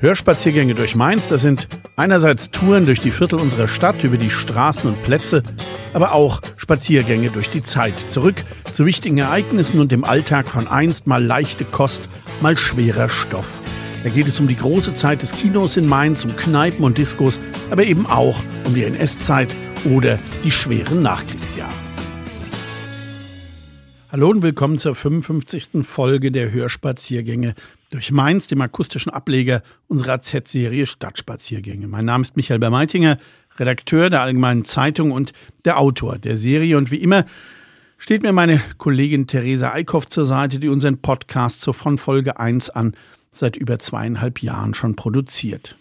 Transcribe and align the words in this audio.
Hörspaziergänge 0.00 0.74
durch 0.74 0.94
Mainz, 0.94 1.26
das 1.26 1.42
sind 1.42 1.68
einerseits 1.96 2.50
Touren 2.50 2.86
durch 2.86 3.02
die 3.02 3.10
Viertel 3.10 3.38
unserer 3.38 3.68
Stadt, 3.68 4.02
über 4.02 4.16
die 4.16 4.30
Straßen 4.30 4.88
und 4.88 5.02
Plätze, 5.02 5.42
aber 5.92 6.14
auch 6.14 6.40
Spaziergänge 6.56 7.28
durch 7.28 7.50
die 7.50 7.62
Zeit, 7.62 7.98
zurück 8.08 8.42
zu 8.72 8.86
wichtigen 8.86 9.18
Ereignissen 9.18 9.78
und 9.78 9.92
dem 9.92 10.04
Alltag 10.04 10.48
von 10.48 10.66
einst 10.66 11.06
mal 11.06 11.22
leichte 11.22 11.66
Kost, 11.66 12.08
mal 12.40 12.56
schwerer 12.56 13.10
Stoff. 13.10 13.60
Da 14.02 14.08
geht 14.08 14.26
es 14.26 14.40
um 14.40 14.48
die 14.48 14.56
große 14.56 14.94
Zeit 14.94 15.20
des 15.20 15.32
Kinos 15.32 15.76
in 15.76 15.84
Mainz, 15.84 16.24
um 16.24 16.34
Kneipen 16.34 16.82
und 16.82 16.96
Diskos, 16.96 17.38
aber 17.70 17.84
eben 17.84 18.06
auch 18.06 18.40
um 18.64 18.72
die 18.72 18.84
NS-Zeit 18.84 19.54
oder 19.84 20.18
die 20.44 20.50
schweren 20.50 21.02
Nachkriegsjahre. 21.02 21.74
Hallo 24.10 24.30
und 24.30 24.40
willkommen 24.40 24.78
zur 24.78 24.94
55. 24.94 25.82
Folge 25.82 26.32
der 26.32 26.50
Hörspaziergänge 26.52 27.54
durch 27.90 28.12
Mainz, 28.12 28.46
dem 28.46 28.60
akustischen 28.60 29.12
Ableger 29.12 29.62
unserer 29.88 30.22
Z-Serie 30.22 30.86
Stadtspaziergänge. 30.86 31.88
Mein 31.88 32.04
Name 32.04 32.22
ist 32.22 32.36
Michael 32.36 32.60
Bermeitinger, 32.60 33.18
Redakteur 33.58 34.10
der 34.10 34.22
Allgemeinen 34.22 34.64
Zeitung 34.64 35.10
und 35.10 35.32
der 35.64 35.78
Autor 35.78 36.18
der 36.18 36.36
Serie. 36.36 36.78
Und 36.78 36.90
wie 36.90 37.02
immer 37.02 37.26
steht 37.98 38.22
mir 38.22 38.32
meine 38.32 38.62
Kollegin 38.78 39.26
Theresa 39.26 39.72
Eickhoff 39.72 40.08
zur 40.08 40.24
Seite, 40.24 40.60
die 40.60 40.68
unseren 40.68 41.02
Podcast 41.02 41.60
so 41.60 41.72
von 41.72 41.98
Folge 41.98 42.38
1 42.38 42.70
an 42.70 42.94
seit 43.32 43.56
über 43.56 43.78
zweieinhalb 43.78 44.40
Jahren 44.42 44.74
schon 44.74 44.96
produziert. 44.96 45.76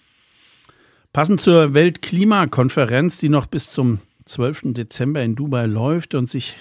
Passend 1.13 1.41
zur 1.41 1.73
Weltklimakonferenz, 1.73 3.19
die 3.19 3.29
noch 3.29 3.45
bis 3.45 3.69
zum 3.69 3.99
12. 4.25 4.73
Dezember 4.73 5.23
in 5.23 5.35
Dubai 5.35 5.65
läuft 5.65 6.15
und 6.15 6.29
sich 6.29 6.55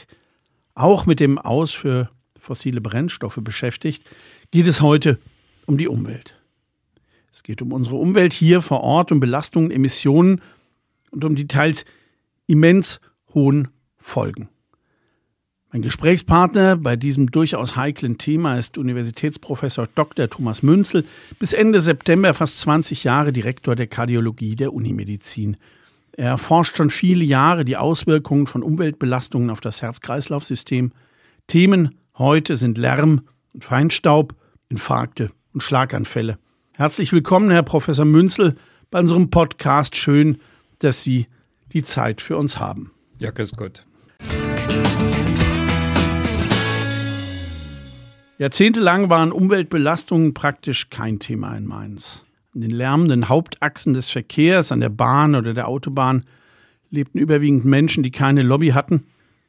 auch 0.75 1.07
mit 1.07 1.21
dem 1.21 1.39
Aus 1.39 1.71
für 1.71 2.11
fossile 2.39 2.81
Brennstoffe 2.81 3.41
beschäftigt, 3.43 4.05
geht 4.51 4.67
es 4.67 4.81
heute 4.81 5.19
um 5.69 5.77
die 5.77 5.89
Umwelt. 5.89 6.35
Es 7.31 7.43
geht 7.43 7.63
um 7.63 7.73
unsere 7.73 7.97
Umwelt 7.97 8.33
hier 8.33 8.63
vor 8.63 8.81
Ort, 8.81 9.13
um 9.13 9.21
Belastungen, 9.21 9.71
Emissionen 9.71 10.41
und 11.11 11.25
um 11.25 11.37
die 11.37 11.47
teils 11.47 11.85
immens 12.47 13.01
hohen 13.35 13.69
Folgen. 13.99 14.49
Mein 15.71 15.83
Gesprächspartner 15.83 16.77
bei 16.77 16.97
diesem 16.97 17.31
durchaus 17.31 17.77
heiklen 17.77 18.17
Thema 18.17 18.59
ist 18.59 18.79
Universitätsprofessor 18.79 19.89
Dr. 19.95 20.31
Thomas 20.31 20.63
Münzel, 20.63 21.05
bis 21.39 21.53
Ende 21.53 21.83
September 21.83 22.33
fast 22.33 22.59
20 22.61 23.05
Jahre 23.05 23.35
Direktor 23.35 23.77
der 23.77 23.87
Kardiologie 23.87 24.57
der 24.57 24.73
Unimedizin. 24.73 25.59
Er 26.13 26.31
erforscht 26.31 26.79
schon 26.79 26.89
viele 26.89 27.25
Jahre 27.25 27.67
die 27.67 27.77
Auswirkungen 27.77 28.47
von 28.47 28.63
Umweltbelastungen 28.63 29.51
auf 29.51 29.61
das 29.61 29.83
Herz-Kreislauf-System. 29.83 30.93
Themen 31.47 31.95
heute 32.17 32.57
sind 32.57 32.79
Lärm 32.79 33.21
und 33.53 33.63
Feinstaub, 33.63 34.35
Infarkte 34.71 35.31
und 35.59 35.63
Schlaganfälle. 35.65 36.39
Herzlich 36.75 37.13
willkommen, 37.13 37.51
Herr 37.51 37.65
Professor 37.65 38.05
Münzel, 38.05 38.55
bei 38.93 39.01
unserem 39.01 39.29
Podcast. 39.29 39.97
Schön, 39.97 40.39
dass 40.79 41.03
Sie 41.03 41.27
die 41.73 41.83
Zeit 41.83 42.21
für 42.21 42.37
uns 42.37 42.61
haben. 42.61 42.93
Ja, 43.19 43.33
grüß 43.33 43.57
Gott. 43.57 43.85
Jahrzehntelang 48.39 49.11
waren 49.11 49.33
Umweltbelastungen 49.33 50.33
praktisch 50.33 50.91
kein 50.91 51.19
Thema 51.19 51.57
in 51.57 51.67
Mainz. 51.67 52.25
An 52.55 52.61
den 52.61 52.71
lärmenden 52.71 53.29
Hauptachsen 53.29 53.95
des 53.95 54.11
Verkehrs, 54.11 54.71
an 54.71 54.79
der 54.79 54.91
Bahn 54.91 55.35
oder 55.35 55.55
der 55.55 55.67
Autobahn 55.67 56.25
lebten 56.91 57.19
überwiegend 57.19 57.65
Menschen, 57.65 58.05
die 58.05 58.13
keine 58.13 58.43
Lobby 58.43 58.69
hatten, 58.69 59.09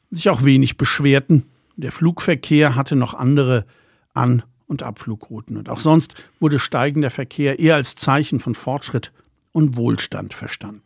sich 0.10 0.28
auch 0.30 0.44
wenig 0.44 0.76
beschwerten. 0.76 1.46
Der 1.76 1.92
Flugverkehr 1.92 2.74
hatte 2.74 2.96
noch 2.96 3.14
andere 3.14 3.68
An- 4.16 4.42
und 4.70 4.84
Abflugrouten. 4.84 5.58
Und 5.58 5.68
auch 5.68 5.80
sonst 5.80 6.16
wurde 6.40 6.60
steigender 6.60 7.10
Verkehr 7.10 7.60
eher 7.60 7.76
als 7.76 7.96
Zeichen 7.96 8.40
von 8.40 8.56
Fortschritt 8.56 9.12
und 9.52 9.76
Wohlstand 9.76 10.34
verstanden. 10.34 10.84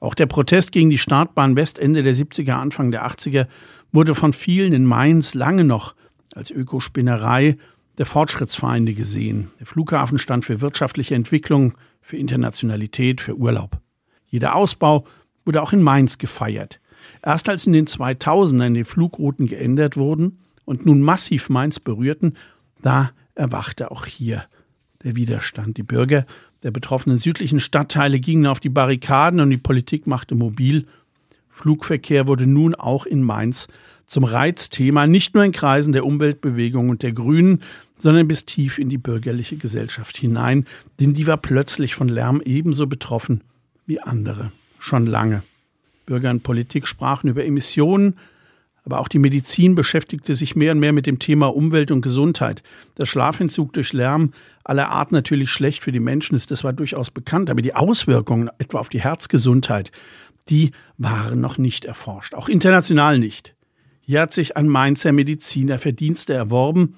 Auch 0.00 0.14
der 0.14 0.26
Protest 0.26 0.72
gegen 0.72 0.90
die 0.90 0.98
Startbahn 0.98 1.54
West 1.56 1.78
Ende 1.78 2.02
der 2.02 2.14
70er, 2.14 2.54
Anfang 2.54 2.90
der 2.90 3.06
80er 3.06 3.46
wurde 3.92 4.14
von 4.14 4.32
vielen 4.32 4.72
in 4.72 4.84
Mainz 4.84 5.34
lange 5.34 5.64
noch 5.64 5.94
als 6.34 6.50
Ökospinnerei 6.50 7.56
der 7.98 8.06
Fortschrittsfeinde 8.06 8.94
gesehen. 8.94 9.50
Der 9.58 9.66
Flughafen 9.66 10.18
stand 10.18 10.44
für 10.44 10.60
wirtschaftliche 10.60 11.14
Entwicklung, 11.14 11.74
für 12.02 12.16
Internationalität, 12.16 13.20
für 13.20 13.36
Urlaub. 13.36 13.80
Jeder 14.26 14.54
Ausbau 14.54 15.06
wurde 15.44 15.62
auch 15.62 15.72
in 15.72 15.82
Mainz 15.82 16.18
gefeiert. 16.18 16.80
Erst 17.22 17.48
als 17.48 17.66
in 17.66 17.72
den 17.72 17.86
2000ern 17.86 18.74
die 18.74 18.84
Flugrouten 18.84 19.46
geändert 19.46 19.96
wurden 19.96 20.40
und 20.64 20.84
nun 20.84 21.00
massiv 21.00 21.48
Mainz 21.48 21.80
berührten, 21.80 22.34
da 22.82 23.12
erwachte 23.36 23.90
auch 23.90 24.06
hier 24.06 24.44
der 25.04 25.14
Widerstand. 25.14 25.76
Die 25.76 25.82
Bürger 25.82 26.26
der 26.62 26.70
betroffenen 26.72 27.18
südlichen 27.18 27.60
Stadtteile 27.60 28.18
gingen 28.18 28.46
auf 28.46 28.58
die 28.58 28.68
Barrikaden 28.68 29.40
und 29.40 29.50
die 29.50 29.56
Politik 29.56 30.06
machte 30.06 30.34
mobil. 30.34 30.86
Flugverkehr 31.48 32.26
wurde 32.26 32.46
nun 32.46 32.74
auch 32.74 33.06
in 33.06 33.22
Mainz 33.22 33.68
zum 34.06 34.24
Reizthema, 34.24 35.06
nicht 35.06 35.34
nur 35.34 35.44
in 35.44 35.52
Kreisen 35.52 35.92
der 35.92 36.04
Umweltbewegung 36.04 36.88
und 36.88 37.02
der 37.02 37.12
Grünen, 37.12 37.62
sondern 37.98 38.28
bis 38.28 38.44
tief 38.44 38.78
in 38.78 38.88
die 38.88 38.98
bürgerliche 38.98 39.56
Gesellschaft 39.56 40.16
hinein, 40.16 40.66
denn 41.00 41.14
die 41.14 41.26
war 41.26 41.38
plötzlich 41.38 41.94
von 41.94 42.08
Lärm 42.08 42.40
ebenso 42.44 42.86
betroffen 42.86 43.42
wie 43.86 44.00
andere, 44.00 44.52
schon 44.78 45.06
lange. 45.06 45.42
Bürger 46.04 46.30
und 46.30 46.42
Politik 46.42 46.86
sprachen 46.86 47.28
über 47.28 47.44
Emissionen, 47.44 48.16
aber 48.86 49.00
auch 49.00 49.08
die 49.08 49.18
Medizin 49.18 49.74
beschäftigte 49.74 50.36
sich 50.36 50.54
mehr 50.54 50.70
und 50.70 50.78
mehr 50.78 50.92
mit 50.92 51.08
dem 51.08 51.18
Thema 51.18 51.48
Umwelt 51.48 51.90
und 51.90 52.02
Gesundheit. 52.02 52.62
Der 52.96 53.04
Schlafentzug 53.04 53.72
durch 53.72 53.92
Lärm 53.92 54.32
aller 54.62 54.90
Art 54.90 55.10
natürlich 55.10 55.50
schlecht 55.50 55.82
für 55.82 55.90
die 55.90 56.00
Menschen 56.00 56.36
ist, 56.36 56.52
das 56.52 56.62
war 56.62 56.72
durchaus 56.72 57.10
bekannt, 57.10 57.50
aber 57.50 57.62
die 57.62 57.74
Auswirkungen 57.74 58.48
etwa 58.58 58.78
auf 58.78 58.88
die 58.88 59.00
Herzgesundheit, 59.00 59.90
die 60.48 60.70
waren 60.98 61.40
noch 61.40 61.58
nicht 61.58 61.84
erforscht, 61.84 62.34
auch 62.34 62.48
international 62.48 63.18
nicht. 63.18 63.56
Hier 64.02 64.20
hat 64.20 64.32
sich 64.32 64.56
ein 64.56 64.68
Mainzer 64.68 65.10
Mediziner 65.10 65.80
Verdienste 65.80 66.34
erworben 66.34 66.94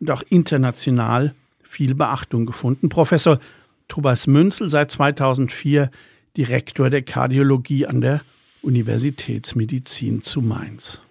und 0.00 0.10
auch 0.10 0.22
international 0.30 1.34
viel 1.62 1.94
Beachtung 1.94 2.46
gefunden. 2.46 2.88
Professor 2.88 3.38
Thomas 3.88 4.26
Münzel 4.26 4.70
seit 4.70 4.90
2004 4.90 5.90
Direktor 6.34 6.88
der 6.88 7.02
Kardiologie 7.02 7.86
an 7.86 8.00
der 8.00 8.22
Universitätsmedizin 8.62 10.22
zu 10.22 10.40
Mainz. 10.40 11.02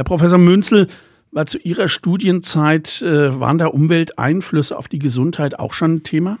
Herr 0.00 0.04
Professor 0.04 0.38
Münzel, 0.38 0.88
war 1.30 1.44
zu 1.44 1.58
Ihrer 1.58 1.90
Studienzeit, 1.90 3.02
äh, 3.02 3.38
waren 3.38 3.58
da 3.58 3.66
Umwelteinflüsse 3.66 4.78
auf 4.78 4.88
die 4.88 4.98
Gesundheit 4.98 5.58
auch 5.58 5.74
schon 5.74 5.96
ein 5.96 6.02
Thema? 6.04 6.38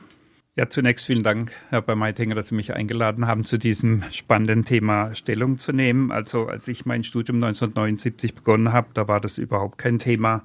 Ja, 0.56 0.70
zunächst 0.70 1.04
vielen 1.04 1.22
Dank, 1.22 1.52
Herr 1.68 1.82
Bermeitinger, 1.82 2.34
dass 2.34 2.48
Sie 2.48 2.54
mich 2.54 2.72
eingeladen 2.72 3.26
haben, 3.26 3.44
zu 3.44 3.58
diesem 3.58 4.02
spannenden 4.12 4.64
Thema 4.64 5.14
Stellung 5.14 5.58
zu 5.58 5.72
nehmen. 5.72 6.10
Also 6.10 6.46
als 6.46 6.68
ich 6.68 6.86
mein 6.86 7.04
Studium 7.04 7.36
1979 7.36 8.34
begonnen 8.34 8.72
habe, 8.72 8.88
da 8.94 9.08
war 9.08 9.20
das 9.20 9.36
überhaupt 9.36 9.76
kein 9.76 9.98
Thema. 9.98 10.42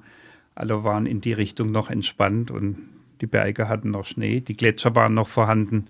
Alle 0.54 0.84
waren 0.84 1.06
in 1.06 1.22
die 1.22 1.32
Richtung 1.32 1.72
noch 1.72 1.88
entspannt 1.88 2.50
und 2.50 2.76
die 3.22 3.26
Berge 3.26 3.66
hatten 3.66 3.92
noch 3.92 4.04
Schnee, 4.04 4.40
die 4.40 4.56
Gletscher 4.56 4.94
waren 4.94 5.14
noch 5.14 5.28
vorhanden 5.28 5.86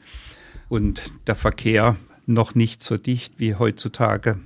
und 0.69 1.03
der 1.27 1.35
Verkehr 1.35 1.97
noch 2.27 2.55
nicht 2.55 2.85
so 2.85 2.97
dicht 2.97 3.41
wie 3.41 3.57
heutzutage. 3.57 4.39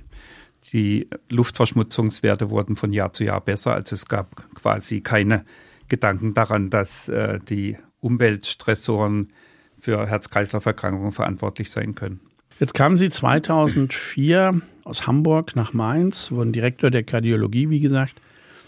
Die 0.73 1.07
Luftverschmutzungswerte 1.29 2.49
wurden 2.49 2.75
von 2.75 2.93
Jahr 2.93 3.11
zu 3.13 3.23
Jahr 3.23 3.41
besser. 3.41 3.73
Also 3.73 3.95
es 3.95 4.05
gab 4.05 4.53
quasi 4.55 5.01
keine 5.01 5.43
Gedanken 5.89 6.33
daran, 6.33 6.69
dass 6.69 7.09
äh, 7.09 7.39
die 7.49 7.77
Umweltstressoren 7.99 9.33
für 9.79 10.07
Herz-Kreislauf-Erkrankungen 10.07 11.11
verantwortlich 11.11 11.69
sein 11.69 11.95
können. 11.95 12.21
Jetzt 12.59 12.73
kamen 12.73 12.95
Sie 12.95 13.09
2004 13.09 14.61
aus 14.83 15.07
Hamburg 15.07 15.55
nach 15.55 15.73
Mainz, 15.73 16.31
wurden 16.31 16.53
Direktor 16.53 16.91
der 16.91 17.03
Kardiologie, 17.03 17.69
wie 17.69 17.79
gesagt. 17.79 18.21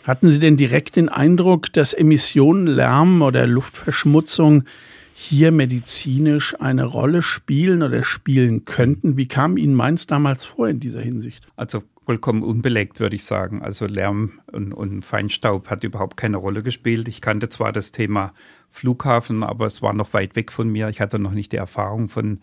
Hatten 0.03 0.29
Sie 0.31 0.39
denn 0.39 0.57
direkt 0.57 0.95
den 0.95 1.09
Eindruck, 1.09 1.71
dass 1.71 1.93
Emissionen, 1.93 2.67
Lärm 2.67 3.21
oder 3.21 3.47
Luftverschmutzung 3.47 4.65
hier 5.13 5.51
medizinisch 5.51 6.59
eine 6.59 6.85
Rolle 6.85 7.21
spielen 7.21 7.83
oder 7.83 8.03
spielen 8.03 8.65
könnten? 8.65 9.15
Wie 9.15 9.27
kam 9.27 9.57
Ihnen 9.57 9.75
Mainz 9.75 10.07
damals 10.07 10.43
vor 10.43 10.67
in 10.67 10.79
dieser 10.79 11.01
Hinsicht? 11.01 11.45
Also 11.55 11.83
vollkommen 12.05 12.43
unbelegt, 12.43 12.99
würde 12.99 13.15
ich 13.15 13.23
sagen. 13.23 13.61
Also 13.61 13.85
Lärm 13.85 14.39
und, 14.51 14.73
und, 14.73 15.03
Feinstaub 15.03 15.69
hat 15.69 15.83
überhaupt 15.83 16.17
keine 16.17 16.37
Rolle 16.37 16.63
gespielt. 16.63 17.07
Ich 17.07 17.21
kannte 17.21 17.49
zwar 17.49 17.71
das 17.71 17.91
Thema 17.91 18.33
Flughafen, 18.69 19.43
aber 19.43 19.65
es 19.65 19.81
war 19.81 19.93
noch 19.93 20.13
weit 20.13 20.35
weg 20.35 20.51
von 20.51 20.69
mir. 20.69 20.89
Ich 20.89 21.01
hatte 21.01 21.19
noch 21.19 21.31
nicht 21.31 21.51
die 21.51 21.57
Erfahrung 21.57 22.09
von 22.09 22.39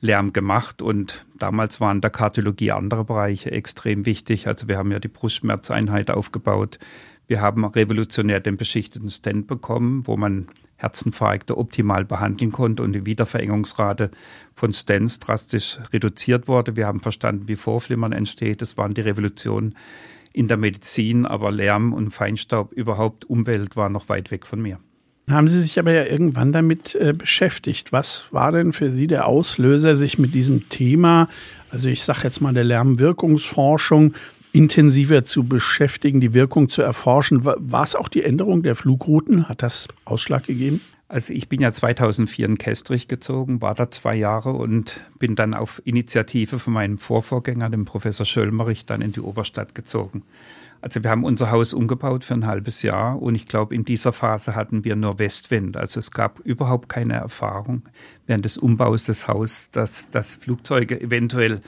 Lärm 0.00 0.32
gemacht 0.32 0.80
und 0.82 1.26
damals 1.38 1.80
waren 1.80 2.00
der 2.00 2.10
Kardiologie 2.10 2.72
andere 2.72 3.04
Bereiche 3.04 3.50
extrem 3.50 4.06
wichtig. 4.06 4.46
Also 4.46 4.66
wir 4.66 4.78
haben 4.78 4.92
ja 4.92 4.98
die 4.98 5.08
Brustschmerzeinheit 5.08 6.10
aufgebaut. 6.10 6.78
Wir 7.26 7.40
haben 7.40 7.64
revolutionär 7.64 8.40
den 8.40 8.56
beschichteten 8.56 9.10
Stent 9.10 9.46
bekommen, 9.46 10.06
wo 10.06 10.16
man 10.16 10.48
Herzinfarkte 10.80 11.58
optimal 11.58 12.04
behandeln 12.06 12.52
konnte 12.52 12.82
und 12.82 12.94
die 12.94 13.04
Wiederverengungsrate 13.04 14.10
von 14.54 14.72
Stents 14.72 15.18
drastisch 15.18 15.78
reduziert 15.92 16.48
wurde. 16.48 16.74
Wir 16.76 16.86
haben 16.86 17.00
verstanden, 17.00 17.48
wie 17.48 17.56
Vorflimmern 17.56 18.12
entsteht. 18.12 18.62
Das 18.62 18.78
waren 18.78 18.94
die 18.94 19.02
Revolutionen 19.02 19.74
in 20.32 20.48
der 20.48 20.56
Medizin, 20.56 21.26
aber 21.26 21.50
Lärm 21.52 21.92
und 21.92 22.10
Feinstaub, 22.10 22.72
überhaupt 22.72 23.28
Umwelt 23.28 23.76
war 23.76 23.90
noch 23.90 24.08
weit 24.08 24.30
weg 24.30 24.46
von 24.46 24.62
mir. 24.62 24.78
Haben 25.28 25.48
Sie 25.48 25.60
sich 25.60 25.78
aber 25.78 25.92
ja 25.92 26.04
irgendwann 26.04 26.52
damit 26.52 26.94
äh, 26.94 27.12
beschäftigt. 27.12 27.92
Was 27.92 28.24
war 28.30 28.50
denn 28.50 28.72
für 28.72 28.90
Sie 28.90 29.06
der 29.06 29.26
Auslöser, 29.26 29.96
sich 29.96 30.18
mit 30.18 30.34
diesem 30.34 30.68
Thema, 30.70 31.28
also 31.70 31.88
ich 31.88 32.02
sage 32.02 32.20
jetzt 32.24 32.40
mal 32.40 32.54
der 32.54 32.64
Lärmwirkungsforschung, 32.64 34.14
intensiver 34.52 35.24
zu 35.24 35.44
beschäftigen, 35.44 36.20
die 36.20 36.34
Wirkung 36.34 36.68
zu 36.68 36.82
erforschen? 36.82 37.44
War 37.44 37.84
es 37.84 37.94
auch 37.94 38.08
die 38.08 38.22
Änderung 38.22 38.62
der 38.62 38.76
Flugrouten? 38.76 39.48
Hat 39.48 39.62
das 39.62 39.88
Ausschlag 40.04 40.46
gegeben? 40.46 40.80
Also 41.08 41.32
ich 41.32 41.48
bin 41.48 41.60
ja 41.60 41.72
2004 41.72 42.46
in 42.46 42.58
Kestrich 42.58 43.08
gezogen, 43.08 43.60
war 43.60 43.74
da 43.74 43.90
zwei 43.90 44.14
Jahre 44.14 44.52
und 44.52 45.00
bin 45.18 45.34
dann 45.34 45.54
auf 45.54 45.82
Initiative 45.84 46.60
von 46.60 46.72
meinem 46.72 46.98
Vorvorgänger, 46.98 47.68
dem 47.68 47.84
Professor 47.84 48.24
Schöllmerich, 48.24 48.86
dann 48.86 49.02
in 49.02 49.10
die 49.10 49.20
Oberstadt 49.20 49.74
gezogen. 49.74 50.22
Also 50.82 51.02
wir 51.02 51.10
haben 51.10 51.24
unser 51.24 51.50
Haus 51.50 51.74
umgebaut 51.74 52.22
für 52.22 52.34
ein 52.34 52.46
halbes 52.46 52.82
Jahr 52.82 53.20
und 53.20 53.34
ich 53.34 53.46
glaube, 53.46 53.74
in 53.74 53.84
dieser 53.84 54.12
Phase 54.12 54.54
hatten 54.54 54.84
wir 54.84 54.94
nur 54.94 55.18
Westwind. 55.18 55.76
Also 55.76 55.98
es 55.98 56.12
gab 56.12 56.38
überhaupt 56.40 56.88
keine 56.88 57.14
Erfahrung 57.14 57.82
während 58.26 58.44
des 58.44 58.56
Umbaus 58.56 59.04
des 59.04 59.28
Hauses, 59.28 59.68
dass, 59.72 60.08
dass 60.10 60.36
Flugzeuge 60.36 61.00
eventuell 61.00 61.60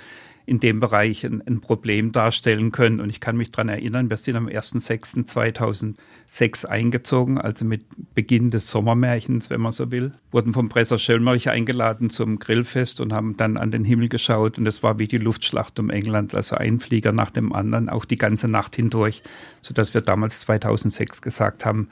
in 0.44 0.60
dem 0.60 0.80
Bereich 0.80 1.24
ein, 1.24 1.42
ein, 1.46 1.60
Problem 1.60 2.12
darstellen 2.12 2.72
können. 2.72 3.00
Und 3.00 3.08
ich 3.10 3.20
kann 3.20 3.36
mich 3.36 3.52
daran 3.52 3.68
erinnern, 3.68 4.10
wir 4.10 4.16
sind 4.16 4.34
am 4.36 4.48
1.6.2006 4.48 6.66
eingezogen, 6.66 7.38
also 7.38 7.64
mit 7.64 7.84
Beginn 8.14 8.50
des 8.50 8.70
Sommermärchens, 8.70 9.50
wenn 9.50 9.60
man 9.60 9.72
so 9.72 9.90
will. 9.90 10.12
Wurden 10.30 10.52
vom 10.52 10.68
Presser 10.68 10.98
Schöllmerich 10.98 11.48
eingeladen 11.48 12.10
zum 12.10 12.38
Grillfest 12.38 13.00
und 13.00 13.12
haben 13.12 13.36
dann 13.36 13.56
an 13.56 13.70
den 13.70 13.84
Himmel 13.84 14.08
geschaut. 14.08 14.58
Und 14.58 14.66
es 14.66 14.82
war 14.82 14.98
wie 14.98 15.06
die 15.06 15.18
Luftschlacht 15.18 15.78
um 15.78 15.90
England, 15.90 16.34
also 16.34 16.56
ein 16.56 16.80
Flieger 16.80 17.12
nach 17.12 17.30
dem 17.30 17.52
anderen, 17.52 17.88
auch 17.88 18.04
die 18.04 18.18
ganze 18.18 18.48
Nacht 18.48 18.76
hindurch, 18.76 19.22
sodass 19.60 19.94
wir 19.94 20.00
damals 20.00 20.40
2006 20.40 21.22
gesagt 21.22 21.64
haben, 21.64 21.88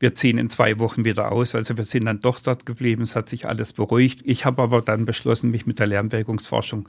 wir 0.00 0.14
ziehen 0.14 0.38
in 0.38 0.50
zwei 0.50 0.78
Wochen 0.80 1.04
wieder 1.04 1.32
aus. 1.32 1.54
Also 1.54 1.76
wir 1.76 1.84
sind 1.84 2.06
dann 2.06 2.20
doch 2.20 2.40
dort 2.40 2.66
geblieben. 2.66 3.02
Es 3.02 3.16
hat 3.16 3.28
sich 3.28 3.48
alles 3.48 3.72
beruhigt. 3.72 4.20
Ich 4.24 4.44
habe 4.44 4.60
aber 4.60 4.82
dann 4.82 5.06
beschlossen, 5.06 5.50
mich 5.50 5.66
mit 5.66 5.78
der 5.78 5.86
Lärmwirkungsforschung 5.86 6.88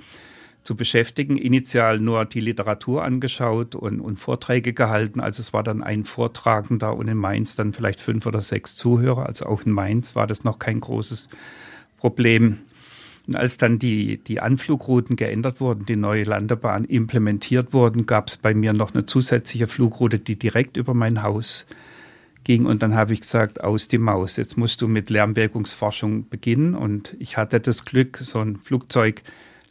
zu 0.66 0.76
beschäftigen. 0.76 1.38
Initial 1.38 2.00
nur 2.00 2.26
die 2.26 2.40
Literatur 2.40 3.04
angeschaut 3.04 3.76
und, 3.76 4.02
und, 4.02 4.18
Vorträge 4.18 4.74
gehalten. 4.74 5.22
Also 5.22 5.42
es 5.42 5.54
war 5.54 5.64
dann 5.64 5.84
ein 5.84 6.04
Vortragender 6.04 6.98
und 6.98 7.08
in 7.08 7.18
Mainz 7.18 7.56
dann 7.56 7.72
vielleicht 7.72 8.02
fünf 8.02 8.26
oder 8.26 8.42
sechs 8.42 8.76
Zuhörer. 8.76 9.28
Also 9.28 9.46
auch 9.46 9.64
in 9.66 9.72
Mainz 9.72 10.16
war 10.16 10.28
das 10.28 10.44
noch 10.44 10.60
kein 10.60 10.80
großes 10.80 11.30
Problem. 11.98 12.60
Und 13.28 13.36
als 13.36 13.58
dann 13.58 13.80
die, 13.80 14.18
die 14.18 14.40
Anflugrouten 14.40 15.16
geändert 15.16 15.62
wurden, 15.62 15.86
die 15.86 15.96
neue 15.96 16.24
Landebahn 16.24 16.86
implementiert 16.86 17.74
wurden, 17.74 18.06
gab 18.06 18.28
es 18.28 18.38
bei 18.38 18.54
mir 18.54 18.74
noch 18.74 18.94
eine 18.94 19.06
zusätzliche 19.06 19.68
Flugroute, 19.68 20.20
die 20.20 20.38
direkt 20.38 20.78
über 20.78 20.94
mein 20.94 21.22
Haus 21.22 21.68
ging. 22.44 22.66
Und 22.66 22.82
dann 22.82 22.96
habe 22.96 23.14
ich 23.14 23.22
gesagt, 23.22 23.64
aus 23.64 23.88
die 23.88 23.98
Maus, 24.00 24.38
jetzt 24.38 24.58
musst 24.58 24.82
du 24.82 24.88
mit 24.88 25.12
Lärmwirkungsforschung 25.12 26.28
beginnen. 26.28 26.74
Und 26.74 27.16
ich 27.20 27.38
hatte 27.38 27.60
das 27.60 27.86
Glück, 27.86 28.18
so 28.18 28.40
ein 28.40 28.58
Flugzeug 28.58 29.22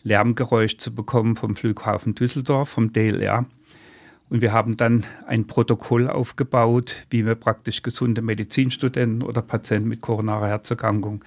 Lärmgeräusch 0.04 0.76
zu 0.76 0.94
bekommen 0.94 1.36
vom 1.36 1.56
Flughafen 1.56 2.14
Düsseldorf, 2.14 2.68
vom 2.68 2.92
DLR. 2.92 3.46
Und 4.30 4.40
wir 4.40 4.52
haben 4.52 4.76
dann 4.76 5.04
ein 5.26 5.46
Protokoll 5.46 6.08
aufgebaut, 6.08 6.94
wie 7.10 7.26
wir 7.26 7.34
praktisch 7.34 7.82
gesunde 7.82 8.22
Medizinstudenten 8.22 9.22
oder 9.22 9.42
Patienten 9.42 9.88
mit 9.88 10.00
koronarer 10.00 10.48
Herzerkrankung 10.48 11.24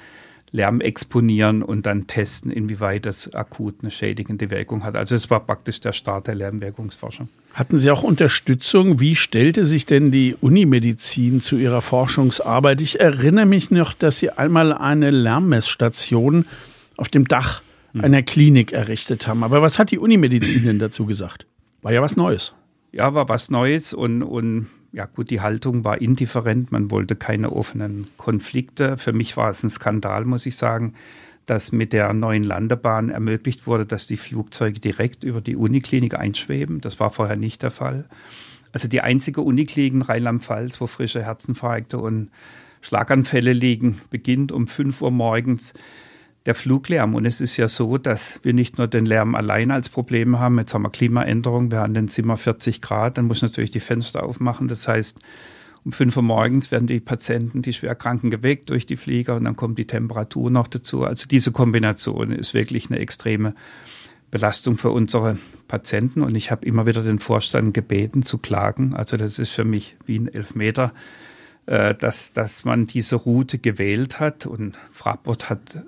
Lärm 0.51 0.79
exponieren 0.79 1.61
und 1.61 1.85
dann 1.85 2.07
testen, 2.07 2.51
inwieweit 2.51 3.05
das 3.05 3.33
akut 3.33 3.75
eine 3.81 3.91
schädigende 3.91 4.49
Wirkung 4.49 4.83
hat. 4.83 4.95
Also 4.95 5.15
es 5.15 5.29
war 5.29 5.41
praktisch 5.41 5.81
der 5.81 5.91
Start 5.91 6.27
der 6.27 6.35
Lärmwirkungsforschung. 6.35 7.27
Hatten 7.53 7.77
Sie 7.77 7.91
auch 7.91 8.03
Unterstützung? 8.03 8.99
Wie 8.99 9.15
stellte 9.15 9.65
sich 9.65 9.85
denn 9.85 10.09
die 10.09 10.35
Unimedizin 10.39 11.41
zu 11.41 11.57
Ihrer 11.57 11.81
Forschungsarbeit? 11.81 12.81
Ich 12.81 12.99
erinnere 13.01 13.45
mich 13.45 13.71
noch, 13.71 13.93
dass 13.93 14.19
Sie 14.19 14.29
einmal 14.29 14.71
eine 14.71 15.11
Lärmmessstation 15.11 16.45
auf 16.95 17.09
dem 17.09 17.27
Dach. 17.27 17.61
Einer 17.93 18.21
Klinik 18.23 18.73
errichtet 18.73 19.27
haben. 19.27 19.43
Aber 19.43 19.61
was 19.61 19.79
hat 19.79 19.91
die 19.91 19.97
Unimedizin 19.97 20.65
denn 20.65 20.79
dazu 20.79 21.05
gesagt? 21.05 21.45
War 21.81 21.93
ja 21.93 22.01
was 22.01 22.15
Neues. 22.17 22.53
Ja, 22.91 23.13
war 23.13 23.29
was 23.29 23.49
Neues 23.49 23.93
und, 23.93 24.23
und 24.23 24.67
ja 24.91 25.05
gut, 25.05 25.29
die 25.29 25.41
Haltung 25.41 25.83
war 25.83 26.01
indifferent. 26.01 26.71
Man 26.71 26.89
wollte 26.89 27.15
keine 27.15 27.51
offenen 27.51 28.07
Konflikte. 28.17 28.97
Für 28.97 29.13
mich 29.13 29.37
war 29.37 29.49
es 29.49 29.63
ein 29.63 29.69
Skandal, 29.69 30.25
muss 30.25 30.45
ich 30.45 30.55
sagen, 30.55 30.93
dass 31.45 31.71
mit 31.71 31.93
der 31.93 32.13
neuen 32.13 32.43
Landebahn 32.43 33.09
ermöglicht 33.09 33.67
wurde, 33.67 33.85
dass 33.85 34.07
die 34.07 34.17
Flugzeuge 34.17 34.79
direkt 34.79 35.23
über 35.23 35.41
die 35.41 35.55
Uniklinik 35.55 36.17
einschweben. 36.17 36.81
Das 36.81 36.99
war 36.99 37.09
vorher 37.09 37.37
nicht 37.37 37.63
der 37.63 37.71
Fall. 37.71 38.05
Also 38.73 38.87
die 38.87 39.01
einzige 39.01 39.41
Uniklinik 39.41 39.93
in 39.93 40.01
Rheinland-Pfalz, 40.01 40.81
wo 40.81 40.87
frische 40.87 41.23
Herzinfarkte 41.23 41.97
und 41.97 42.29
Schlaganfälle 42.81 43.53
liegen, 43.53 44.01
beginnt 44.09 44.51
um 44.51 44.67
5 44.67 45.01
Uhr 45.01 45.11
morgens 45.11 45.73
der 46.47 46.55
Fluglärm. 46.55 47.13
Und 47.13 47.25
es 47.25 47.41
ist 47.41 47.57
ja 47.57 47.67
so, 47.67 47.97
dass 47.97 48.39
wir 48.41 48.53
nicht 48.53 48.77
nur 48.77 48.87
den 48.87 49.05
Lärm 49.05 49.35
allein 49.35 49.69
als 49.69 49.89
Problem 49.89 50.39
haben. 50.39 50.57
Jetzt 50.57 50.73
haben 50.73 50.81
wir 50.81 50.89
Klimaänderung, 50.89 51.69
wir 51.71 51.81
haben 51.81 51.93
den 51.93 52.07
Zimmer 52.07 52.37
40 52.37 52.81
Grad, 52.81 53.17
dann 53.17 53.25
muss 53.25 53.41
natürlich 53.41 53.71
die 53.71 53.79
Fenster 53.79 54.23
aufmachen. 54.23 54.67
Das 54.67 54.87
heißt, 54.87 55.19
um 55.83 55.91
5 55.91 56.17
Uhr 56.17 56.23
morgens 56.23 56.71
werden 56.71 56.87
die 56.87 56.99
Patienten, 56.99 57.61
die 57.61 57.73
Schwerkranken 57.73 58.31
geweckt 58.31 58.69
durch 58.69 58.85
die 58.85 58.97
Flieger 58.97 59.35
und 59.35 59.43
dann 59.43 59.55
kommt 59.55 59.77
die 59.77 59.85
Temperatur 59.85 60.49
noch 60.49 60.67
dazu. 60.67 61.03
Also 61.03 61.27
diese 61.27 61.51
Kombination 61.51 62.31
ist 62.31 62.53
wirklich 62.53 62.89
eine 62.89 62.99
extreme 62.99 63.53
Belastung 64.31 64.77
für 64.77 64.91
unsere 64.91 65.37
Patienten. 65.67 66.23
Und 66.23 66.35
ich 66.35 66.49
habe 66.49 66.65
immer 66.65 66.85
wieder 66.85 67.03
den 67.03 67.19
Vorstand 67.19 67.73
gebeten 67.73 68.23
zu 68.23 68.37
klagen. 68.37 68.95
Also 68.95 69.17
das 69.17 69.37
ist 69.37 69.51
für 69.51 69.65
mich 69.65 69.97
wie 70.05 70.17
ein 70.19 70.33
Elfmeter 70.33 70.91
äh, 71.67 71.93
dass, 71.95 72.31
dass 72.31 72.63
man 72.63 72.87
diese 72.87 73.17
Route 73.17 73.59
gewählt 73.59 74.21
hat. 74.21 74.45
Und 74.45 74.75
Fraport 74.91 75.49
hat 75.49 75.83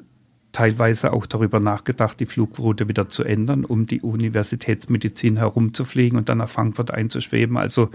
teilweise 0.52 1.14
auch 1.14 1.26
darüber 1.26 1.60
nachgedacht, 1.60 2.20
die 2.20 2.26
Flugroute 2.26 2.90
wieder 2.90 3.10
zu 3.10 3.24
ändern, 3.24 3.66
um 3.66 3.86
die 3.86 4.02
Universitätsmedizin 4.02 5.38
herumzufliegen 5.38 6.18
und 6.18 6.30
dann 6.30 6.40
nach 6.40 6.50
Frankfurt 6.50 6.92
einzuschweben. 6.92 7.58
Also 7.58 7.90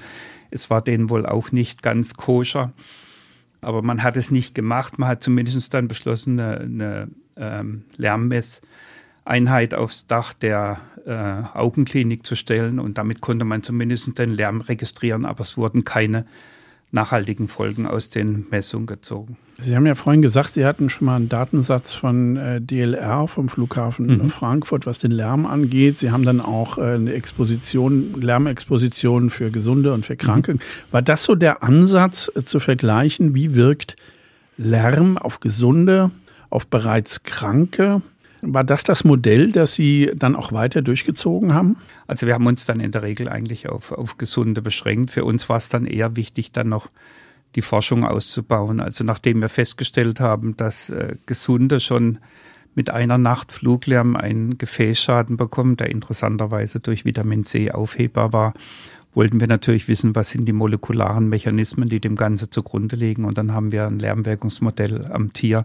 es 0.51 0.71
war 0.71 0.83
denen 0.83 1.11
wohl 1.11 1.27
auch 1.27 1.53
nicht 1.53 1.83
ganz 1.83 2.15
koscher. 2.15 2.73
Aber 3.61 3.83
man 3.83 4.03
hat 4.03 4.17
es 4.17 4.31
nicht 4.31 4.55
gemacht. 4.55 4.99
Man 4.99 5.09
hat 5.09 5.23
zumindest 5.23 5.75
dann 5.75 5.89
beschlossen, 5.89 6.39
eine, 6.39 6.61
eine 6.61 7.09
ähm, 7.37 7.85
Lärmmesseinheit 7.97 9.75
aufs 9.75 10.07
Dach 10.07 10.35
der 10.35 10.81
äh, 11.07 11.59
Augenklinik 11.59 12.25
zu 12.25 12.37
stellen. 12.37 12.79
Und 12.79 12.99
damit 12.99 13.21
konnte 13.21 13.45
man 13.45 13.63
zumindest 13.63 14.17
den 14.19 14.31
Lärm 14.31 14.61
registrieren, 14.61 15.25
aber 15.25 15.41
es 15.41 15.57
wurden 15.57 15.85
keine 15.85 16.27
nachhaltigen 16.95 17.49
Folgen 17.49 17.87
aus 17.87 18.09
den 18.09 18.47
Messungen 18.51 18.87
gezogen. 18.87 19.37
Sie 19.59 19.77
haben 19.77 19.87
ja 19.87 19.95
vorhin 19.95 20.23
gesagt, 20.23 20.55
Sie 20.55 20.65
hatten 20.65 20.91
schon 20.91 21.07
mal 21.07 21.17
einen 21.17 21.29
Datensatz 21.29 21.93
von 21.93 22.37
äh, 22.37 22.61
DLR 22.61 23.29
vom 23.29 23.49
Flughafen 23.49 24.07
mhm. 24.07 24.31
Frankfurt, 24.31 24.87
was 24.87 24.99
den 24.99 25.11
Lärm 25.11 25.47
angeht. 25.47 25.99
Sie 25.99 26.11
haben 26.11 26.25
dann 26.25 26.41
auch 26.41 26.79
äh, 26.79 26.95
eine 26.95 27.13
Exposition, 27.13 28.15
Lärmexposition 28.21 29.31
für 29.31 29.51
Gesunde 29.51 29.93
und 29.93 30.07
für 30.07 30.17
Kranke. 30.17 30.55
Mhm. 30.55 30.61
War 30.91 31.03
das 31.03 31.25
so 31.25 31.35
der 31.35 31.63
Ansatz 31.63 32.31
äh, 32.35 32.45
zu 32.45 32.59
vergleichen, 32.59 33.35
wie 33.35 33.55
wirkt 33.55 33.97
Lärm 34.57 35.19
auf 35.19 35.41
Gesunde, 35.41 36.11
auf 36.51 36.67
bereits 36.67 37.23
Kranke? 37.23 38.03
War 38.53 38.65
das 38.65 38.85
das 38.85 39.05
Modell, 39.05 39.53
das 39.53 39.75
Sie 39.75 40.11
dann 40.15 40.37
auch 40.37 40.53
weiter 40.53 40.83
durchgezogen 40.83 41.55
haben? 41.55 41.77
Also 42.07 42.27
wir 42.27 42.35
haben 42.35 42.47
uns 42.47 42.67
dann 42.67 42.81
in 42.81 42.93
der 42.93 43.03
Regel 43.03 43.29
eigentlich 43.29 43.69
auf, 43.69 43.93
auf 43.93 44.19
Gesunde 44.19 44.63
beschränkt. 44.63 45.11
Für 45.11 45.25
uns 45.25 45.49
war 45.49 45.57
es 45.57 45.69
dann 45.69 45.87
eher 45.87 46.17
wichtig, 46.17 46.53
dann 46.53 46.69
noch 46.69 46.89
die 47.55 47.63
Forschung 47.63 48.05
auszubauen. 48.05 48.81
Also 48.81 49.05
nachdem 49.05 49.41
wir 49.41 49.49
festgestellt 49.49 50.21
haben, 50.21 50.57
dass 50.57 50.91
äh, 50.91 51.17
Gesunde 51.27 51.81
schon 51.81 52.19
mit 52.75 52.91
einer 52.91 53.19
Nacht 53.19 53.53
Fluglärm 53.53 54.17
einen 54.17 54.59
Gefäßschaden 54.59 55.37
bekommen, 55.37 55.77
der 55.77 55.91
interessanterweise 55.91 56.81
durch 56.81 57.05
Vitamin 57.05 57.45
C 57.45 57.71
aufhebbar 57.71 58.33
war, 58.33 58.55
wollten 59.15 59.39
wir 59.39 59.47
natürlich 59.47 59.87
wissen, 59.87 60.17
was 60.17 60.31
sind 60.31 60.47
die 60.47 60.53
molekularen 60.53 61.29
Mechanismen, 61.29 61.89
die 61.89 62.01
dem 62.01 62.17
Ganze 62.17 62.51
zugrunde 62.51 62.97
liegen. 62.97 63.25
Und 63.25 63.39
dann 63.39 63.53
haben 63.53 63.71
wir 63.71 63.87
ein 63.87 64.01
Lärmwirkungsmodell 64.01 65.07
am 65.13 65.33
Tier 65.33 65.65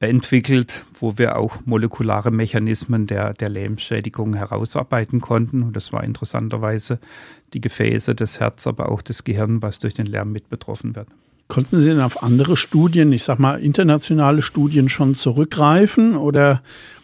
entwickelt, 0.00 0.86
wo 0.98 1.18
wir 1.18 1.36
auch 1.36 1.58
molekulare 1.66 2.30
Mechanismen 2.30 3.06
der, 3.06 3.34
der 3.34 3.50
Lähmschädigung 3.50 4.34
herausarbeiten 4.34 5.20
konnten. 5.20 5.62
Und 5.62 5.76
das 5.76 5.92
war 5.92 6.02
interessanterweise 6.02 6.98
die 7.52 7.60
Gefäße, 7.60 8.14
das 8.14 8.40
Herz, 8.40 8.66
aber 8.66 8.90
auch 8.90 9.02
das 9.02 9.24
Gehirn, 9.24 9.60
was 9.60 9.78
durch 9.78 9.94
den 9.94 10.06
Lärm 10.06 10.32
mit 10.32 10.48
betroffen 10.48 10.96
wird. 10.96 11.08
Konnten 11.48 11.80
Sie 11.80 11.88
denn 11.88 12.00
auf 12.00 12.22
andere 12.22 12.56
Studien, 12.56 13.12
ich 13.12 13.24
sag 13.24 13.38
mal 13.38 13.60
internationale 13.60 14.40
Studien 14.40 14.88
schon 14.88 15.16
zurückgreifen 15.16 16.16
oder 16.16 16.62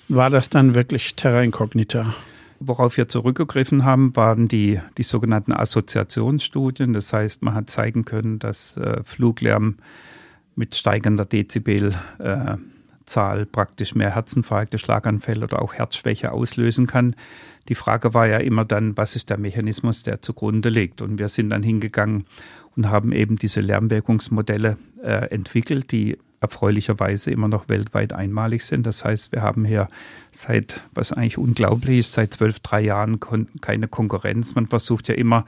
war 0.09 0.31
das 0.31 0.49
dann 0.49 0.75
wirklich 0.75 1.17
Terra 1.17 1.43
Incognita? 1.43 2.15
Worauf 2.61 2.97
wir 2.97 3.09
zurückgegriffen 3.09 3.85
haben, 3.85 4.17
waren 4.17 4.49
die, 4.49 4.81
die 4.97 5.03
sogenannten 5.03 5.53
Assoziationsstudien. 5.53 6.95
Das 6.95 7.13
heißt, 7.13 7.43
man 7.43 7.55
hat 7.55 7.69
zeigen 7.69 8.07
können, 8.07 8.39
dass 8.39 8.79
äh, 8.79 9.03
Fluglärm 9.03 9.77
mit 10.55 10.75
steigender 10.75 11.27
Dezibel 11.27 11.95
äh, 12.19 12.57
Zahl 13.07 13.47
praktisch 13.47 13.95
mehr 13.95 14.15
Herzinfarkte, 14.15 14.79
Schlaganfälle 14.79 15.45
oder 15.45 15.63
auch 15.63 15.75
Herzschwäche 15.75 16.33
auslösen 16.33 16.87
kann. 16.87 17.17
Die 17.69 17.75
Frage 17.75 18.15
war 18.15 18.27
ja 18.27 18.39
immer 18.39 18.65
dann, 18.65 18.97
was 18.97 19.17
ist 19.17 19.31
der 19.31 19.39
Mechanismus, 19.39 20.03
der 20.03 20.21
zugrunde 20.21 20.69
liegt? 20.69 21.03
Und 21.03 21.19
wir 21.19 21.29
sind 21.29 21.51
dann 21.51 21.63
hingegangen 21.63 22.27
und 22.77 22.91
haben 22.91 23.13
eben 23.13 23.37
diese 23.37 23.61
Lärmwirkungsmodelle 23.61 24.77
äh, 25.03 25.31
entwickelt, 25.31 25.91
die 25.91 26.19
erfreulicherweise 26.41 27.31
immer 27.31 27.49
noch 27.49 27.69
weltweit 27.69 28.13
einmalig 28.13 28.63
sind. 28.63 28.87
Das 28.87 29.05
heißt, 29.05 29.33
wir 29.33 29.43
haben 29.43 29.65
hier 29.65 29.89
seit, 30.31 30.81
was 30.93 31.13
eigentlich 31.13 31.39
unglaublich 31.39 32.01
ist, 32.01 32.13
seit 32.13 32.35
zwölf, 32.35 32.61
drei 32.61 32.83
Jahren 32.83 33.19
keine 33.61 33.89
Konkurrenz. 33.89 34.55
Man 34.55 34.67
versucht 34.67 35.09
ja 35.09 35.15
immer 35.15 35.47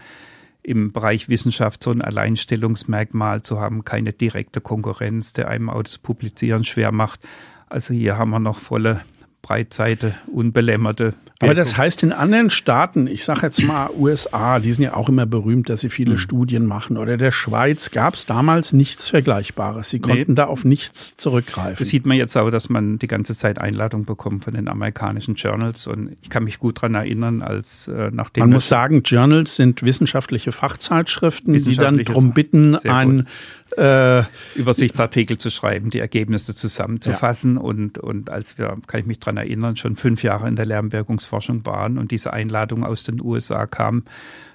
im 0.62 0.92
Bereich 0.92 1.28
Wissenschaft 1.28 1.82
so 1.82 1.90
ein 1.90 2.02
Alleinstellungsmerkmal 2.02 3.42
zu 3.42 3.60
haben, 3.60 3.84
keine 3.84 4.12
direkte 4.12 4.60
Konkurrenz, 4.60 5.32
der 5.32 5.48
einem 5.48 5.70
auch 5.70 5.82
das 5.82 5.98
Publizieren 5.98 6.64
schwer 6.64 6.92
macht. 6.92 7.20
Also 7.68 7.94
hier 7.94 8.18
haben 8.18 8.30
wir 8.30 8.40
noch 8.40 8.58
volle 8.58 9.02
Breitseite, 9.42 10.14
unbelämmerte. 10.26 11.14
Aber 11.40 11.54
das 11.54 11.76
heißt 11.76 12.02
in 12.02 12.12
anderen 12.12 12.50
Staaten, 12.50 13.06
ich 13.06 13.24
sage 13.24 13.42
jetzt 13.42 13.62
mal 13.62 13.90
USA, 13.96 14.58
die 14.58 14.72
sind 14.72 14.82
ja 14.82 14.94
auch 14.94 15.08
immer 15.08 15.24
berühmt, 15.24 15.68
dass 15.68 15.82
sie 15.82 15.88
viele 15.88 16.12
mhm. 16.12 16.18
Studien 16.18 16.66
machen, 16.66 16.96
oder 16.96 17.16
der 17.16 17.30
Schweiz 17.30 17.92
gab 17.92 18.14
es 18.14 18.26
damals 18.26 18.72
nichts 18.72 19.08
Vergleichbares. 19.08 19.88
Sie 19.90 20.00
konnten 20.00 20.32
nee. 20.32 20.34
da 20.34 20.46
auf 20.46 20.64
nichts 20.64 21.16
zurückgreifen. 21.16 21.76
Das 21.78 21.88
sieht 21.88 22.06
man 22.06 22.16
jetzt 22.16 22.36
auch, 22.36 22.50
dass 22.50 22.68
man 22.68 22.98
die 22.98 23.06
ganze 23.06 23.36
Zeit 23.36 23.58
Einladung 23.60 24.04
bekommt 24.04 24.44
von 24.44 24.54
den 24.54 24.66
amerikanischen 24.66 25.36
Journals. 25.36 25.86
Und 25.86 26.16
ich 26.22 26.28
kann 26.28 26.42
mich 26.42 26.58
gut 26.58 26.78
daran 26.78 26.96
erinnern, 26.96 27.40
als 27.42 27.86
äh, 27.86 28.10
nachdem. 28.12 28.42
Man 28.42 28.54
muss 28.54 28.68
sagen, 28.68 29.02
Journals 29.04 29.54
sind 29.54 29.84
wissenschaftliche 29.84 30.50
Fachzeitschriften, 30.50 31.54
die 31.54 31.76
dann 31.76 31.98
darum 31.98 32.32
bitten, 32.32 32.74
ein 32.74 33.28
äh, 33.76 34.22
Übersichtsartikel 34.56 35.38
zu 35.38 35.50
schreiben, 35.50 35.90
die 35.90 35.98
Ergebnisse 35.98 36.54
zusammenzufassen. 36.54 37.54
Ja. 37.56 37.60
Und, 37.60 37.98
und 37.98 38.30
als 38.30 38.58
wir, 38.58 38.76
kann 38.86 39.00
ich 39.00 39.06
mich 39.06 39.20
daran 39.28 39.36
erinnern, 39.36 39.76
schon 39.76 39.96
fünf 39.96 40.22
Jahre 40.22 40.48
in 40.48 40.56
der 40.56 40.66
Lärmwirkungsforschung 40.66 41.64
waren 41.66 41.98
und 41.98 42.10
diese 42.10 42.32
Einladung 42.32 42.84
aus 42.84 43.04
den 43.04 43.20
USA 43.22 43.66
kam, 43.66 44.04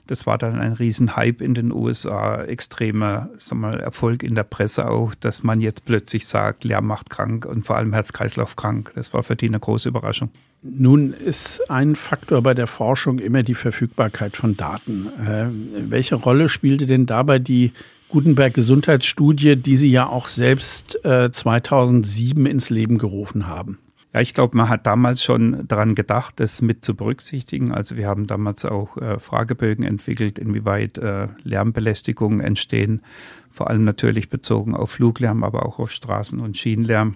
das 0.08 0.28
war 0.28 0.38
dann 0.38 0.60
ein 0.60 0.74
Riesenhype 0.74 1.44
in 1.44 1.54
den 1.54 1.72
USA, 1.72 2.44
extremer 2.44 3.30
sag 3.38 3.58
mal, 3.58 3.80
Erfolg 3.80 4.24
in 4.24 4.36
der 4.36 4.44
Presse 4.44 4.90
auch, 4.90 5.16
dass 5.16 5.44
man 5.44 5.62
jetzt 5.62 5.86
plötzlich 5.86 6.28
sagt, 6.28 6.66
Lärm 6.66 6.88
macht 6.88 7.10
krank 7.10 7.46
und 7.46 7.66
vor 7.66 7.78
allem 7.78 7.94
Herz-Kreislauf 7.94 8.58
krank. 8.58 8.92
Das 8.96 9.14
war 9.14 9.24
für 9.24 9.38
die 9.38 9.48
eine 9.48 9.60
große 9.60 9.88
Überraschung. 9.88 10.30
Nun 10.62 11.14
ist 11.14 11.70
ein 11.70 11.96
Faktor 11.96 12.42
bei 12.42 12.54
der 12.54 12.68
Forschung 12.68 13.20
immer 13.20 13.44
die 13.44 13.54
Verfügbarkeit 13.54 14.36
von 14.36 14.58
Daten. 14.58 15.08
Äh, 15.26 15.46
welche 15.90 16.16
Rolle 16.16 16.50
spielte 16.50 16.86
denn 16.86 17.06
dabei 17.06 17.40
die 17.40 17.72
Gutenberg 18.10 18.54
Gesundheitsstudie, 18.54 19.56
die 19.56 19.78
Sie 19.78 19.90
ja 19.90 20.08
auch 20.08 20.28
selbst 20.28 21.04
äh, 21.04 21.32
2007 21.32 22.46
ins 22.46 22.70
Leben 22.70 22.98
gerufen 22.98 23.48
haben. 23.48 23.80
Ja, 24.14 24.22
ich 24.22 24.36
glaube, 24.36 24.56
man 24.56 24.70
hat 24.70 24.86
damals 24.86 25.24
schon 25.24 25.68
daran 25.68 25.96
gedacht, 25.96 26.40
das 26.40 26.62
mit 26.62 26.86
zu 26.86 26.96
berücksichtigen. 26.96 27.72
Also 27.72 27.98
wir 27.98 28.08
haben 28.08 28.28
damals 28.28 28.64
auch 28.64 28.96
äh, 28.98 29.20
Fragebögen 29.20 29.84
entwickelt, 29.84 30.38
inwieweit 30.38 31.00
äh, 31.00 31.30
Lärmbelästigungen 31.44 32.40
entstehen, 32.40 33.02
vor 33.50 33.72
allem 33.72 33.84
natürlich 33.86 34.30
bezogen 34.30 34.76
auf 34.76 34.92
Fluglärm, 34.92 35.44
aber 35.44 35.66
auch 35.66 35.80
auf 35.80 35.90
Straßen- 35.90 36.40
und 36.40 36.58
Schienenlärm. 36.58 37.16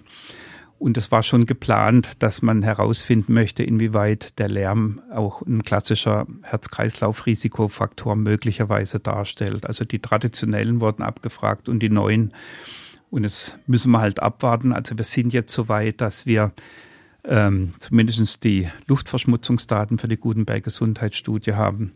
Und 0.80 0.96
es 0.96 1.10
war 1.10 1.22
schon 1.24 1.46
geplant, 1.46 2.22
dass 2.22 2.42
man 2.42 2.62
herausfinden 2.62 3.32
möchte, 3.32 3.64
inwieweit 3.64 4.38
der 4.38 4.48
Lärm 4.48 5.00
auch 5.12 5.42
ein 5.42 5.62
klassischer 5.62 6.26
Herz-Kreislauf-Risikofaktor 6.42 8.14
möglicherweise 8.14 9.00
darstellt. 9.00 9.66
Also 9.66 9.84
die 9.84 9.98
traditionellen 9.98 10.80
wurden 10.80 11.02
abgefragt 11.02 11.68
und 11.68 11.80
die 11.80 11.90
neuen. 11.90 12.32
Und 13.10 13.24
es 13.24 13.58
müssen 13.66 13.90
wir 13.90 14.00
halt 14.00 14.20
abwarten. 14.20 14.72
Also 14.72 14.96
wir 14.96 15.04
sind 15.04 15.32
jetzt 15.32 15.52
so 15.52 15.68
weit, 15.68 16.00
dass 16.00 16.26
wir 16.26 16.52
ähm, 17.24 17.74
zumindest 17.80 18.44
die 18.44 18.68
Luftverschmutzungsdaten 18.86 19.98
für 19.98 20.08
die 20.08 20.16
Gutenberg 20.16 20.64
Gesundheitsstudie 20.64 21.54
haben 21.54 21.92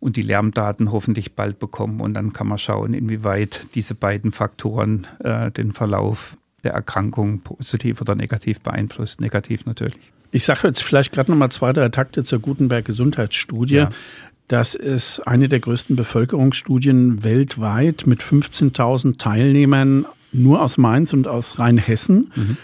und 0.00 0.16
die 0.16 0.22
Lärmdaten 0.22 0.92
hoffentlich 0.92 1.32
bald 1.32 1.58
bekommen. 1.58 2.00
Und 2.00 2.14
dann 2.14 2.32
kann 2.32 2.46
man 2.46 2.58
schauen, 2.58 2.94
inwieweit 2.94 3.66
diese 3.74 3.94
beiden 3.94 4.32
Faktoren 4.32 5.06
äh, 5.20 5.50
den 5.50 5.72
Verlauf 5.72 6.36
der 6.62 6.72
Erkrankung 6.72 7.40
positiv 7.40 8.00
oder 8.00 8.14
negativ 8.14 8.60
beeinflusst. 8.60 9.20
Negativ 9.20 9.66
natürlich. 9.66 9.98
Ich 10.30 10.44
sage 10.44 10.68
jetzt 10.68 10.82
vielleicht 10.82 11.12
gerade 11.12 11.30
noch 11.30 11.38
mal 11.38 11.50
zwei, 11.50 11.72
drei 11.72 11.88
Takte 11.88 12.24
zur 12.24 12.40
Gutenberg 12.40 12.84
Gesundheitsstudie. 12.84 13.76
Ja. 13.76 13.90
Das 14.48 14.74
ist 14.74 15.20
eine 15.20 15.48
der 15.48 15.60
größten 15.60 15.96
Bevölkerungsstudien 15.96 17.24
weltweit 17.24 18.06
mit 18.06 18.20
15.000 18.20 19.18
Teilnehmern 19.18 20.06
nur 20.32 20.60
aus 20.60 20.76
Mainz 20.76 21.12
und 21.12 21.28
aus 21.28 21.58
Rheinhessen. 21.58 22.30
Mhm. 22.34 22.56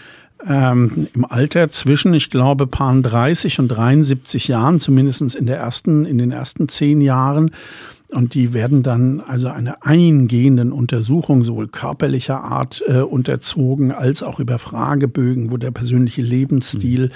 Ähm, 0.47 1.07
Im 1.13 1.25
Alter 1.25 1.71
zwischen, 1.71 2.13
ich 2.13 2.29
glaube, 2.29 2.67
paar 2.67 2.95
30 2.95 3.59
und 3.59 3.67
73 3.67 4.47
Jahren, 4.47 4.79
zumindest 4.79 5.35
in 5.35 5.45
der 5.45 5.57
ersten, 5.57 6.05
in 6.05 6.17
den 6.17 6.31
ersten 6.31 6.67
zehn 6.67 7.01
Jahren. 7.01 7.51
Und 8.11 8.33
die 8.33 8.53
werden 8.53 8.83
dann 8.83 9.21
also 9.21 9.47
einer 9.47 9.85
eingehenden 9.85 10.71
Untersuchung 10.71 11.43
sowohl 11.43 11.67
körperlicher 11.67 12.43
Art 12.43 12.83
äh, 12.87 12.99
unterzogen 12.99 13.91
als 13.91 14.21
auch 14.21 14.39
über 14.39 14.59
Fragebögen, 14.59 15.51
wo 15.51 15.57
der 15.57 15.71
persönliche 15.71 16.21
Lebensstil 16.21 17.07
mhm 17.07 17.11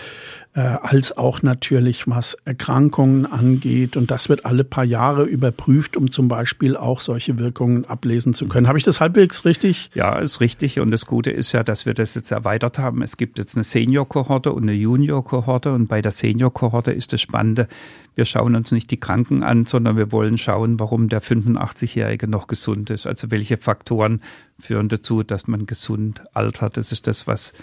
äh, 0.55 0.61
als 0.61 1.17
auch 1.17 1.43
natürlich 1.43 2.07
was 2.07 2.37
Erkrankungen 2.45 3.25
angeht. 3.25 3.97
Und 3.97 4.09
das 4.09 4.29
wird 4.29 4.45
alle 4.45 4.63
paar 4.63 4.85
Jahre 4.85 5.23
überprüft, 5.23 5.97
um 5.97 6.11
zum 6.11 6.27
Beispiel 6.29 6.77
auch 6.77 7.01
solche 7.01 7.37
Wirkungen 7.37 7.85
ablesen 7.85 8.33
zu 8.33 8.47
können. 8.47 8.67
Habe 8.67 8.77
ich 8.77 8.85
das 8.85 9.01
halbwegs 9.01 9.43
richtig? 9.43 9.91
Ja, 9.93 10.17
ist 10.17 10.39
richtig. 10.39 10.79
Und 10.79 10.91
das 10.91 11.05
Gute 11.05 11.29
ist 11.29 11.51
ja, 11.51 11.63
dass 11.63 11.85
wir 11.85 11.93
das 11.93 12.15
jetzt 12.15 12.31
erweitert 12.31 12.79
haben. 12.79 13.01
Es 13.01 13.17
gibt 13.17 13.37
jetzt 13.37 13.55
eine 13.55 13.65
Senior-Kohorte 13.65 14.53
und 14.53 14.63
eine 14.63 14.73
Junior-Kohorte. 14.73 15.73
Und 15.73 15.87
bei 15.87 16.01
der 16.01 16.11
Senior-Kohorte 16.11 16.91
ist 16.91 17.11
das 17.11 17.19
Spannende, 17.19 17.67
wir 18.15 18.25
schauen 18.25 18.55
uns 18.55 18.71
nicht 18.71 18.89
die 18.91 18.99
Kranken 18.99 19.43
an, 19.43 19.65
sondern 19.65 19.97
wir 19.97 20.11
wollen 20.11 20.37
schauen, 20.37 20.79
warum 20.79 21.09
der 21.09 21.21
85-Jährige 21.21 22.27
noch 22.27 22.47
gesund 22.47 22.89
ist. 22.89 23.05
Also 23.05 23.29
welche 23.29 23.57
Faktoren 23.57 24.21
führen 24.57 24.89
dazu, 24.89 25.23
dass 25.23 25.47
man 25.47 25.65
gesund 25.65 26.23
altert. 26.33 26.77
Das 26.77 26.91
ist 26.91 27.07
das, 27.07 27.27
was 27.27 27.53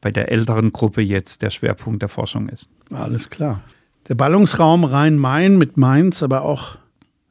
bei 0.00 0.10
der 0.10 0.30
älteren 0.30 0.72
Gruppe 0.72 1.00
jetzt 1.00 1.42
der 1.42 1.50
Schwerpunkt 1.50 2.02
der 2.02 2.08
Forschung 2.08 2.48
ist. 2.48 2.68
Alles 2.90 3.30
klar. 3.30 3.62
Der 4.08 4.14
Ballungsraum 4.14 4.84
Rhein-Main 4.84 5.56
mit 5.56 5.76
Mainz, 5.76 6.22
aber 6.22 6.42
auch 6.42 6.76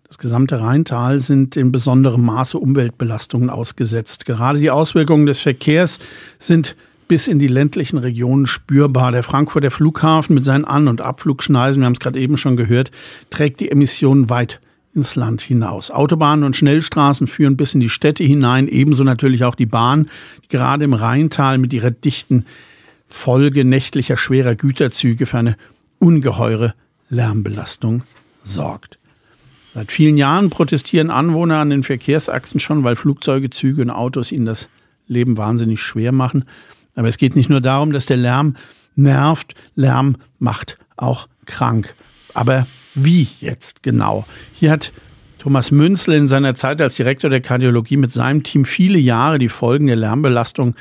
das 0.08 0.18
gesamte 0.18 0.60
Rheintal 0.60 1.20
sind 1.20 1.56
in 1.56 1.72
besonderem 1.72 2.26
Maße 2.26 2.58
Umweltbelastungen 2.58 3.50
ausgesetzt. 3.50 4.26
Gerade 4.26 4.60
die 4.60 4.72
Auswirkungen 4.72 5.26
des 5.26 5.40
Verkehrs 5.40 6.00
sind 6.40 6.76
bis 7.12 7.28
in 7.28 7.40
die 7.40 7.48
ländlichen 7.48 7.98
Regionen 7.98 8.46
spürbar. 8.46 9.12
Der 9.12 9.24
Frankfurter 9.24 9.70
Flughafen 9.70 10.34
mit 10.34 10.46
seinen 10.46 10.64
An- 10.64 10.88
und 10.88 11.02
Abflugschneisen, 11.02 11.82
wir 11.82 11.86
haben 11.88 11.92
es 11.92 12.00
gerade 12.00 12.18
eben 12.18 12.38
schon 12.38 12.56
gehört, 12.56 12.90
trägt 13.30 13.60
die 13.60 13.70
Emissionen 13.70 14.30
weit 14.30 14.62
ins 14.94 15.18
Land 15.18 15.42
hinaus. 15.42 15.92
Autobahnen 15.92 16.46
und 16.46 16.56
Schnellstraßen 16.56 17.28
führen 17.28 17.58
bis 17.58 17.74
in 17.74 17.82
die 17.82 17.90
Städte 17.90 18.24
hinein, 18.24 18.70
ebenso 18.70 19.04
natürlich 19.04 19.44
auch 19.44 19.56
die 19.56 19.66
Bahn, 19.66 20.10
die 20.46 20.48
gerade 20.48 20.86
im 20.86 20.94
Rheintal 20.94 21.58
mit 21.58 21.74
ihrer 21.74 21.92
dichten 21.92 22.46
Folge 23.10 23.66
nächtlicher 23.66 24.16
schwerer 24.16 24.56
Güterzüge 24.56 25.26
für 25.26 25.38
eine 25.38 25.58
ungeheure 26.00 26.76
Lärmbelastung 27.10 28.04
sorgt. 28.46 29.00
Seit 29.74 29.92
vielen 29.92 30.16
Jahren 30.16 30.50
protestieren 30.50 31.10
Anwohner 31.10 31.58
an 31.58 31.72
den 31.72 31.84
Verkehrsachsen 31.84 32.62
schon, 32.62 32.86
weil 32.86 32.96
Flugzeuge, 32.96 33.50
Züge 33.50 33.82
und 33.82 33.90
Autos 33.90 34.32
ihnen 34.32 34.46
das 34.46 34.70
Leben 35.08 35.36
wahnsinnig 35.36 35.82
schwer 35.82 36.14
machen. 36.14 36.46
Aber 37.02 37.08
es 37.08 37.18
geht 37.18 37.36
nicht 37.36 37.50
nur 37.50 37.62
darum, 37.62 37.94
dass 37.94 38.06
der 38.06 38.18
Lärm 38.18 38.56
nervt, 38.96 39.56
Lärm 39.74 40.18
macht 40.38 40.78
auch 40.98 41.28
krank. 41.48 41.96
Aber 42.36 42.68
wie 42.94 43.28
jetzt 43.40 43.82
genau? 43.82 44.28
Hier 44.54 44.70
hat 44.70 44.92
Thomas 45.40 45.72
Münzel 45.72 46.14
in 46.14 46.28
seiner 46.28 46.54
Zeit 46.54 46.80
als 46.80 46.98
Direktor 46.98 47.32
der 47.32 47.42
Kardiologie 47.42 47.98
mit 47.98 48.14
seinem 48.14 48.44
Team 48.44 48.66
viele 48.66 49.00
Jahre 49.00 49.40
die 49.40 49.50
Folgen 49.50 49.88
der 49.88 49.96
Lärmbelastung 49.96 50.76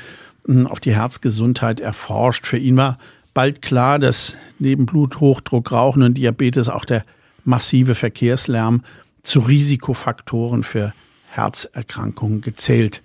hm, 0.45 0.67
auf 0.67 0.79
die 0.79 0.93
Herzgesundheit 0.93 1.79
erforscht. 1.79 2.45
Für 2.45 2.59
ihn 2.59 2.77
war 2.77 2.99
bald 3.33 3.63
klar, 3.63 3.97
dass 3.97 4.37
neben 4.59 4.85
Bluthochdruck, 4.85 5.71
Rauchen 5.71 6.03
und 6.03 6.19
Diabetes 6.19 6.69
auch 6.69 6.85
der 6.85 7.03
massive 7.45 7.95
Verkehrslärm 7.95 8.83
zu 9.23 9.39
Risikofaktoren 9.39 10.61
für 10.61 10.93
Herzerkrankungen 11.29 12.41
gezählt 12.41 13.01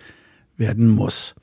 werden 0.58 0.88
muss. 0.88 1.34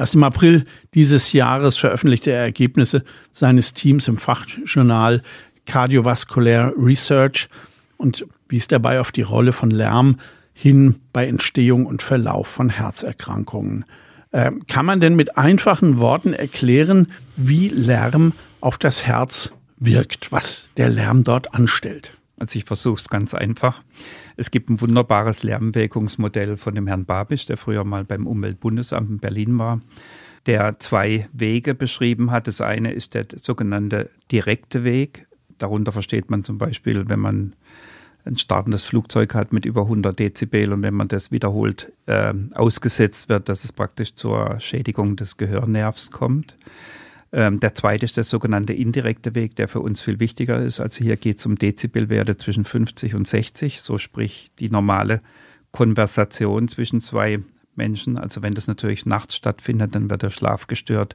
Erst 0.00 0.14
im 0.14 0.24
April 0.24 0.64
dieses 0.94 1.34
Jahres 1.34 1.76
veröffentlichte 1.76 2.30
er 2.30 2.40
Ergebnisse 2.40 3.04
seines 3.32 3.74
Teams 3.74 4.08
im 4.08 4.16
Fachjournal 4.16 5.20
Cardiovascular 5.66 6.72
Research 6.74 7.50
und 7.98 8.24
wies 8.48 8.66
dabei 8.66 9.00
auf 9.00 9.12
die 9.12 9.20
Rolle 9.20 9.52
von 9.52 9.70
Lärm 9.70 10.18
hin 10.54 11.00
bei 11.12 11.26
Entstehung 11.26 11.84
und 11.84 12.00
Verlauf 12.00 12.48
von 12.48 12.70
Herzerkrankungen. 12.70 13.84
Äh, 14.30 14.52
kann 14.68 14.86
man 14.86 15.00
denn 15.00 15.16
mit 15.16 15.36
einfachen 15.36 15.98
Worten 15.98 16.32
erklären, 16.32 17.08
wie 17.36 17.68
Lärm 17.68 18.32
auf 18.62 18.78
das 18.78 19.06
Herz 19.06 19.52
wirkt, 19.76 20.32
was 20.32 20.68
der 20.78 20.88
Lärm 20.88 21.24
dort 21.24 21.52
anstellt? 21.52 22.16
Also 22.38 22.58
ich 22.58 22.64
versuche 22.64 23.02
es 23.02 23.08
ganz 23.10 23.34
einfach. 23.34 23.82
Es 24.40 24.50
gibt 24.50 24.70
ein 24.70 24.80
wunderbares 24.80 25.42
Lärmwirkungsmodell 25.42 26.56
von 26.56 26.74
dem 26.74 26.86
Herrn 26.86 27.04
Babisch, 27.04 27.44
der 27.44 27.58
früher 27.58 27.84
mal 27.84 28.04
beim 28.04 28.26
Umweltbundesamt 28.26 29.10
in 29.10 29.18
Berlin 29.18 29.58
war. 29.58 29.82
der 30.46 30.78
zwei 30.78 31.28
Wege 31.34 31.74
beschrieben 31.74 32.30
hat. 32.30 32.46
Das 32.46 32.62
eine 32.62 32.92
ist 32.92 33.12
der 33.12 33.26
sogenannte 33.36 34.08
direkte 34.32 34.82
Weg. 34.82 35.26
Darunter 35.58 35.92
versteht 35.92 36.30
man 36.30 36.42
zum 36.42 36.56
Beispiel, 36.56 37.10
wenn 37.10 37.20
man 37.20 37.52
ein 38.24 38.38
startendes 38.38 38.82
Flugzeug 38.82 39.34
hat 39.34 39.52
mit 39.52 39.66
über 39.66 39.82
100 39.82 40.18
Dezibel 40.18 40.72
und 40.72 40.82
wenn 40.82 40.94
man 40.94 41.08
das 41.08 41.30
wiederholt 41.30 41.92
äh, 42.06 42.32
ausgesetzt 42.54 43.28
wird, 43.28 43.50
dass 43.50 43.64
es 43.64 43.74
praktisch 43.74 44.14
zur 44.14 44.58
Schädigung 44.58 45.16
des 45.16 45.36
Gehörnervs 45.36 46.10
kommt. 46.12 46.56
Ähm, 47.32 47.60
der 47.60 47.74
zweite 47.74 48.04
ist 48.04 48.16
der 48.16 48.24
sogenannte 48.24 48.72
indirekte 48.72 49.34
Weg, 49.34 49.56
der 49.56 49.68
für 49.68 49.80
uns 49.80 50.00
viel 50.00 50.20
wichtiger 50.20 50.60
ist. 50.60 50.80
Also 50.80 51.04
hier 51.04 51.16
geht 51.16 51.38
es 51.38 51.46
um 51.46 51.56
Dezibelwerte 51.56 52.36
zwischen 52.36 52.64
50 52.64 53.14
und 53.14 53.28
60, 53.28 53.80
so 53.80 53.98
sprich 53.98 54.50
die 54.58 54.70
normale 54.70 55.20
Konversation 55.70 56.68
zwischen 56.68 57.00
zwei 57.00 57.40
Menschen. 57.76 58.18
Also 58.18 58.42
wenn 58.42 58.54
das 58.54 58.66
natürlich 58.66 59.06
nachts 59.06 59.36
stattfindet, 59.36 59.94
dann 59.94 60.10
wird 60.10 60.22
der 60.22 60.30
Schlaf 60.30 60.66
gestört 60.66 61.14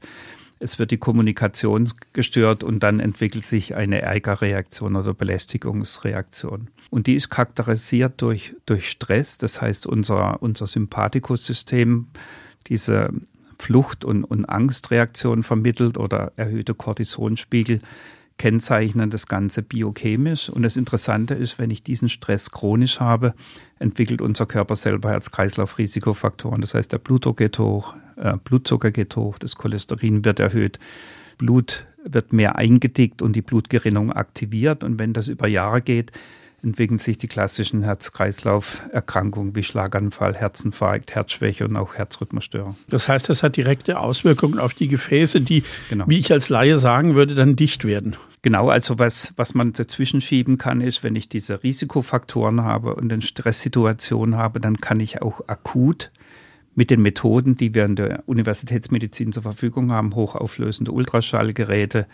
es 0.59 0.79
wird 0.79 0.91
die 0.91 0.97
Kommunikation 0.97 1.89
gestört 2.13 2.63
und 2.63 2.81
dann 2.81 2.99
entwickelt 2.99 3.45
sich 3.45 3.75
eine 3.75 4.01
Ärgerreaktion 4.01 4.95
oder 4.95 5.13
Belästigungsreaktion. 5.13 6.69
Und 6.89 7.07
die 7.07 7.15
ist 7.15 7.29
charakterisiert 7.29 8.21
durch, 8.21 8.55
durch 8.65 8.89
Stress, 8.89 9.37
das 9.37 9.61
heißt 9.61 9.85
unser, 9.85 10.41
unser 10.41 10.67
Sympathikussystem, 10.67 12.07
diese 12.67 13.09
Flucht- 13.59 14.05
und, 14.05 14.23
und 14.23 14.45
Angstreaktion 14.45 15.43
vermittelt 15.43 15.97
oder 15.97 16.31
erhöhte 16.35 16.73
Cortisonspiegel 16.73 17.79
kennzeichnen 18.37 19.09
das 19.09 19.27
Ganze 19.27 19.61
biochemisch. 19.61 20.49
Und 20.49 20.63
das 20.63 20.77
Interessante 20.77 21.33
ist, 21.33 21.57
wenn 21.57 21.71
ich 21.71 21.83
diesen 21.83 22.09
Stress 22.09 22.51
chronisch 22.51 22.99
habe, 22.99 23.33
entwickelt 23.79 24.21
unser 24.21 24.45
Körper 24.45 24.75
selber 24.75 25.09
Herz-Kreislauf-Risikofaktoren. 25.09 26.61
Das 26.61 26.73
heißt, 26.73 26.91
der 26.91 26.97
Blutdruck 26.97 27.37
geht 27.37 27.59
hoch, 27.59 27.95
äh, 28.17 28.37
Blutzucker 28.43 28.91
geht 28.91 29.15
hoch, 29.15 29.37
das 29.37 29.55
Cholesterin 29.55 30.25
wird 30.25 30.39
erhöht, 30.39 30.79
Blut 31.37 31.85
wird 32.03 32.33
mehr 32.33 32.55
eingedickt 32.55 33.21
und 33.21 33.33
die 33.33 33.41
Blutgerinnung 33.41 34.11
aktiviert. 34.11 34.83
Und 34.83 34.99
wenn 34.99 35.13
das 35.13 35.27
über 35.27 35.47
Jahre 35.47 35.81
geht, 35.81 36.11
entwickeln 36.65 36.97
sich 36.97 37.17
die 37.17 37.27
klassischen 37.27 37.83
Herz-Kreislauf-Erkrankungen 37.83 39.55
wie 39.55 39.63
Schlaganfall, 39.63 40.35
Herzinfarkt, 40.35 41.15
Herzschwäche 41.15 41.65
und 41.65 41.77
auch 41.77 41.93
Herzrhythmusstörung. 41.93 42.75
Das 42.89 43.07
heißt, 43.07 43.29
das 43.29 43.43
hat 43.43 43.55
direkte 43.55 43.99
Auswirkungen 43.99 44.59
auf 44.59 44.73
die 44.73 44.87
Gefäße, 44.87 45.41
die, 45.41 45.63
genau. 45.89 46.05
wie 46.07 46.19
ich 46.19 46.31
als 46.31 46.49
Laie 46.49 46.77
sagen 46.77 47.15
würde, 47.15 47.35
dann 47.35 47.55
dicht 47.55 47.85
werden. 47.85 48.15
Genau, 48.41 48.69
also 48.69 48.99
was, 48.99 49.33
was 49.37 49.53
man 49.53 49.73
dazwischen 49.73 50.21
schieben 50.21 50.57
kann, 50.57 50.81
ist, 50.81 51.03
wenn 51.03 51.15
ich 51.15 51.29
diese 51.29 51.63
Risikofaktoren 51.63 52.63
habe 52.63 52.95
und 52.95 53.11
eine 53.11 53.21
Stresssituation 53.21 54.35
habe, 54.35 54.59
dann 54.59 54.81
kann 54.81 54.99
ich 54.99 55.21
auch 55.21 55.41
akut 55.47 56.11
mit 56.75 56.89
den 56.89 57.01
Methoden, 57.01 57.55
die 57.57 57.73
wir 57.73 57.85
in 57.85 57.95
der 57.95 58.23
Universitätsmedizin 58.27 59.31
zur 59.31 59.43
Verfügung 59.43 59.91
haben, 59.91 60.13
hochauflösende 60.13 60.91
Ultraschallgeräte, 60.91 62.05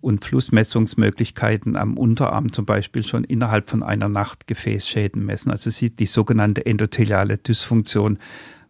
und 0.00 0.24
Flussmessungsmöglichkeiten 0.24 1.76
am 1.76 1.96
Unterarm 1.96 2.52
zum 2.52 2.64
Beispiel 2.64 3.06
schon 3.06 3.24
innerhalb 3.24 3.68
von 3.68 3.82
einer 3.82 4.08
Nacht 4.08 4.46
Gefäßschäden 4.46 5.24
messen. 5.24 5.50
Also 5.50 5.70
sieht 5.70 5.98
die 5.98 6.06
sogenannte 6.06 6.64
endotheliale 6.64 7.38
Dysfunktion, 7.38 8.18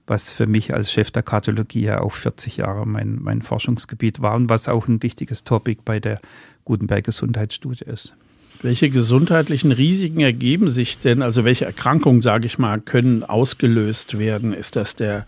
was 0.07 0.33
für 0.33 0.47
mich 0.47 0.75
als 0.75 0.91
Chef 0.91 1.11
der 1.11 1.23
Kardiologie 1.23 1.83
ja 1.83 2.01
auch 2.01 2.15
40 2.15 2.59
Jahre 2.59 2.87
mein, 2.87 3.19
mein 3.21 3.43
Forschungsgebiet 3.43 4.23
war 4.23 4.35
und 4.35 4.49
was 4.49 4.69
auch 4.69 4.89
ein 4.89 5.03
wichtiges 5.03 5.45
Topic 5.45 5.83
bei 5.85 6.01
der 6.01 6.21
Gutenberg 6.65 7.05
Gesundheitsstudie 7.05 7.85
ist. 7.85 8.15
Welche 8.61 8.91
gesundheitlichen 8.91 9.71
Risiken 9.71 10.21
ergeben 10.21 10.69
sich 10.69 10.99
denn, 10.99 11.23
also 11.23 11.45
welche 11.45 11.65
Erkrankungen, 11.65 12.23
sage 12.23 12.47
ich 12.47 12.59
mal, 12.59 12.81
können 12.81 13.23
ausgelöst 13.23 14.19
werden? 14.19 14.53
Ist 14.53 14.75
das 14.75 14.97
der, 14.97 15.27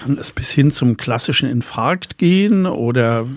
kann 0.00 0.18
es 0.18 0.32
bis 0.32 0.50
hin 0.50 0.72
zum 0.72 0.96
klassischen 0.96 1.48
Infarkt 1.48 2.18
gehen 2.18 2.66
oder 2.66 3.28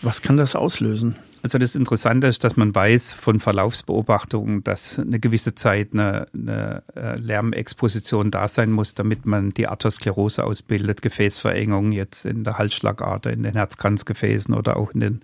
was 0.00 0.22
kann 0.22 0.38
das 0.38 0.56
auslösen? 0.56 1.16
Also 1.44 1.58
das 1.58 1.74
Interessante 1.74 2.26
ist, 2.26 2.42
dass 2.42 2.56
man 2.56 2.74
weiß 2.74 3.12
von 3.12 3.38
Verlaufsbeobachtungen, 3.38 4.64
dass 4.64 4.98
eine 4.98 5.20
gewisse 5.20 5.54
Zeit 5.54 5.92
eine, 5.92 6.26
eine 6.32 6.82
äh, 6.96 7.18
Lärmexposition 7.18 8.30
da 8.30 8.48
sein 8.48 8.72
muss, 8.72 8.94
damit 8.94 9.26
man 9.26 9.50
die 9.50 9.68
Arteriosklerose 9.68 10.42
ausbildet, 10.42 11.02
Gefäßverengung 11.02 11.92
jetzt 11.92 12.24
in 12.24 12.44
der 12.44 12.56
Halsschlagader, 12.56 13.30
in 13.30 13.42
den 13.42 13.52
Herzkranzgefäßen 13.52 14.54
oder 14.54 14.78
auch 14.78 14.92
in 14.92 15.00
den 15.00 15.20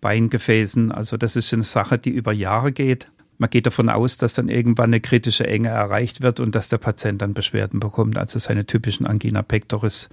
Beingefäßen. 0.00 0.90
Also 0.90 1.16
das 1.16 1.36
ist 1.36 1.54
eine 1.54 1.62
Sache, 1.62 1.96
die 1.96 2.10
über 2.10 2.32
Jahre 2.32 2.72
geht. 2.72 3.06
Man 3.38 3.48
geht 3.48 3.66
davon 3.66 3.88
aus, 3.88 4.16
dass 4.16 4.34
dann 4.34 4.48
irgendwann 4.48 4.86
eine 4.90 5.00
kritische 5.00 5.46
Enge 5.46 5.68
erreicht 5.68 6.22
wird 6.22 6.40
und 6.40 6.56
dass 6.56 6.70
der 6.70 6.78
Patient 6.78 7.22
dann 7.22 7.34
Beschwerden 7.34 7.78
bekommt, 7.78 8.18
also 8.18 8.40
seine 8.40 8.66
typischen 8.66 9.06
Angina 9.06 9.42
pectoris 9.42 10.08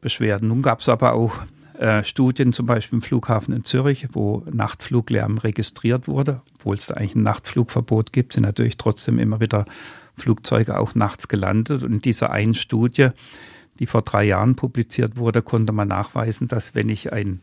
Beschwerden. 0.00 0.48
Nun 0.48 0.62
gab 0.62 0.80
es 0.80 0.88
aber 0.88 1.14
auch 1.14 1.38
äh, 1.78 2.04
Studien, 2.04 2.52
zum 2.52 2.66
Beispiel 2.66 2.98
im 2.98 3.02
Flughafen 3.02 3.54
in 3.54 3.64
Zürich, 3.64 4.06
wo 4.12 4.42
Nachtfluglärm 4.50 5.38
registriert 5.38 6.08
wurde, 6.08 6.42
obwohl 6.56 6.76
es 6.76 6.86
da 6.86 6.94
eigentlich 6.94 7.14
ein 7.14 7.22
Nachtflugverbot 7.22 8.12
gibt, 8.12 8.32
sind 8.32 8.44
natürlich 8.44 8.76
trotzdem 8.76 9.18
immer 9.18 9.40
wieder 9.40 9.64
Flugzeuge 10.16 10.78
auch 10.78 10.94
nachts 10.94 11.28
gelandet. 11.28 11.82
Und 11.82 11.92
in 11.92 12.00
dieser 12.00 12.30
einen 12.30 12.54
Studie, 12.54 13.08
die 13.78 13.86
vor 13.86 14.02
drei 14.02 14.24
Jahren 14.24 14.56
publiziert 14.56 15.16
wurde, 15.16 15.42
konnte 15.42 15.72
man 15.72 15.88
nachweisen, 15.88 16.48
dass 16.48 16.74
wenn 16.74 16.88
ich 16.88 17.12
ein 17.12 17.40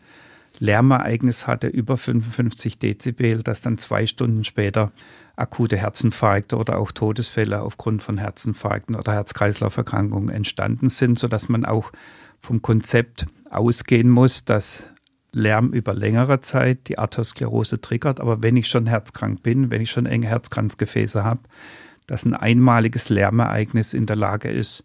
Lärmereignis 0.60 1.48
hatte 1.48 1.68
über 1.68 1.98
55 1.98 2.78
Dezibel, 2.78 3.44
dass 3.44 3.62
dann 3.62 3.78
zwei 3.78 4.06
Stunden 4.06 4.44
später 4.44 4.92
akute 5.36 5.78
Herzinfarkte 5.78 6.58
oder 6.58 6.78
auch 6.78 6.92
Todesfälle 6.92 7.62
aufgrund 7.62 8.04
von 8.04 8.18
Herzinfarkten 8.18 8.96
oder 8.96 9.14
Herz-Kreislauf-Erkrankungen 9.14 10.30
entstanden 10.30 10.90
sind, 10.90 11.18
sodass 11.18 11.50
man 11.50 11.66
auch 11.66 11.92
vom 12.44 12.62
Konzept 12.62 13.26
ausgehen 13.50 14.10
muss, 14.10 14.44
dass 14.46 14.92
Lärm 15.32 15.72
über 15.72 15.94
längere 15.94 16.42
Zeit 16.42 16.88
die 16.88 17.00
Arteriosklerose 17.00 17.82
triggert. 17.82 18.20
Aber 18.20 18.44
wenn 18.44 18.58
ich 18.58 18.68
schon 18.68 18.86
herzkrank 18.86 19.42
bin, 19.42 19.72
wenn 19.72 19.82
ich 19.82 19.90
schon 19.90 20.06
enge 20.06 20.28
Herzkranzgefäße 20.28 21.24
habe, 21.24 21.42
dass 22.06 22.26
ein 22.26 22.36
einmaliges 22.36 23.10
Lärmereignis 23.10 23.94
in 23.94 24.06
der 24.06 24.18
Lage 24.18 24.50
ist, 24.50 24.84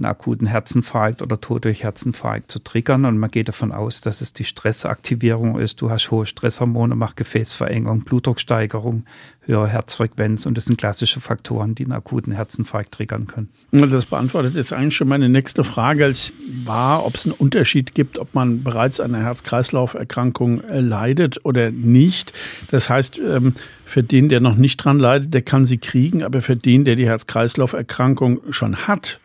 einen 0.00 0.10
akuten 0.10 0.46
Herzinfarkt 0.46 1.22
oder 1.22 1.40
Tod 1.40 1.64
durch 1.64 1.82
Herzinfarkt 1.82 2.50
zu 2.50 2.58
triggern. 2.58 3.04
Und 3.04 3.18
man 3.18 3.30
geht 3.30 3.48
davon 3.48 3.72
aus, 3.72 4.00
dass 4.00 4.20
es 4.20 4.32
die 4.32 4.44
Stressaktivierung 4.44 5.58
ist. 5.58 5.80
Du 5.80 5.90
hast 5.90 6.10
hohe 6.10 6.26
Stresshormone, 6.26 6.96
macht 6.96 7.16
Gefäßverengung, 7.16 8.04
Blutdrucksteigerung, 8.04 9.04
höhere 9.50 9.68
Herzfrequenz 9.68 10.46
und 10.46 10.56
das 10.56 10.66
sind 10.66 10.78
klassische 10.78 11.20
Faktoren, 11.20 11.74
die 11.74 11.84
einen 11.84 11.92
akuten 11.92 12.32
Herzinfarkt 12.32 12.92
triggern 12.92 13.26
können. 13.26 13.48
Das 13.72 14.06
beantwortet 14.06 14.54
jetzt 14.54 14.72
eigentlich 14.72 14.96
schon 14.96 15.08
meine 15.08 15.28
nächste 15.28 15.64
Frage, 15.64 16.04
als 16.04 16.32
war, 16.64 17.04
ob 17.04 17.16
es 17.16 17.26
einen 17.26 17.34
Unterschied 17.34 17.94
gibt, 17.94 18.18
ob 18.18 18.34
man 18.34 18.62
bereits 18.62 19.00
eine 19.00 19.22
Herz-Kreislauf-Erkrankung 19.22 20.62
äh, 20.62 20.80
leidet 20.80 21.44
oder 21.44 21.70
nicht. 21.70 22.32
Das 22.70 22.88
heißt, 22.88 23.18
ähm, 23.18 23.54
für 23.84 24.02
den, 24.02 24.28
der 24.28 24.40
noch 24.40 24.56
nicht 24.56 24.76
dran 24.76 24.98
leidet, 24.98 25.34
der 25.34 25.42
kann 25.42 25.66
sie 25.66 25.78
kriegen, 25.78 26.22
aber 26.22 26.42
für 26.42 26.56
den, 26.56 26.84
der 26.84 26.96
die 26.96 27.06
Herz-Kreislauf-Erkrankung 27.06 28.40
schon 28.50 28.86
hat, 28.86 29.20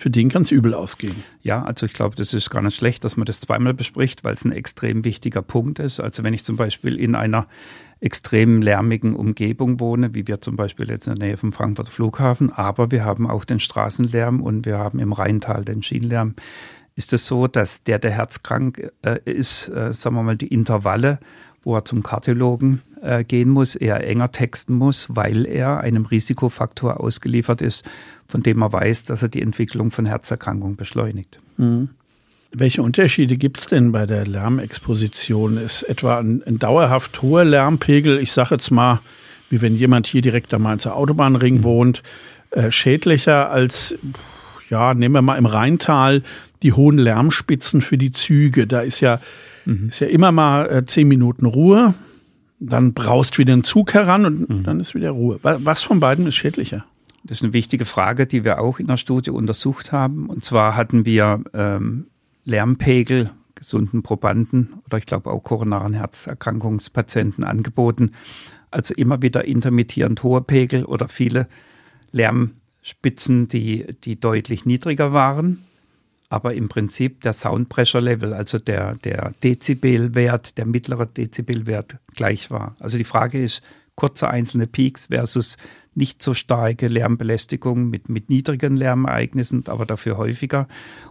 für 0.00 0.10
den 0.10 0.30
es 0.30 0.50
übel 0.50 0.72
ausgehen. 0.72 1.22
Ja, 1.42 1.62
also 1.62 1.84
ich 1.84 1.92
glaube, 1.92 2.16
das 2.16 2.32
ist 2.32 2.48
gar 2.48 2.62
nicht 2.62 2.74
schlecht, 2.74 3.04
dass 3.04 3.18
man 3.18 3.26
das 3.26 3.40
zweimal 3.40 3.74
bespricht, 3.74 4.24
weil 4.24 4.32
es 4.32 4.46
ein 4.46 4.52
extrem 4.52 5.04
wichtiger 5.04 5.42
Punkt 5.42 5.78
ist. 5.78 6.00
Also 6.00 6.24
wenn 6.24 6.32
ich 6.32 6.42
zum 6.42 6.56
Beispiel 6.56 6.98
in 6.98 7.14
einer 7.14 7.46
extrem 8.00 8.62
lärmigen 8.62 9.14
Umgebung 9.14 9.78
wohne, 9.78 10.14
wie 10.14 10.26
wir 10.26 10.40
zum 10.40 10.56
Beispiel 10.56 10.88
jetzt 10.88 11.06
in 11.06 11.16
der 11.16 11.28
Nähe 11.28 11.36
vom 11.36 11.52
Frankfurter 11.52 11.90
Flughafen, 11.90 12.50
aber 12.50 12.90
wir 12.90 13.04
haben 13.04 13.28
auch 13.28 13.44
den 13.44 13.60
Straßenlärm 13.60 14.40
und 14.40 14.64
wir 14.64 14.78
haben 14.78 15.00
im 15.00 15.12
Rheintal 15.12 15.66
den 15.66 15.82
Schienenlärm. 15.82 16.34
Ist 16.96 17.12
es 17.12 17.26
so, 17.26 17.46
dass 17.46 17.82
der, 17.82 17.98
der 17.98 18.12
herzkrank 18.12 18.90
äh, 19.02 19.18
ist, 19.26 19.68
äh, 19.68 19.92
sagen 19.92 20.16
wir 20.16 20.22
mal, 20.22 20.36
die 20.38 20.48
Intervalle, 20.48 21.18
wo 21.62 21.74
er 21.74 21.84
zum 21.84 22.02
Kardiologen 22.02 22.82
äh, 23.02 23.24
gehen 23.24 23.50
muss, 23.50 23.74
eher 23.74 24.06
enger 24.06 24.32
texten 24.32 24.74
muss, 24.74 25.08
weil 25.10 25.46
er 25.46 25.80
einem 25.80 26.06
Risikofaktor 26.06 27.00
ausgeliefert 27.00 27.62
ist, 27.62 27.84
von 28.26 28.42
dem 28.42 28.62
er 28.62 28.72
weiß, 28.72 29.04
dass 29.04 29.22
er 29.22 29.28
die 29.28 29.42
Entwicklung 29.42 29.90
von 29.90 30.06
Herzerkrankungen 30.06 30.76
beschleunigt. 30.76 31.38
Mhm. 31.56 31.90
Welche 32.52 32.82
Unterschiede 32.82 33.36
gibt 33.36 33.60
es 33.60 33.66
denn 33.66 33.92
bei 33.92 34.06
der 34.06 34.26
Lärmexposition? 34.26 35.56
Ist 35.56 35.82
etwa 35.84 36.18
ein, 36.18 36.42
ein 36.44 36.58
dauerhaft 36.58 37.22
hoher 37.22 37.44
Lärmpegel, 37.44 38.18
ich 38.18 38.32
sage 38.32 38.56
jetzt 38.56 38.70
mal, 38.70 39.00
wie 39.50 39.60
wenn 39.60 39.76
jemand 39.76 40.06
hier 40.06 40.22
direkt 40.22 40.52
am 40.54 40.62
Mainzer 40.62 40.96
Autobahnring 40.96 41.58
mhm. 41.58 41.64
wohnt, 41.64 42.02
äh, 42.50 42.72
schädlicher 42.72 43.50
als, 43.50 43.94
ja, 44.68 44.94
nehmen 44.94 45.14
wir 45.14 45.22
mal 45.22 45.36
im 45.36 45.46
Rheintal 45.46 46.22
die 46.62 46.72
hohen 46.72 46.98
Lärmspitzen 46.98 47.82
für 47.82 47.96
die 47.96 48.12
Züge. 48.12 48.66
Da 48.66 48.80
ist 48.80 49.00
ja, 49.00 49.20
mhm. 49.70 49.88
ist 49.88 50.00
ja 50.00 50.06
immer 50.08 50.32
mal 50.32 50.66
äh, 50.70 50.84
zehn 50.84 51.08
Minuten 51.08 51.46
Ruhe, 51.46 51.94
dann 52.58 52.92
braust 52.92 53.38
wieder 53.38 53.54
ein 53.54 53.64
Zug 53.64 53.94
heran 53.94 54.26
und 54.26 54.48
mhm. 54.48 54.64
dann 54.64 54.80
ist 54.80 54.94
wieder 54.94 55.10
Ruhe. 55.10 55.38
Was 55.42 55.82
von 55.82 56.00
beiden 56.00 56.26
ist 56.26 56.36
schädlicher? 56.36 56.84
Das 57.24 57.38
ist 57.38 57.44
eine 57.44 57.52
wichtige 57.52 57.84
Frage, 57.84 58.26
die 58.26 58.44
wir 58.44 58.60
auch 58.60 58.78
in 58.78 58.86
der 58.86 58.96
Studie 58.96 59.30
untersucht 59.30 59.92
haben. 59.92 60.26
Und 60.28 60.44
zwar 60.44 60.76
hatten 60.76 61.04
wir 61.04 61.42
ähm, 61.52 62.06
Lärmpegel 62.44 63.30
gesunden 63.54 64.02
Probanden 64.02 64.80
oder 64.86 64.96
ich 64.96 65.04
glaube 65.04 65.30
auch 65.30 65.42
koronaren 65.42 65.92
Herzerkrankungspatienten 65.92 67.44
angeboten. 67.44 68.12
Also 68.70 68.94
immer 68.94 69.20
wieder 69.20 69.44
intermittierend 69.44 70.22
hohe 70.22 70.40
Pegel 70.40 70.84
oder 70.86 71.08
viele 71.08 71.46
Lärmspitzen, 72.10 73.48
die, 73.48 73.86
die 74.02 74.18
deutlich 74.18 74.64
niedriger 74.64 75.12
waren. 75.12 75.58
Aber 76.30 76.54
im 76.54 76.68
Prinzip 76.68 77.20
der 77.22 77.32
Sound 77.32 77.68
Pressure 77.68 78.00
Level, 78.00 78.32
also 78.32 78.58
der, 78.58 78.94
der 78.94 79.34
Dezibelwert, 79.42 80.56
der 80.56 80.64
mittlere 80.64 81.06
Dezibelwert 81.06 81.96
gleich 82.14 82.50
war. 82.50 82.76
Also 82.78 82.96
die 82.96 83.04
Frage 83.04 83.42
ist, 83.42 83.62
kurze 83.96 84.30
einzelne 84.30 84.68
Peaks 84.68 85.08
versus 85.08 85.58
nicht 85.94 86.22
so 86.22 86.32
starke 86.32 86.86
Lärmbelästigung 86.86 87.90
mit, 87.90 88.08
mit 88.08 88.30
niedrigen 88.30 88.76
Lärmereignissen, 88.76 89.64
aber 89.66 89.84
dafür 89.84 90.16
häufiger. 90.16 90.68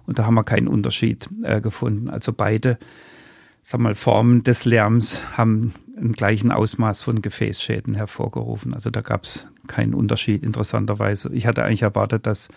Und 0.08 0.18
da 0.18 0.26
haben 0.26 0.36
wir 0.36 0.46
keinen 0.46 0.70
Unterschied 0.70 1.30
äh, 1.44 1.60
gefunden. 1.60 2.10
Also 2.10 2.32
beide 2.32 2.80
sag 3.62 3.82
mal, 3.82 3.94
Formen 3.94 4.44
des 4.44 4.66
Lärms 4.66 5.38
haben 5.38 5.74
einen 5.98 6.14
gleichen 6.14 6.52
Ausmaß 6.52 7.02
von 7.02 7.22
Gefäßschäden 7.22 7.94
hervorgerufen. 7.94 8.74
Also 8.74 8.90
da 8.90 9.02
gab 9.02 9.26
es 9.26 9.50
keinen 9.68 9.94
Unterschied, 9.94 10.44
interessanterweise. 10.44 11.30
Ich 11.34 11.46
hatte 11.46 11.64
eigentlich 11.64 11.84
erwartet, 11.84 12.26
dass 12.26 12.50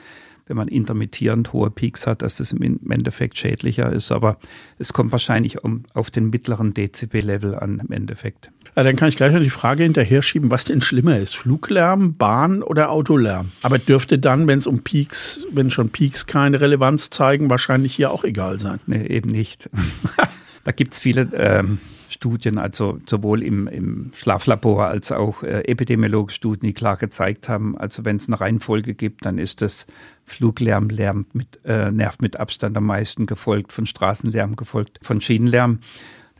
wenn 0.52 0.58
man 0.58 0.68
intermittierend 0.68 1.54
hohe 1.54 1.70
Peaks 1.70 2.06
hat, 2.06 2.20
dass 2.20 2.38
es 2.38 2.52
im 2.52 2.78
Endeffekt 2.90 3.38
schädlicher 3.38 3.90
ist. 3.90 4.12
Aber 4.12 4.36
es 4.78 4.92
kommt 4.92 5.10
wahrscheinlich 5.10 5.64
um, 5.64 5.84
auf 5.94 6.10
den 6.10 6.28
mittleren 6.28 6.74
Dezibel-Level 6.74 7.54
an 7.54 7.80
im 7.82 7.90
Endeffekt. 7.90 8.50
Ja, 8.76 8.82
dann 8.82 8.96
kann 8.96 9.08
ich 9.08 9.16
gleich 9.16 9.32
noch 9.32 9.40
die 9.40 9.48
Frage 9.48 9.82
hinterher 9.82 10.20
schieben, 10.20 10.50
was 10.50 10.66
denn 10.66 10.82
schlimmer 10.82 11.18
ist, 11.18 11.34
Fluglärm, 11.36 12.16
Bahn 12.18 12.62
oder 12.62 12.90
Autolärm? 12.90 13.52
Aber 13.62 13.78
dürfte 13.78 14.18
dann, 14.18 14.46
wenn 14.46 14.58
es 14.58 14.66
um 14.66 14.82
Peaks, 14.82 15.46
wenn 15.50 15.70
schon 15.70 15.88
Peaks 15.88 16.26
keine 16.26 16.60
Relevanz 16.60 17.08
zeigen, 17.08 17.48
wahrscheinlich 17.48 17.94
hier 17.94 18.10
auch 18.10 18.24
egal 18.24 18.60
sein. 18.60 18.78
Nee, 18.86 19.06
eben 19.06 19.30
nicht. 19.30 19.70
da 20.64 20.72
gibt 20.72 20.92
es 20.92 20.98
viele 20.98 21.28
ähm, 21.34 21.78
Studien, 22.22 22.56
also 22.56 22.98
sowohl 23.04 23.42
im, 23.42 23.66
im 23.66 24.12
Schlaflabor 24.14 24.86
als 24.86 25.10
auch 25.10 25.42
äh, 25.42 25.62
epidemiologische 25.64 26.36
Studien, 26.36 26.68
die 26.68 26.72
klar 26.72 26.96
gezeigt 26.96 27.48
haben, 27.48 27.76
also 27.76 28.04
wenn 28.04 28.14
es 28.14 28.28
eine 28.28 28.40
Reihenfolge 28.40 28.94
gibt, 28.94 29.24
dann 29.24 29.38
ist 29.38 29.60
das 29.60 29.88
Fluglärm 30.24 30.88
Lärm 30.88 31.26
mit, 31.32 31.58
äh, 31.64 31.90
nervt 31.90 32.22
mit 32.22 32.38
Abstand 32.38 32.76
am 32.76 32.86
meisten, 32.86 33.26
gefolgt 33.26 33.72
von 33.72 33.86
Straßenlärm, 33.86 34.54
gefolgt 34.54 35.00
von 35.02 35.20
Schienenlärm. 35.20 35.80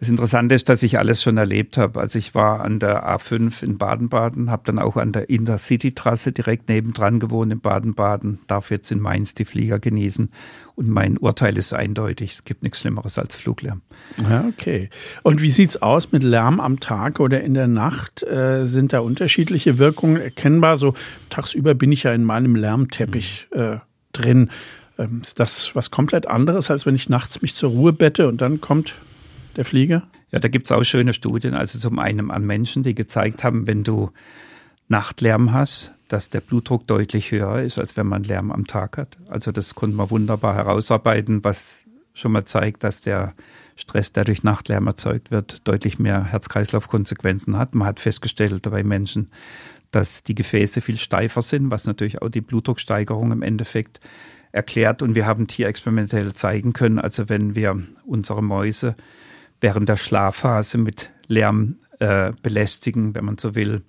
Das 0.03 0.09
Interessante 0.09 0.57
ist, 0.57 0.69
dass 0.69 0.83
ich 0.83 0.99
alles 0.99 1.23
schon 1.23 1.37
erlebt 1.37 1.77
habe. 1.77 2.01
Also 2.01 2.19
ich 2.19 2.35
war 2.35 2.63
an 2.63 2.81
der 2.81 3.09
A5 3.09 3.63
in 3.63 3.79
Baden-Baden, 3.79 4.51
habe 4.51 4.65
dann 4.67 4.81
auch 4.81 4.97
an 4.97 5.13
der 5.13 5.31
Intercity-Trasse 5.31 6.33
direkt 6.33 6.69
nebendran 6.69 7.21
gewohnt 7.21 7.53
in 7.53 7.61
Baden-Baden, 7.61 8.41
darf 8.49 8.73
jetzt 8.73 8.91
in 8.91 8.99
Mainz 8.99 9.35
die 9.35 9.45
Flieger 9.45 9.79
genießen. 9.79 10.33
Und 10.75 10.89
mein 10.89 11.19
Urteil 11.19 11.57
ist 11.57 11.73
eindeutig, 11.73 12.33
es 12.33 12.45
gibt 12.45 12.65
nichts 12.65 12.81
Schlimmeres 12.81 13.17
als 13.17 13.37
Fluglärm. 13.37 13.83
Ja, 14.29 14.45
okay. 14.49 14.91
Und 15.23 15.41
wie 15.41 15.53
sieht's 15.53 15.81
aus 15.81 16.11
mit 16.11 16.25
Lärm 16.25 16.59
am 16.59 16.81
Tag 16.81 17.21
oder 17.21 17.41
in 17.41 17.55
der 17.55 17.69
Nacht? 17.69 18.25
Äh, 18.25 18.67
sind 18.67 18.93
da 18.93 18.99
unterschiedliche 18.99 19.79
Wirkungen 19.79 20.21
erkennbar? 20.21 20.79
So 20.79 20.95
tagsüber 21.31 21.75
bin 21.77 21.93
ich 21.93 22.03
ja 22.03 22.13
in 22.13 22.25
meinem 22.25 22.57
Lärmteppich 22.57 23.47
äh, 23.53 23.77
drin. 24.13 24.51
Ähm, 24.99 25.21
ist 25.23 25.39
das 25.39 25.77
was 25.77 25.93
komplett 25.93 26.27
anderes, 26.27 26.73
als 26.73 26.87
wenn 26.87 26.97
ich 26.97 27.09
nachts 27.09 27.41
mich 27.41 27.55
zur 27.55 27.71
Ruhe 27.71 27.93
bette 27.93 28.27
und 28.27 28.41
dann 28.41 28.61
kommt 28.61 28.97
der 29.57 29.65
Flieger? 29.65 30.03
Ja, 30.31 30.39
da 30.39 30.49
gibt 30.49 30.67
es 30.67 30.73
auch 30.73 30.83
schöne 30.83 31.13
Studien, 31.13 31.55
also 31.55 31.79
zum 31.79 31.99
einen 31.99 32.31
an 32.31 32.45
Menschen, 32.45 32.83
die 32.83 32.95
gezeigt 32.95 33.45
haben, 33.45 33.67
wenn 33.67 33.85
du 33.85 34.11
Nachtlärm 34.89 35.53
hast, 35.53 35.93
dass 36.09 36.29
der 36.29 36.41
Blutdruck 36.41 36.87
deutlich 36.87 37.31
höher 37.31 37.63
ist, 37.63 37.79
als 37.79 37.97
wenn 37.97 38.07
man 38.07 38.25
Lärm 38.25 38.51
am 38.51 38.67
Tag 38.67 38.99
hat. 38.99 39.17
Also 39.29 39.53
das 39.53 39.75
konnte 39.75 39.97
man 39.97 40.11
wunderbar 40.11 40.55
herausarbeiten, 40.55 41.43
was 41.45 41.85
schon 42.15 42.33
mal 42.33 42.45
zeigt, 42.45 42.85
dass 42.85 43.01
der 43.01 43.35
Stress, 43.77 44.13
der 44.13 44.25
durch 44.25 44.43
Nachtlärm 44.43 44.87
erzeugt 44.87 45.31
wird, 45.31 45.67
deutlich 45.67 45.99
mehr 45.99 46.25
Herz-Kreislauf-Konsequenzen 46.25 47.57
hat. 47.57 47.75
Man 47.75 47.89
hat 47.89 48.01
festgestellt 48.01 48.63
bei 48.71 48.83
Menschen, 48.83 49.31
dass 49.91 50.23
die 50.23 50.35
Gefäße 50.35 50.81
viel 50.81 50.99
steifer 50.99 51.43
sind, 51.43 51.71
was 51.71 51.87
natürlich 51.87 52.21
auch 52.21 52.29
die 52.29 52.41
Blutdrucksteigerung 52.41 53.33
im 53.33 53.43
Endeffekt 53.43 54.01
erklärt. 54.53 55.03
Und 55.03 55.15
wir 55.15 55.27
haben 55.27 55.47
tierexperimentell 55.47 56.33
zeigen 56.35 56.73
können, 56.73 56.99
also 56.99 57.29
wenn 57.29 57.55
wir 57.55 57.83
unsere 58.05 58.43
Mäuse 58.43 58.95
während 59.63 59.89
der 59.89 59.97
Schlafphase 59.97 60.77
mit 60.77 61.11
Lärm 61.29 61.77
äh, 61.99 62.33
belästigen, 62.43 63.15
wenn 63.15 63.25
man 63.25 63.39
so 63.39 63.55
will, 63.55 63.83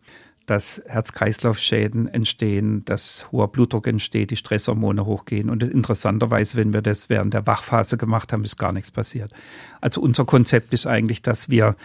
dass 0.45 0.81
Herz-Kreislauf-Schäden 0.85 2.07
entstehen, 2.07 2.83
dass 2.85 3.31
hoher 3.31 3.47
Blutdruck 3.47 3.87
entsteht, 3.87 4.31
die 4.31 4.35
Stresshormone 4.35 5.05
hochgehen. 5.05 5.49
Und 5.49 5.63
interessanterweise, 5.63 6.57
wenn 6.57 6.73
wir 6.73 6.81
das 6.81 7.09
während 7.09 7.33
der 7.33 7.47
Wachphase 7.47 7.97
gemacht 7.97 8.33
haben, 8.33 8.43
ist 8.43 8.57
gar 8.57 8.73
nichts 8.73 8.91
passiert. 8.91 9.31
Also 9.79 10.01
unser 10.01 10.25
Konzept 10.25 10.73
ist 10.73 10.85
eigentlich, 10.85 11.21
dass 11.21 11.49
wir 11.49 11.75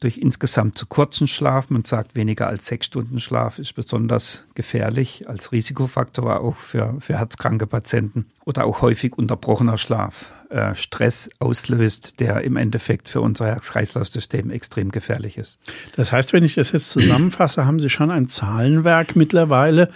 durch 0.00 0.18
insgesamt 0.18 0.76
zu 0.78 0.86
kurzen 0.86 1.28
Schlaf, 1.28 1.70
man 1.70 1.84
sagt 1.84 2.16
weniger 2.16 2.46
als 2.48 2.66
sechs 2.66 2.86
Stunden 2.86 3.20
Schlaf 3.20 3.58
ist 3.58 3.74
besonders 3.74 4.44
gefährlich 4.54 5.28
als 5.28 5.52
Risikofaktor 5.52 6.40
auch 6.40 6.56
für, 6.56 6.96
für 7.00 7.18
herzkranke 7.18 7.66
Patienten 7.66 8.24
oder 8.44 8.64
auch 8.64 8.80
häufig 8.80 9.16
unterbrochener 9.16 9.76
Schlaf 9.76 10.32
äh, 10.50 10.74
Stress 10.74 11.30
auslöst, 11.38 12.18
der 12.18 12.42
im 12.42 12.56
Endeffekt 12.56 13.08
für 13.08 13.20
unser 13.20 13.46
Herz-Kreislauf-System 13.46 14.50
extrem 14.50 14.90
gefährlich 14.90 15.38
ist. 15.38 15.58
Das 15.94 16.10
heißt, 16.12 16.32
wenn 16.32 16.44
ich 16.44 16.56
das 16.56 16.72
jetzt 16.72 16.90
zusammenfasse, 16.90 17.66
haben 17.66 17.78
Sie 17.78 17.88
schon 17.88 18.10
ein 18.10 18.28
Zahlenwerk 18.28 19.14
mittlerweile, 19.14 19.90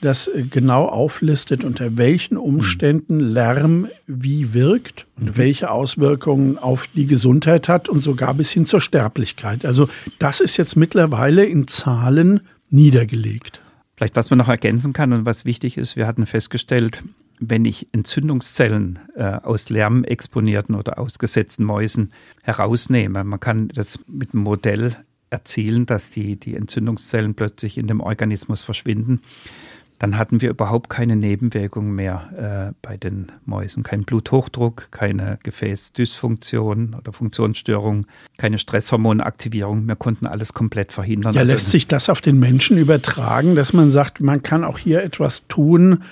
das 0.00 0.28
äh, 0.28 0.42
genau 0.42 0.86
auflistet, 0.86 1.64
unter 1.64 1.96
welchen 1.96 2.36
Umständen 2.36 3.20
Lärm 3.20 3.86
wie 4.06 4.52
wirkt 4.54 5.06
und 5.16 5.24
mhm. 5.24 5.36
welche 5.36 5.70
Auswirkungen 5.70 6.58
auf 6.58 6.88
die 6.88 7.06
Gesundheit 7.06 7.68
hat 7.68 7.88
und 7.88 8.02
sogar 8.02 8.34
bis 8.34 8.50
hin 8.50 8.66
zur 8.66 8.80
Sterblichkeit. 8.80 9.64
Also 9.64 9.88
das 10.18 10.40
ist 10.40 10.56
jetzt 10.56 10.76
mittlerweile 10.76 11.44
in 11.44 11.68
Zahlen 11.68 12.40
niedergelegt. 12.70 13.62
Vielleicht 13.94 14.16
was 14.16 14.30
man 14.30 14.38
noch 14.38 14.48
ergänzen 14.48 14.92
kann 14.92 15.12
und 15.12 15.24
was 15.24 15.44
wichtig 15.44 15.78
ist, 15.78 15.96
wir 15.96 16.06
hatten 16.06 16.26
festgestellt, 16.26 17.02
wenn 17.40 17.64
ich 17.64 17.88
Entzündungszellen 17.92 18.98
äh, 19.14 19.24
aus 19.24 19.68
lärmexponierten 19.68 20.74
oder 20.74 20.98
ausgesetzten 20.98 21.64
Mäusen 21.64 22.12
herausnehme, 22.42 23.24
man 23.24 23.40
kann 23.40 23.68
das 23.68 23.98
mit 24.06 24.34
einem 24.34 24.42
Modell 24.42 24.96
erzielen, 25.30 25.86
dass 25.86 26.10
die, 26.10 26.36
die 26.36 26.54
Entzündungszellen 26.54 27.34
plötzlich 27.34 27.78
in 27.78 27.86
dem 27.86 28.00
Organismus 28.00 28.62
verschwinden 28.62 29.20
dann 29.98 30.18
hatten 30.18 30.40
wir 30.42 30.50
überhaupt 30.50 30.90
keine 30.90 31.16
Nebenwirkungen 31.16 31.94
mehr 31.94 32.72
äh, 32.72 32.74
bei 32.82 32.96
den 32.96 33.32
Mäusen. 33.44 33.82
Kein 33.82 34.04
Bluthochdruck, 34.04 34.88
keine 34.90 35.38
Gefäßdysfunktion 35.42 36.94
oder 36.98 37.12
Funktionsstörung, 37.12 38.06
keine 38.36 38.58
Stresshormonaktivierung. 38.58 39.86
Wir 39.88 39.96
konnten 39.96 40.26
alles 40.26 40.52
komplett 40.52 40.92
verhindern. 40.92 41.32
Ja, 41.32 41.42
also, 41.42 41.52
lässt 41.52 41.70
sich 41.70 41.88
das 41.88 42.10
auf 42.10 42.20
den 42.20 42.38
Menschen 42.38 42.76
übertragen, 42.76 43.54
dass 43.54 43.72
man 43.72 43.90
sagt, 43.90 44.20
man 44.20 44.42
kann 44.42 44.64
auch 44.64 44.78
hier 44.78 45.02
etwas 45.02 45.46
tun, 45.48 46.02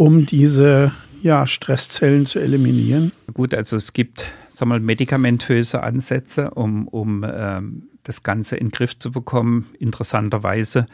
um 0.00 0.24
diese 0.24 0.92
ja, 1.20 1.46
Stresszellen 1.46 2.24
zu 2.24 2.38
eliminieren? 2.38 3.12
Gut, 3.34 3.52
also 3.52 3.76
es 3.76 3.92
gibt 3.92 4.32
sag 4.48 4.66
mal, 4.66 4.80
medikamentöse 4.80 5.82
Ansätze, 5.82 6.52
um, 6.52 6.88
um 6.88 7.22
ähm, 7.30 7.90
das 8.04 8.22
Ganze 8.22 8.56
in 8.56 8.68
den 8.68 8.72
Griff 8.72 8.98
zu 8.98 9.12
bekommen. 9.12 9.66
Interessanterweise 9.78 10.86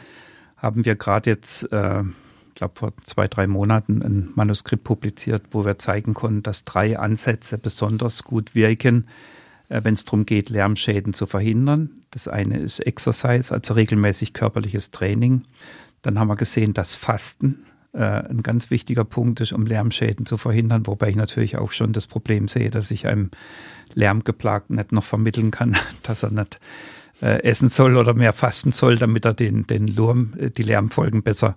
haben 0.57 0.83
wir 0.83 0.95
gerade 0.95 1.29
jetzt 1.29 1.71
äh, 1.71 2.03
glaube 2.53 2.73
vor 2.75 2.91
zwei, 3.01 3.29
drei 3.29 3.47
Monaten 3.47 4.01
ein 4.03 4.31
Manuskript 4.35 4.83
publiziert, 4.83 5.43
wo 5.51 5.63
wir 5.63 5.79
zeigen 5.79 6.13
konnten, 6.13 6.43
dass 6.43 6.65
drei 6.65 6.99
Ansätze 6.99 7.57
besonders 7.57 8.25
gut 8.25 8.55
wirken, 8.55 9.07
äh, 9.69 9.85
wenn 9.85 9.93
es 9.93 10.03
darum 10.03 10.25
geht, 10.25 10.49
Lärmschäden 10.49 11.13
zu 11.13 11.27
verhindern. 11.27 11.91
Das 12.11 12.27
eine 12.27 12.59
ist 12.59 12.81
Exercise, 12.81 13.53
also 13.53 13.73
regelmäßig 13.73 14.33
körperliches 14.33 14.91
Training. 14.91 15.43
Dann 16.01 16.19
haben 16.19 16.27
wir 16.27 16.35
gesehen, 16.35 16.73
dass 16.73 16.95
Fasten 16.95 17.63
ein 17.93 18.43
ganz 18.43 18.69
wichtiger 18.69 19.05
Punkt 19.05 19.39
ist, 19.39 19.53
um 19.53 19.65
Lärmschäden 19.65 20.25
zu 20.25 20.37
verhindern, 20.37 20.85
wobei 20.85 21.09
ich 21.09 21.15
natürlich 21.15 21.57
auch 21.57 21.71
schon 21.71 21.93
das 21.93 22.05
Problem 22.05 22.47
sehe, 22.47 22.69
dass 22.69 22.91
ich 22.91 23.07
einem 23.07 23.31
Lärmgeplagten 23.93 24.75
nicht 24.75 24.91
noch 24.91 25.03
vermitteln 25.03 25.51
kann, 25.51 25.75
dass 26.03 26.23
er 26.23 26.31
nicht 26.31 26.59
äh, 27.21 27.43
essen 27.43 27.69
soll 27.69 27.97
oder 27.97 28.13
mehr 28.13 28.33
fasten 28.33 28.71
soll, 28.71 28.97
damit 28.97 29.25
er 29.25 29.33
den, 29.33 29.65
den 29.65 29.87
Lurm, 29.87 30.33
äh, 30.37 30.49
die 30.49 30.63
Lärmfolgen 30.63 31.23
besser 31.23 31.55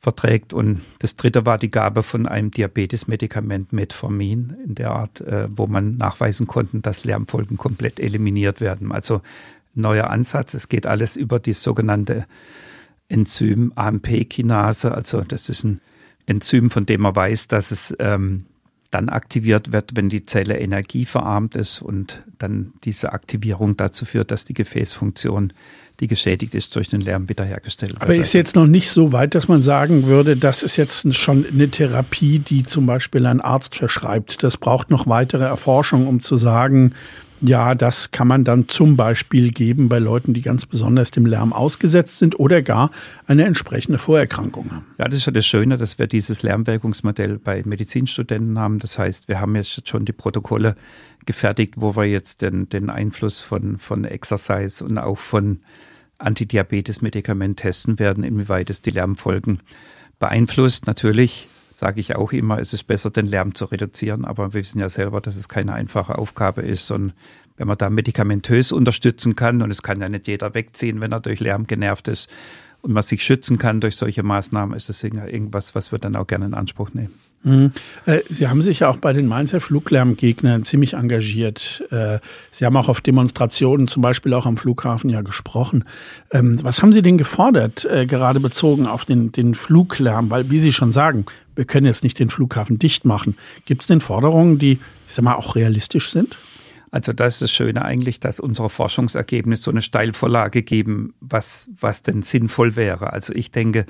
verträgt. 0.00 0.52
Und 0.52 0.82
das 1.00 1.16
dritte 1.16 1.46
war 1.46 1.58
die 1.58 1.70
Gabe 1.70 2.02
von 2.02 2.26
einem 2.26 2.50
Diabetesmedikament 2.50 3.72
Metformin 3.72 4.56
in 4.64 4.74
der 4.74 4.92
Art, 4.92 5.20
äh, 5.20 5.48
wo 5.50 5.66
man 5.66 5.92
nachweisen 5.92 6.46
konnte, 6.46 6.78
dass 6.80 7.04
Lärmfolgen 7.04 7.56
komplett 7.56 8.00
eliminiert 8.00 8.60
werden. 8.60 8.92
Also 8.92 9.20
neuer 9.74 10.10
Ansatz. 10.10 10.54
Es 10.54 10.68
geht 10.68 10.86
alles 10.86 11.16
über 11.16 11.38
die 11.38 11.52
sogenannte 11.52 12.26
Enzym 13.08 13.72
AMP-Kinase. 13.74 14.92
Also 14.92 15.22
das 15.22 15.48
ist 15.48 15.64
ein 15.64 15.80
Enzym, 16.26 16.70
von 16.70 16.86
dem 16.86 17.02
man 17.02 17.14
weiß, 17.14 17.48
dass 17.48 17.70
es 17.70 17.94
ähm, 17.98 18.44
dann 18.90 19.08
aktiviert 19.08 19.72
wird, 19.72 19.96
wenn 19.96 20.08
die 20.08 20.24
Zelle 20.24 20.58
energieverarmt 20.58 21.56
ist 21.56 21.82
und 21.82 22.22
dann 22.38 22.72
diese 22.84 23.12
Aktivierung 23.12 23.76
dazu 23.76 24.04
führt, 24.04 24.30
dass 24.30 24.44
die 24.44 24.54
Gefäßfunktion 24.54 25.52
die 26.00 26.08
geschädigt 26.08 26.54
ist 26.54 26.76
durch 26.76 26.88
den 26.90 27.00
Lärm 27.00 27.28
wiederhergestellt 27.28 27.92
wird. 27.92 28.02
Aber 28.02 28.14
ist 28.14 28.34
jetzt 28.34 28.54
noch 28.54 28.66
nicht 28.66 28.90
so 28.90 29.12
weit, 29.12 29.34
dass 29.34 29.48
man 29.48 29.62
sagen 29.62 30.06
würde, 30.06 30.36
das 30.36 30.62
ist 30.62 30.76
jetzt 30.76 31.14
schon 31.16 31.46
eine 31.46 31.68
Therapie, 31.70 32.38
die 32.38 32.64
zum 32.64 32.86
Beispiel 32.86 33.24
ein 33.26 33.40
Arzt 33.40 33.76
verschreibt. 33.76 34.42
Das 34.42 34.58
braucht 34.58 34.90
noch 34.90 35.06
weitere 35.06 35.44
Erforschung, 35.44 36.06
um 36.06 36.20
zu 36.20 36.36
sagen, 36.36 36.92
Ja, 37.42 37.74
das 37.74 38.10
kann 38.10 38.28
man 38.28 38.44
dann 38.44 38.66
zum 38.66 38.96
Beispiel 38.96 39.50
geben 39.50 39.88
bei 39.88 39.98
Leuten, 39.98 40.32
die 40.32 40.40
ganz 40.40 40.64
besonders 40.64 41.10
dem 41.10 41.26
Lärm 41.26 41.52
ausgesetzt 41.52 42.18
sind 42.18 42.38
oder 42.40 42.62
gar 42.62 42.90
eine 43.26 43.44
entsprechende 43.44 43.98
Vorerkrankung 43.98 44.72
haben. 44.72 44.86
Ja, 44.98 45.06
das 45.06 45.16
ist 45.16 45.26
ja 45.26 45.32
das 45.32 45.46
Schöne, 45.46 45.76
dass 45.76 45.98
wir 45.98 46.06
dieses 46.06 46.42
Lärmwirkungsmodell 46.42 47.38
bei 47.38 47.62
Medizinstudenten 47.64 48.58
haben. 48.58 48.78
Das 48.78 48.98
heißt, 48.98 49.28
wir 49.28 49.40
haben 49.40 49.54
jetzt 49.54 49.86
schon 49.86 50.06
die 50.06 50.12
Protokolle 50.12 50.76
gefertigt, 51.26 51.74
wo 51.76 51.94
wir 51.94 52.04
jetzt 52.04 52.40
den, 52.40 52.68
den 52.70 52.88
Einfluss 52.88 53.40
von, 53.40 53.78
von 53.78 54.04
Exercise 54.04 54.82
und 54.82 54.96
auch 54.96 55.18
von 55.18 55.60
Antidiabetes-Medikament 56.18 57.58
testen 57.58 57.98
werden, 57.98 58.24
inwieweit 58.24 58.70
es 58.70 58.80
die 58.80 58.90
Lärmfolgen 58.90 59.60
beeinflusst. 60.18 60.86
Natürlich 60.86 61.48
sage 61.76 62.00
ich 62.00 62.16
auch 62.16 62.32
immer, 62.32 62.58
es 62.58 62.72
ist 62.72 62.84
besser, 62.84 63.10
den 63.10 63.26
Lärm 63.26 63.54
zu 63.54 63.66
reduzieren, 63.66 64.24
aber 64.24 64.54
wir 64.54 64.60
wissen 64.60 64.80
ja 64.80 64.88
selber, 64.88 65.20
dass 65.20 65.36
es 65.36 65.46
keine 65.50 65.74
einfache 65.74 66.16
Aufgabe 66.16 66.62
ist. 66.62 66.90
Und 66.90 67.12
wenn 67.58 67.68
man 67.68 67.76
da 67.76 67.90
medikamentös 67.90 68.72
unterstützen 68.72 69.36
kann, 69.36 69.60
und 69.60 69.70
es 69.70 69.82
kann 69.82 70.00
ja 70.00 70.08
nicht 70.08 70.26
jeder 70.26 70.54
wegziehen, 70.54 71.02
wenn 71.02 71.12
er 71.12 71.20
durch 71.20 71.40
Lärm 71.40 71.66
genervt 71.66 72.08
ist, 72.08 72.30
und 72.80 72.92
man 72.92 73.02
sich 73.02 73.22
schützen 73.22 73.58
kann 73.58 73.80
durch 73.80 73.96
solche 73.96 74.22
Maßnahmen, 74.22 74.74
ist 74.74 74.88
das 74.88 75.02
irgendwas, 75.02 75.74
was 75.74 75.92
wir 75.92 75.98
dann 75.98 76.16
auch 76.16 76.26
gerne 76.26 76.46
in 76.46 76.54
Anspruch 76.54 76.94
nehmen. 76.94 77.12
Äh, 77.46 78.20
Sie 78.28 78.48
haben 78.48 78.60
sich 78.60 78.80
ja 78.80 78.88
auch 78.88 78.96
bei 78.96 79.12
den 79.12 79.26
Mainzer 79.26 79.60
Fluglärmgegnern 79.60 80.64
ziemlich 80.64 80.94
engagiert. 80.94 81.84
Äh, 81.90 82.18
Sie 82.50 82.64
haben 82.64 82.76
auch 82.76 82.88
auf 82.88 83.00
Demonstrationen, 83.00 83.86
zum 83.86 84.02
Beispiel 84.02 84.34
auch 84.34 84.46
am 84.46 84.56
Flughafen, 84.56 85.10
ja 85.10 85.22
gesprochen. 85.22 85.84
Ähm, 86.32 86.58
was 86.62 86.82
haben 86.82 86.92
Sie 86.92 87.02
denn 87.02 87.18
gefordert, 87.18 87.84
äh, 87.84 88.06
gerade 88.06 88.40
bezogen 88.40 88.86
auf 88.86 89.04
den, 89.04 89.30
den 89.30 89.54
Fluglärm? 89.54 90.28
Weil, 90.30 90.50
wie 90.50 90.58
Sie 90.58 90.72
schon 90.72 90.90
sagen, 90.90 91.26
wir 91.54 91.64
können 91.64 91.86
jetzt 91.86 92.02
nicht 92.02 92.18
den 92.18 92.30
Flughafen 92.30 92.78
dicht 92.78 93.04
machen. 93.04 93.36
Gibt 93.64 93.82
es 93.82 93.86
denn 93.86 94.00
Forderungen, 94.00 94.58
die, 94.58 94.72
ich 95.06 95.14
sag 95.14 95.24
mal, 95.24 95.36
auch 95.36 95.54
realistisch 95.54 96.10
sind? 96.10 96.36
Also 96.90 97.12
das 97.12 97.34
ist 97.34 97.42
das 97.42 97.52
Schöne 97.52 97.84
eigentlich, 97.84 98.20
dass 98.20 98.40
unsere 98.40 98.70
Forschungsergebnisse 98.70 99.64
so 99.64 99.70
eine 99.70 99.82
Steilvorlage 99.82 100.62
geben, 100.62 101.14
was, 101.20 101.68
was 101.78 102.02
denn 102.02 102.22
sinnvoll 102.22 102.74
wäre. 102.74 103.12
Also 103.12 103.34
ich 103.34 103.50
denke, 103.50 103.86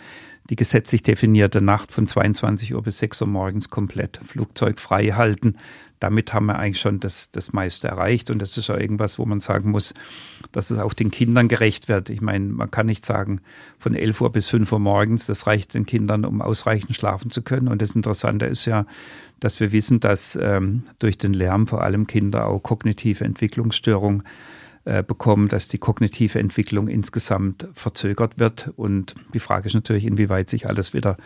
die 0.50 0.56
gesetzlich 0.56 1.02
definierte 1.02 1.60
Nacht 1.60 1.92
von 1.92 2.06
22 2.06 2.74
Uhr 2.74 2.82
bis 2.82 2.98
6 2.98 3.22
Uhr 3.22 3.28
morgens 3.28 3.70
komplett 3.70 4.20
flugzeugfrei 4.24 5.08
halten. 5.12 5.56
Damit 5.98 6.34
haben 6.34 6.46
wir 6.46 6.58
eigentlich 6.58 6.80
schon 6.80 7.00
das, 7.00 7.30
das 7.30 7.52
meiste 7.54 7.88
erreicht. 7.88 8.30
Und 8.30 8.40
das 8.40 8.56
ist 8.58 8.68
ja 8.68 8.76
irgendwas, 8.76 9.18
wo 9.18 9.24
man 9.24 9.40
sagen 9.40 9.70
muss, 9.70 9.94
dass 10.52 10.70
es 10.70 10.78
auch 10.78 10.92
den 10.92 11.10
Kindern 11.10 11.48
gerecht 11.48 11.88
wird. 11.88 12.10
Ich 12.10 12.20
meine, 12.20 12.44
man 12.46 12.70
kann 12.70 12.86
nicht 12.86 13.06
sagen, 13.06 13.40
von 13.78 13.94
11 13.94 14.20
Uhr 14.20 14.30
bis 14.30 14.48
5 14.48 14.70
Uhr 14.72 14.78
morgens, 14.78 15.26
das 15.26 15.46
reicht 15.46 15.74
den 15.74 15.86
Kindern, 15.86 16.24
um 16.24 16.42
ausreichend 16.42 16.94
schlafen 16.94 17.30
zu 17.30 17.42
können. 17.42 17.68
Und 17.68 17.80
das 17.80 17.92
Interessante 17.92 18.44
ist 18.44 18.66
ja, 18.66 18.84
dass 19.40 19.58
wir 19.58 19.72
wissen, 19.72 20.00
dass 20.00 20.38
ähm, 20.40 20.82
durch 20.98 21.16
den 21.18 21.32
Lärm 21.32 21.66
vor 21.66 21.82
allem 21.82 22.06
Kinder 22.06 22.46
auch 22.46 22.62
kognitive 22.62 23.24
Entwicklungsstörungen 23.24 24.22
äh, 24.86 25.02
bekommen, 25.02 25.48
dass 25.48 25.66
die 25.66 25.78
kognitive 25.78 26.38
Entwicklung 26.38 26.86
insgesamt 26.86 27.66
verzögert 27.74 28.38
wird. 28.38 28.70
Und 28.76 29.16
die 29.34 29.40
Frage 29.40 29.66
ist 29.66 29.74
natürlich, 29.74 30.04
inwieweit 30.04 30.48
sich 30.48 30.68
alles 30.68 30.94
wieder 30.94 31.16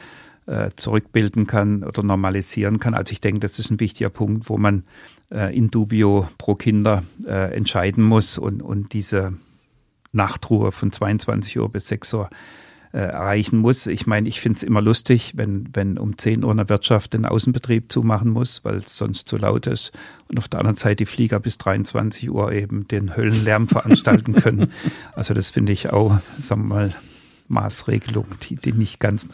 äh, 0.46 0.70
zurückbilden 0.76 1.46
kann 1.46 1.84
oder 1.84 2.02
normalisieren 2.02 2.80
kann. 2.80 2.94
Also 2.94 3.12
ich 3.12 3.20
denke, 3.20 3.40
das 3.40 3.58
ist 3.58 3.70
ein 3.70 3.78
wichtiger 3.78 4.08
Punkt, 4.08 4.48
wo 4.48 4.56
man 4.56 4.84
äh, 5.30 5.54
in 5.54 5.70
dubio 5.70 6.26
pro 6.38 6.54
Kinder 6.54 7.02
entscheiden 7.26 8.02
muss 8.02 8.38
und, 8.38 8.62
und 8.62 8.94
diese 8.94 9.34
Nachtruhe 10.12 10.72
von 10.72 10.90
22 10.90 11.58
Uhr 11.58 11.68
bis 11.68 11.86
6 11.88 12.14
Uhr 12.14 12.30
erreichen 12.98 13.58
muss. 13.58 13.86
Ich 13.86 14.06
meine, 14.06 14.28
ich 14.28 14.40
finde 14.40 14.56
es 14.56 14.62
immer 14.62 14.82
lustig, 14.82 15.32
wenn, 15.36 15.68
wenn 15.72 15.98
um 15.98 16.18
10 16.18 16.44
Uhr 16.44 16.50
eine 16.50 16.68
Wirtschaft 16.68 17.14
den 17.14 17.24
Außenbetrieb 17.24 17.92
zumachen 17.92 18.30
muss, 18.30 18.64
weil 18.64 18.76
es 18.76 18.96
sonst 18.96 19.28
zu 19.28 19.36
laut 19.36 19.66
ist. 19.66 19.92
Und 20.28 20.38
auf 20.38 20.48
der 20.48 20.60
anderen 20.60 20.76
Seite 20.76 20.96
die 20.96 21.06
Flieger 21.06 21.38
bis 21.38 21.58
23 21.58 22.30
Uhr 22.30 22.52
eben 22.52 22.88
den 22.88 23.16
Höllenlärm 23.16 23.68
veranstalten 23.68 24.34
können. 24.34 24.72
Also 25.14 25.34
das 25.34 25.50
finde 25.50 25.72
ich 25.72 25.90
auch, 25.90 26.18
sagen 26.40 26.62
wir 26.62 26.74
mal, 26.74 26.94
Maßregelung, 27.48 28.26
die, 28.48 28.56
die 28.56 28.72
nicht 28.72 29.00
ganz 29.00 29.28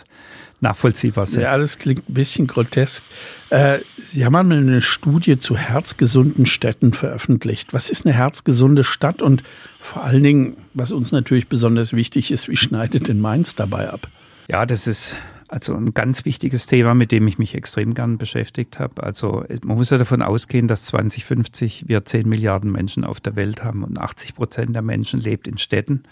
nachvollziehbar 0.60 1.26
sind. 1.26 1.42
Ja, 1.42 1.56
das 1.58 1.78
klingt 1.78 2.08
ein 2.08 2.14
bisschen 2.14 2.46
grotesk. 2.46 3.02
Äh, 3.50 3.78
Sie 4.02 4.24
haben 4.24 4.34
einmal 4.34 4.58
eine 4.58 4.82
Studie 4.82 5.38
zu 5.38 5.56
herzgesunden 5.56 6.46
Städten 6.46 6.92
veröffentlicht. 6.92 7.74
Was 7.74 7.90
ist 7.90 8.06
eine 8.06 8.14
herzgesunde 8.14 8.84
Stadt 8.84 9.22
und 9.22 9.42
vor 9.80 10.04
allen 10.04 10.22
Dingen, 10.22 10.56
was 10.74 10.92
uns 10.92 11.12
natürlich 11.12 11.48
besonders 11.48 11.92
wichtig 11.92 12.30
ist, 12.30 12.48
wie 12.48 12.56
schneidet 12.56 13.08
denn 13.08 13.20
Mainz 13.20 13.54
dabei 13.54 13.90
ab? 13.90 14.08
Ja, 14.48 14.64
das 14.64 14.86
ist 14.86 15.16
also 15.48 15.74
ein 15.74 15.94
ganz 15.94 16.24
wichtiges 16.24 16.66
Thema, 16.66 16.94
mit 16.94 17.12
dem 17.12 17.26
ich 17.28 17.38
mich 17.38 17.54
extrem 17.54 17.94
gern 17.94 18.18
beschäftigt 18.18 18.78
habe. 18.78 19.02
Also 19.02 19.44
man 19.64 19.76
muss 19.76 19.90
ja 19.90 19.98
davon 19.98 20.22
ausgehen, 20.22 20.68
dass 20.68 20.86
2050 20.86 21.88
wir 21.88 22.04
10 22.04 22.28
Milliarden 22.28 22.72
Menschen 22.72 23.04
auf 23.04 23.20
der 23.20 23.36
Welt 23.36 23.62
haben 23.62 23.84
und 23.84 23.98
80 23.98 24.34
Prozent 24.34 24.74
der 24.74 24.82
Menschen 24.82 25.20
lebt 25.20 25.46
in 25.46 25.58
Städten. 25.58 26.02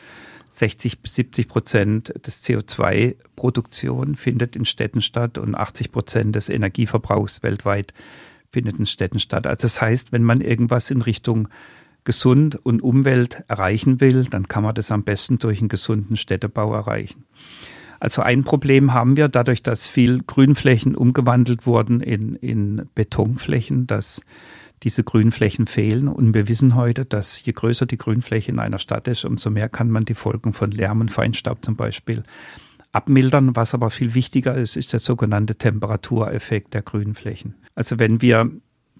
60 0.50 1.00
bis 1.00 1.16
70 1.16 1.48
Prozent 1.48 2.14
des 2.26 2.44
CO2-Produktion 2.44 4.14
findet 4.14 4.54
in 4.54 4.64
Städten 4.64 5.02
statt 5.02 5.36
und 5.36 5.56
80 5.56 5.90
Prozent 5.90 6.36
des 6.36 6.48
Energieverbrauchs 6.48 7.42
weltweit 7.42 7.92
findet 8.50 8.78
in 8.78 8.86
Städten 8.86 9.18
statt. 9.18 9.48
Also 9.48 9.62
das 9.62 9.80
heißt, 9.80 10.12
wenn 10.12 10.22
man 10.22 10.40
irgendwas 10.40 10.92
in 10.92 11.02
Richtung 11.02 11.48
gesund 12.04 12.54
und 12.64 12.82
Umwelt 12.82 13.42
erreichen 13.48 14.00
will, 14.00 14.26
dann 14.26 14.46
kann 14.46 14.62
man 14.62 14.74
das 14.74 14.92
am 14.92 15.02
besten 15.02 15.38
durch 15.38 15.58
einen 15.58 15.68
gesunden 15.68 16.16
Städtebau 16.16 16.72
erreichen. 16.72 17.24
Also 18.04 18.20
ein 18.20 18.44
Problem 18.44 18.92
haben 18.92 19.16
wir 19.16 19.28
dadurch, 19.28 19.62
dass 19.62 19.88
viel 19.88 20.22
Grünflächen 20.22 20.94
umgewandelt 20.94 21.64
wurden 21.64 22.02
in, 22.02 22.36
in 22.36 22.86
Betonflächen, 22.94 23.86
dass 23.86 24.20
diese 24.82 25.02
Grünflächen 25.04 25.66
fehlen. 25.66 26.08
Und 26.08 26.34
wir 26.34 26.46
wissen 26.46 26.74
heute, 26.74 27.06
dass 27.06 27.42
je 27.42 27.54
größer 27.54 27.86
die 27.86 27.96
Grünfläche 27.96 28.52
in 28.52 28.58
einer 28.58 28.78
Stadt 28.78 29.08
ist, 29.08 29.24
umso 29.24 29.48
mehr 29.48 29.70
kann 29.70 29.90
man 29.90 30.04
die 30.04 30.12
Folgen 30.12 30.52
von 30.52 30.70
Lärm 30.70 31.00
und 31.00 31.10
Feinstaub 31.12 31.64
zum 31.64 31.76
Beispiel 31.76 32.24
abmildern. 32.92 33.56
Was 33.56 33.72
aber 33.72 33.88
viel 33.88 34.12
wichtiger 34.12 34.54
ist, 34.54 34.76
ist 34.76 34.92
der 34.92 35.00
sogenannte 35.00 35.54
Temperatureffekt 35.54 36.74
der 36.74 36.82
Grünflächen. 36.82 37.54
Also 37.74 37.98
wenn 37.98 38.20
wir 38.20 38.50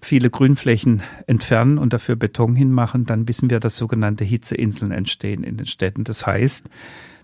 viele 0.01 0.31
Grünflächen 0.31 1.03
entfernen 1.27 1.77
und 1.77 1.93
dafür 1.93 2.15
Beton 2.15 2.55
hinmachen, 2.55 3.05
dann 3.05 3.27
wissen 3.27 3.51
wir, 3.51 3.59
dass 3.59 3.77
sogenannte 3.77 4.23
Hitzeinseln 4.23 4.91
entstehen 4.91 5.43
in 5.43 5.57
den 5.57 5.67
Städten. 5.67 6.05
Das 6.05 6.25
heißt, 6.25 6.67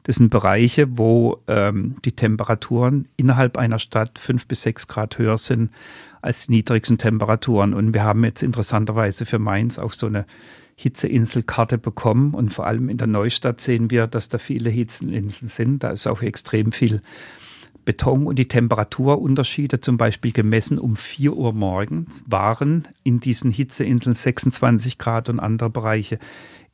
das 0.03 0.15
sind 0.15 0.29
Bereiche, 0.29 0.97
wo 0.97 1.39
ähm, 1.47 1.95
die 2.03 2.13
Temperaturen 2.13 3.07
innerhalb 3.17 3.57
einer 3.57 3.79
Stadt 3.79 4.17
fünf 4.17 4.47
bis 4.47 4.63
sechs 4.63 4.87
Grad 4.87 5.17
höher 5.17 5.37
sind 5.37 5.71
als 6.21 6.45
die 6.45 6.53
niedrigsten 6.53 6.97
Temperaturen. 6.97 7.73
Und 7.73 7.93
wir 7.93 8.03
haben 8.03 8.23
jetzt 8.23 8.43
interessanterweise 8.43 9.25
für 9.25 9.39
Mainz 9.39 9.79
auch 9.79 9.93
so 9.93 10.07
eine 10.07 10.25
Hitzeinselkarte 10.75 11.77
bekommen. 11.77 12.33
Und 12.33 12.53
vor 12.53 12.65
allem 12.65 12.89
in 12.89 12.97
der 12.97 13.07
Neustadt 13.07 13.61
sehen 13.61 13.91
wir, 13.91 14.07
dass 14.07 14.29
da 14.29 14.37
viele 14.37 14.69
Hitzeinseln 14.69 15.49
sind. 15.49 15.83
Da 15.83 15.91
ist 15.91 16.07
auch 16.07 16.21
extrem 16.21 16.71
viel 16.71 17.01
Beton 17.85 18.27
und 18.27 18.37
die 18.37 18.47
Temperaturunterschiede 18.47 19.81
zum 19.81 19.97
Beispiel 19.97 20.31
gemessen 20.31 20.77
um 20.77 20.95
4 20.95 21.33
Uhr 21.33 21.53
morgens 21.53 22.23
waren 22.27 22.87
in 23.03 23.19
diesen 23.19 23.49
Hitzeinseln 23.49 24.15
26 24.15 24.99
Grad 24.99 25.29
und 25.29 25.39
andere 25.39 25.69
Bereiche 25.71 26.19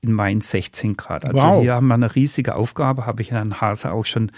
in 0.02 0.12
Mainz 0.12 0.50
16 0.52 0.98
Grad. 0.98 1.26
Also 1.26 1.46
wow. 1.46 1.62
hier 1.62 1.74
haben 1.74 1.88
wir 1.88 1.96
eine 1.96 2.16
riesige 2.16 2.56
Aufgabe, 2.56 3.06
habe 3.06 3.22
ich 3.22 3.32
Herrn 3.32 3.60
Hase 3.62 3.92
auch 3.92 4.06
schon 4.06 4.32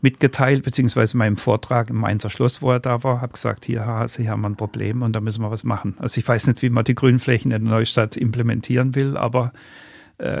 mitgeteilt, 0.00 0.62
beziehungsweise 0.64 1.14
in 1.14 1.18
meinem 1.18 1.36
Vortrag 1.36 1.88
im 1.88 1.96
Mainzer 1.96 2.30
Schloss, 2.30 2.60
wo 2.60 2.70
er 2.70 2.80
da 2.80 3.02
war, 3.02 3.22
habe 3.22 3.32
gesagt, 3.32 3.64
hier 3.64 3.86
Hase, 3.86 4.22
hier 4.22 4.30
haben 4.30 4.42
wir 4.42 4.50
ein 4.50 4.56
Problem 4.56 5.02
und 5.02 5.14
da 5.14 5.20
müssen 5.20 5.42
wir 5.42 5.50
was 5.50 5.64
machen. 5.64 5.96
Also 5.98 6.18
ich 6.18 6.28
weiß 6.28 6.46
nicht, 6.46 6.60
wie 6.62 6.68
man 6.68 6.84
die 6.84 6.94
Grünflächen 6.94 7.50
in 7.52 7.64
der 7.64 7.72
Neustadt 7.72 8.16
implementieren 8.16 8.94
will, 8.94 9.16
aber 9.16 9.52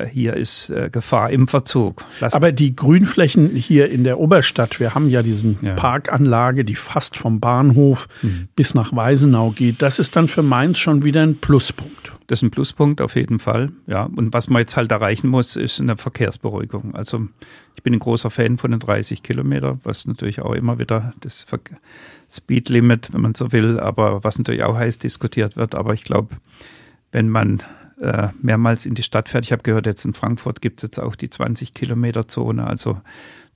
hier 0.06 0.34
ist 0.34 0.70
äh, 0.70 0.88
Gefahr 0.90 1.30
im 1.30 1.48
Verzug. 1.48 2.04
Lass 2.20 2.32
Aber 2.32 2.52
die 2.52 2.76
Grünflächen 2.76 3.50
hier 3.56 3.90
in 3.90 4.04
der 4.04 4.20
Oberstadt, 4.20 4.78
wir 4.78 4.94
haben 4.94 5.08
ja 5.08 5.22
diesen 5.22 5.58
ja. 5.62 5.74
Parkanlage, 5.74 6.64
die 6.64 6.76
fast 6.76 7.16
vom 7.16 7.40
Bahnhof 7.40 8.08
mhm. 8.22 8.48
bis 8.54 8.74
nach 8.74 8.94
Weisenau 8.94 9.50
geht, 9.50 9.82
das 9.82 9.98
ist 9.98 10.14
dann 10.16 10.28
für 10.28 10.42
Mainz 10.42 10.78
schon 10.78 11.02
wieder 11.02 11.22
ein 11.22 11.36
Pluspunkt. 11.36 12.12
Das 12.26 12.38
ist 12.38 12.44
ein 12.44 12.50
Pluspunkt 12.50 13.00
auf 13.00 13.16
jeden 13.16 13.38
Fall, 13.38 13.70
ja. 13.86 14.04
Und 14.04 14.32
was 14.32 14.48
man 14.48 14.60
jetzt 14.60 14.76
halt 14.76 14.90
erreichen 14.92 15.28
muss, 15.28 15.56
ist 15.56 15.80
eine 15.80 15.96
Verkehrsberuhigung. 15.96 16.94
Also 16.94 17.26
ich 17.74 17.82
bin 17.82 17.92
ein 17.92 17.98
großer 17.98 18.30
Fan 18.30 18.56
von 18.56 18.70
den 18.70 18.80
30 18.80 19.22
Kilometer, 19.22 19.78
was 19.82 20.06
natürlich 20.06 20.40
auch 20.40 20.54
immer 20.54 20.78
wieder 20.78 21.12
das 21.20 21.44
Speedlimit, 22.30 23.12
wenn 23.12 23.20
man 23.20 23.34
so 23.34 23.52
will, 23.52 23.78
aber 23.78 24.24
was 24.24 24.38
natürlich 24.38 24.62
auch 24.62 24.76
heiß 24.76 24.98
diskutiert 24.98 25.56
wird. 25.56 25.74
Aber 25.74 25.92
ich 25.94 26.04
glaube, 26.04 26.36
wenn 27.12 27.28
man 27.28 27.62
äh, 28.04 28.28
mehrmals 28.40 28.86
in 28.86 28.94
die 28.94 29.02
Stadt 29.02 29.28
fährt. 29.28 29.44
Ich 29.44 29.52
habe 29.52 29.62
gehört, 29.62 29.86
jetzt 29.86 30.04
in 30.04 30.12
Frankfurt 30.12 30.60
gibt 30.60 30.80
es 30.80 30.88
jetzt 30.88 31.00
auch 31.00 31.16
die 31.16 31.28
20-Kilometer-Zone. 31.28 32.66
Also 32.66 33.00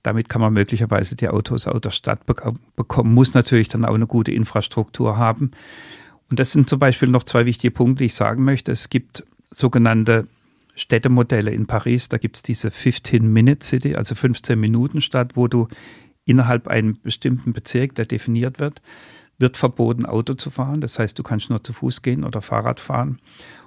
damit 0.01 0.29
kann 0.29 0.41
man 0.41 0.53
möglicherweise 0.53 1.15
die 1.15 1.29
Autos 1.29 1.67
aus 1.67 1.81
der 1.81 1.91
Stadt 1.91 2.25
bekommen, 2.25 3.13
muss 3.13 3.33
natürlich 3.33 3.67
dann 3.67 3.85
auch 3.85 3.93
eine 3.93 4.07
gute 4.07 4.31
Infrastruktur 4.31 5.17
haben. 5.17 5.51
Und 6.29 6.39
das 6.39 6.51
sind 6.51 6.69
zum 6.69 6.79
Beispiel 6.79 7.09
noch 7.09 7.23
zwei 7.23 7.45
wichtige 7.45 7.71
Punkte, 7.71 7.99
die 7.99 8.05
ich 8.05 8.15
sagen 8.15 8.43
möchte. 8.43 8.71
Es 8.71 8.89
gibt 8.89 9.23
sogenannte 9.51 10.27
Städtemodelle 10.75 11.51
in 11.51 11.67
Paris. 11.67 12.09
Da 12.09 12.17
gibt 12.17 12.37
es 12.37 12.43
diese 12.43 12.69
15-Minute-City, 12.69 13.95
also 13.95 14.15
15 14.15 14.59
Minuten 14.59 15.01
Stadt, 15.01 15.35
wo 15.35 15.47
du 15.47 15.67
innerhalb 16.25 16.67
einem 16.67 16.97
bestimmten 17.01 17.53
Bezirk, 17.53 17.95
der 17.95 18.05
definiert 18.05 18.59
wird, 18.59 18.81
wird 19.39 19.57
verboten, 19.57 20.05
Auto 20.05 20.35
zu 20.35 20.49
fahren. 20.49 20.81
Das 20.81 20.99
heißt, 20.99 21.17
du 21.17 21.23
kannst 21.23 21.49
nur 21.49 21.63
zu 21.63 21.73
Fuß 21.73 22.01
gehen 22.01 22.23
oder 22.23 22.41
Fahrrad 22.41 22.79
fahren. 22.79 23.19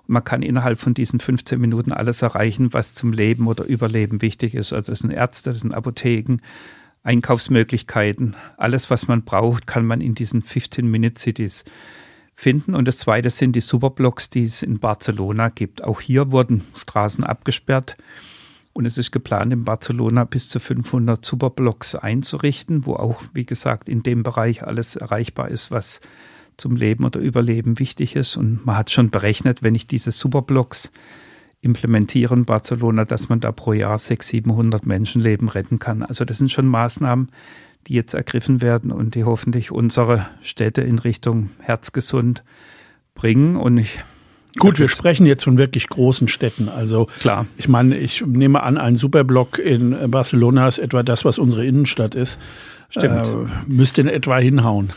Man 0.06 0.24
kann 0.24 0.42
innerhalb 0.42 0.78
von 0.78 0.94
diesen 0.94 1.20
15 1.20 1.60
Minuten 1.60 1.92
alles 1.92 2.22
erreichen, 2.22 2.72
was 2.72 2.94
zum 2.94 3.12
Leben 3.12 3.46
oder 3.46 3.64
Überleben 3.64 4.20
wichtig 4.22 4.54
ist. 4.54 4.72
Also 4.72 4.92
das 4.92 5.00
sind 5.00 5.10
Ärzte, 5.10 5.50
das 5.50 5.60
sind 5.60 5.74
Apotheken, 5.74 6.38
Einkaufsmöglichkeiten. 7.02 8.36
Alles, 8.56 8.90
was 8.90 9.08
man 9.08 9.22
braucht, 9.22 9.66
kann 9.66 9.86
man 9.86 10.00
in 10.00 10.14
diesen 10.14 10.42
15-Minute-Cities 10.42 11.64
finden. 12.34 12.74
Und 12.74 12.88
das 12.88 12.98
zweite 12.98 13.30
sind 13.30 13.52
die 13.52 13.60
Superblocks, 13.60 14.30
die 14.30 14.44
es 14.44 14.62
in 14.62 14.78
Barcelona 14.78 15.48
gibt. 15.48 15.84
Auch 15.84 16.00
hier 16.00 16.30
wurden 16.30 16.64
Straßen 16.74 17.24
abgesperrt. 17.24 17.96
Und 18.72 18.86
es 18.86 18.96
ist 18.96 19.12
geplant, 19.12 19.52
in 19.52 19.64
Barcelona 19.64 20.24
bis 20.24 20.48
zu 20.48 20.58
500 20.58 21.24
Superblocks 21.24 21.94
einzurichten, 21.94 22.86
wo 22.86 22.94
auch, 22.94 23.22
wie 23.34 23.44
gesagt, 23.44 23.88
in 23.88 24.02
dem 24.02 24.22
Bereich 24.22 24.62
alles 24.62 24.96
erreichbar 24.96 25.48
ist, 25.48 25.70
was 25.70 26.00
zum 26.56 26.76
Leben 26.76 27.04
oder 27.04 27.20
Überleben 27.20 27.78
wichtig 27.78 28.16
ist. 28.16 28.36
Und 28.36 28.64
man 28.64 28.76
hat 28.76 28.90
schon 28.90 29.10
berechnet, 29.10 29.62
wenn 29.62 29.74
ich 29.74 29.86
diese 29.86 30.10
Superblocks 30.10 30.90
implementiere 31.60 32.34
in 32.34 32.44
Barcelona, 32.44 33.04
dass 33.04 33.28
man 33.28 33.40
da 33.40 33.52
pro 33.52 33.72
Jahr 33.72 33.98
600, 33.98 34.44
700 34.44 34.86
Menschenleben 34.86 35.48
retten 35.48 35.78
kann. 35.78 36.02
Also 36.02 36.24
das 36.24 36.38
sind 36.38 36.50
schon 36.50 36.66
Maßnahmen, 36.66 37.28
die 37.86 37.94
jetzt 37.94 38.14
ergriffen 38.14 38.62
werden 38.62 38.90
und 38.90 39.14
die 39.14 39.24
hoffentlich 39.24 39.70
unsere 39.70 40.26
Städte 40.42 40.82
in 40.82 40.98
Richtung 40.98 41.50
herzgesund 41.60 42.42
bringen. 43.14 43.56
Und 43.56 43.78
ich 43.78 44.00
Gut, 44.58 44.78
wir 44.78 44.88
sprechen 44.88 45.24
jetzt 45.24 45.44
von 45.44 45.56
wirklich 45.56 45.88
großen 45.88 46.28
Städten. 46.28 46.68
Also 46.68 47.06
klar. 47.20 47.46
Ich 47.56 47.68
meine, 47.68 47.96
ich 47.96 48.22
nehme 48.26 48.62
an, 48.62 48.76
ein 48.76 48.96
Superblock 48.96 49.58
in 49.58 50.10
Barcelona 50.10 50.68
ist 50.68 50.78
etwa 50.78 51.02
das, 51.02 51.24
was 51.24 51.38
unsere 51.38 51.64
Innenstadt 51.64 52.14
ist. 52.14 52.38
Stimmt. 52.90 53.26
Äh, 53.26 53.30
müsste 53.66 54.02
in 54.02 54.08
etwa 54.08 54.38
hinhauen. 54.38 54.90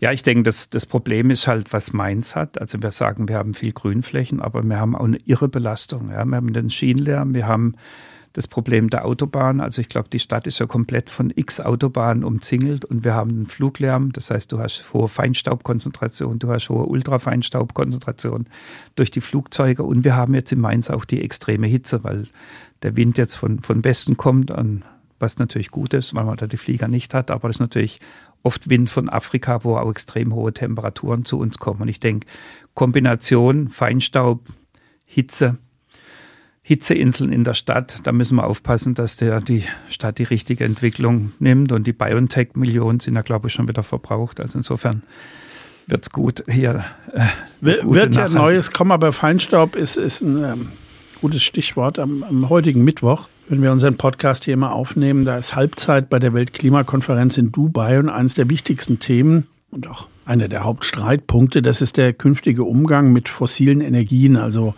Ja, 0.00 0.12
ich 0.12 0.22
denke, 0.22 0.42
das, 0.42 0.68
das 0.68 0.84
Problem 0.86 1.30
ist 1.30 1.46
halt, 1.46 1.72
was 1.72 1.92
Mainz 1.92 2.34
hat. 2.34 2.60
Also 2.60 2.82
wir 2.82 2.90
sagen, 2.90 3.28
wir 3.28 3.36
haben 3.36 3.54
viel 3.54 3.72
Grünflächen, 3.72 4.40
aber 4.40 4.62
wir 4.62 4.78
haben 4.78 4.94
auch 4.94 5.04
eine 5.04 5.18
irre 5.24 5.48
Belastung. 5.48 6.10
Ja. 6.10 6.24
Wir 6.24 6.36
haben 6.36 6.52
den 6.52 6.70
Schienenlärm, 6.70 7.34
wir 7.34 7.46
haben 7.46 7.76
das 8.36 8.46
Problem 8.46 8.90
der 8.90 9.06
Autobahn. 9.06 9.62
Also 9.62 9.80
ich 9.80 9.88
glaube, 9.88 10.10
die 10.10 10.18
Stadt 10.18 10.46
ist 10.46 10.58
ja 10.58 10.66
komplett 10.66 11.08
von 11.08 11.32
x 11.34 11.58
Autobahnen 11.58 12.22
umzingelt 12.22 12.84
und 12.84 13.02
wir 13.02 13.14
haben 13.14 13.30
einen 13.30 13.46
Fluglärm. 13.46 14.12
Das 14.12 14.30
heißt, 14.30 14.52
du 14.52 14.58
hast 14.58 14.92
hohe 14.92 15.08
Feinstaubkonzentration, 15.08 16.38
du 16.38 16.50
hast 16.50 16.68
hohe 16.68 16.84
Ultrafeinstaubkonzentration 16.84 18.46
durch 18.94 19.10
die 19.10 19.22
Flugzeuge 19.22 19.84
und 19.84 20.04
wir 20.04 20.14
haben 20.14 20.34
jetzt 20.34 20.52
in 20.52 20.60
Mainz 20.60 20.90
auch 20.90 21.06
die 21.06 21.22
extreme 21.22 21.66
Hitze, 21.66 22.04
weil 22.04 22.26
der 22.82 22.94
Wind 22.98 23.16
jetzt 23.16 23.36
von, 23.36 23.60
von 23.60 23.82
Westen 23.84 24.18
kommt, 24.18 24.50
an, 24.50 24.84
was 25.18 25.38
natürlich 25.38 25.70
gut 25.70 25.94
ist, 25.94 26.14
weil 26.14 26.24
man 26.24 26.36
da 26.36 26.46
die 26.46 26.58
Flieger 26.58 26.88
nicht 26.88 27.14
hat, 27.14 27.30
aber 27.30 27.48
das 27.48 27.56
ist 27.56 27.60
natürlich 27.60 28.00
oft 28.42 28.70
Wind 28.70 28.88
von 28.88 29.08
Afrika, 29.08 29.64
wo 29.64 29.76
auch 29.76 29.90
extrem 29.90 30.34
hohe 30.34 30.52
Temperaturen 30.52 31.24
zu 31.24 31.38
uns 31.38 31.58
kommen. 31.58 31.82
Und 31.82 31.88
ich 31.88 32.00
denke, 32.00 32.26
Kombination 32.74 33.68
Feinstaub, 33.68 34.46
Hitze, 35.04 35.58
Hitzeinseln 36.62 37.32
in 37.32 37.44
der 37.44 37.54
Stadt, 37.54 38.00
da 38.04 38.12
müssen 38.12 38.36
wir 38.36 38.46
aufpassen, 38.46 38.94
dass 38.94 39.16
der, 39.16 39.40
die 39.40 39.64
Stadt 39.88 40.18
die 40.18 40.24
richtige 40.24 40.64
Entwicklung 40.64 41.32
nimmt. 41.38 41.72
Und 41.72 41.86
die 41.86 41.92
BioNTech-Millionen 41.92 43.00
sind 43.00 43.14
ja, 43.14 43.22
glaube 43.22 43.48
ich, 43.48 43.54
schon 43.54 43.68
wieder 43.68 43.82
verbraucht. 43.82 44.40
Also 44.40 44.58
insofern 44.58 45.02
wird 45.86 46.02
es 46.02 46.10
gut 46.10 46.44
hier. 46.48 46.84
Äh, 47.12 47.76
wird 47.82 48.16
ja 48.16 48.28
Neues 48.28 48.72
kommen, 48.72 48.92
aber 48.92 49.12
Feinstaub 49.12 49.76
ist, 49.76 49.96
ist 49.96 50.22
ein 50.22 50.44
ähm, 50.44 50.68
gutes 51.20 51.42
Stichwort. 51.42 51.98
Am, 51.98 52.22
am 52.24 52.48
heutigen 52.48 52.82
Mittwoch, 52.82 53.28
wenn 53.48 53.62
wir 53.62 53.70
unseren 53.70 53.96
Podcast 53.96 54.44
hier 54.44 54.54
immer 54.54 54.72
aufnehmen, 54.72 55.24
da 55.24 55.36
ist 55.36 55.54
Halbzeit 55.54 56.10
bei 56.10 56.18
der 56.18 56.34
Weltklimakonferenz 56.34 57.38
in 57.38 57.52
Dubai 57.52 57.98
und 57.98 58.08
eines 58.08 58.34
der 58.34 58.50
wichtigsten 58.50 58.98
Themen 58.98 59.46
und 59.70 59.86
auch 59.86 60.08
einer 60.24 60.48
der 60.48 60.64
Hauptstreitpunkte, 60.64 61.62
das 61.62 61.80
ist 61.80 61.96
der 61.96 62.12
künftige 62.12 62.64
Umgang 62.64 63.12
mit 63.12 63.28
fossilen 63.28 63.80
Energien, 63.80 64.36
also 64.36 64.74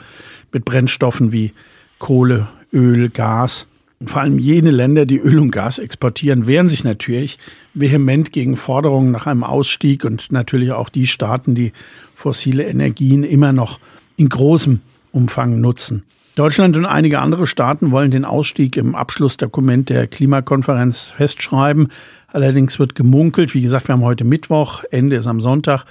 mit 0.52 0.66
Brennstoffen 0.66 1.32
wie 1.32 1.52
Kohle, 1.98 2.48
Öl, 2.72 3.08
Gas. 3.08 3.66
Und 4.00 4.10
vor 4.10 4.20
allem 4.20 4.38
jene 4.38 4.70
Länder, 4.70 5.06
die 5.06 5.18
Öl 5.18 5.38
und 5.38 5.50
Gas 5.50 5.78
exportieren, 5.78 6.46
wehren 6.46 6.68
sich 6.68 6.84
natürlich 6.84 7.38
vehement 7.72 8.32
gegen 8.32 8.56
Forderungen 8.56 9.10
nach 9.10 9.26
einem 9.26 9.44
Ausstieg 9.44 10.04
und 10.04 10.30
natürlich 10.30 10.72
auch 10.72 10.90
die 10.90 11.06
Staaten, 11.06 11.54
die 11.54 11.72
fossile 12.14 12.64
Energien 12.64 13.24
immer 13.24 13.52
noch 13.52 13.80
in 14.16 14.28
großem 14.28 14.80
Umfang 15.10 15.60
nutzen. 15.60 16.04
Deutschland 16.38 16.76
und 16.76 16.86
einige 16.86 17.18
andere 17.18 17.48
Staaten 17.48 17.90
wollen 17.90 18.12
den 18.12 18.24
Ausstieg 18.24 18.76
im 18.76 18.94
Abschlussdokument 18.94 19.88
der 19.88 20.06
Klimakonferenz 20.06 21.12
festschreiben. 21.16 21.88
Allerdings 22.28 22.78
wird 22.78 22.94
gemunkelt, 22.94 23.54
wie 23.54 23.60
gesagt, 23.60 23.88
wir 23.88 23.94
haben 23.94 24.04
heute 24.04 24.22
Mittwoch, 24.22 24.84
Ende 24.92 25.16
ist 25.16 25.26
am 25.26 25.40
Sonntag, 25.40 25.84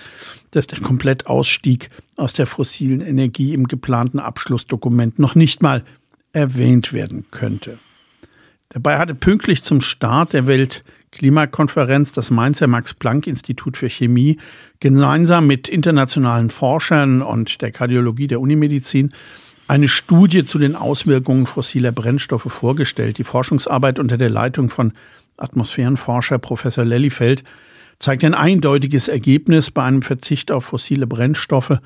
dass 0.51 0.65
der 0.65 0.79
Komplettausstieg 0.79 1.89
aus 2.15 2.31
der 2.31 2.47
fossilen 2.47 3.01
Energie 3.01 3.53
im 3.53 3.67
geplanten 3.67 4.19
Abschlussdokument 4.19 5.19
noch 5.19 5.35
nicht 5.35 5.61
mal 5.61 5.83
erwähnt 6.31 6.93
werden 6.93 7.25
könnte. 7.29 7.77
Dabei 8.69 8.99
hatte 8.99 9.15
pünktlich 9.15 9.63
zum 9.63 9.81
Start 9.81 10.31
der 10.31 10.47
Weltklimakonferenz 10.47 12.13
das 12.13 12.31
Mainzer 12.31 12.67
Max-Planck-Institut 12.67 13.75
für 13.75 13.89
Chemie 13.89 14.37
gemeinsam 14.79 15.45
mit 15.45 15.67
internationalen 15.67 16.51
Forschern 16.51 17.21
und 17.21 17.61
der 17.61 17.71
Kardiologie 17.71 18.27
der 18.27 18.39
Unimedizin 18.39 19.11
eine 19.67 19.87
Studie 19.87 20.45
zu 20.45 20.59
den 20.59 20.75
Auswirkungen 20.75 21.45
fossiler 21.45 21.91
Brennstoffe 21.91 22.51
vorgestellt. 22.51 23.17
Die 23.17 23.23
Forschungsarbeit 23.23 23.99
unter 23.99 24.17
der 24.17 24.29
Leitung 24.29 24.69
von 24.69 24.93
Atmosphärenforscher 25.37 26.39
Professor 26.39 26.85
Lellifeld 26.85 27.43
zeigt 27.99 28.23
ein 28.23 28.33
eindeutiges 28.33 29.07
Ergebnis 29.07 29.71
bei 29.71 29.83
einem 29.83 30.01
Verzicht 30.01 30.51
auf 30.51 30.65
fossile 30.65 31.07
Brennstoffe 31.07 31.79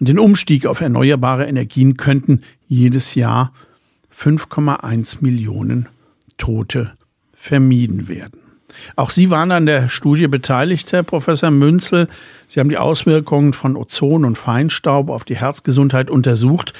und 0.00 0.08
den 0.08 0.18
Umstieg 0.18 0.66
auf 0.66 0.80
erneuerbare 0.80 1.46
Energien 1.46 1.96
könnten 1.96 2.40
jedes 2.66 3.14
Jahr 3.14 3.52
5,1 4.12 5.18
Millionen 5.20 5.88
Tote 6.38 6.92
vermieden 7.34 8.08
werden. 8.08 8.40
Auch 8.96 9.10
Sie 9.10 9.30
waren 9.30 9.52
an 9.52 9.66
der 9.66 9.88
Studie 9.88 10.28
beteiligt, 10.28 10.90
Herr 10.92 11.02
Professor 11.02 11.50
Münzel. 11.50 12.08
Sie 12.46 12.58
haben 12.58 12.68
die 12.68 12.78
Auswirkungen 12.78 13.52
von 13.52 13.76
Ozon 13.76 14.24
und 14.24 14.38
Feinstaub 14.38 15.08
auf 15.08 15.24
die 15.24 15.36
Herzgesundheit 15.36 16.10
untersucht. 16.10 16.72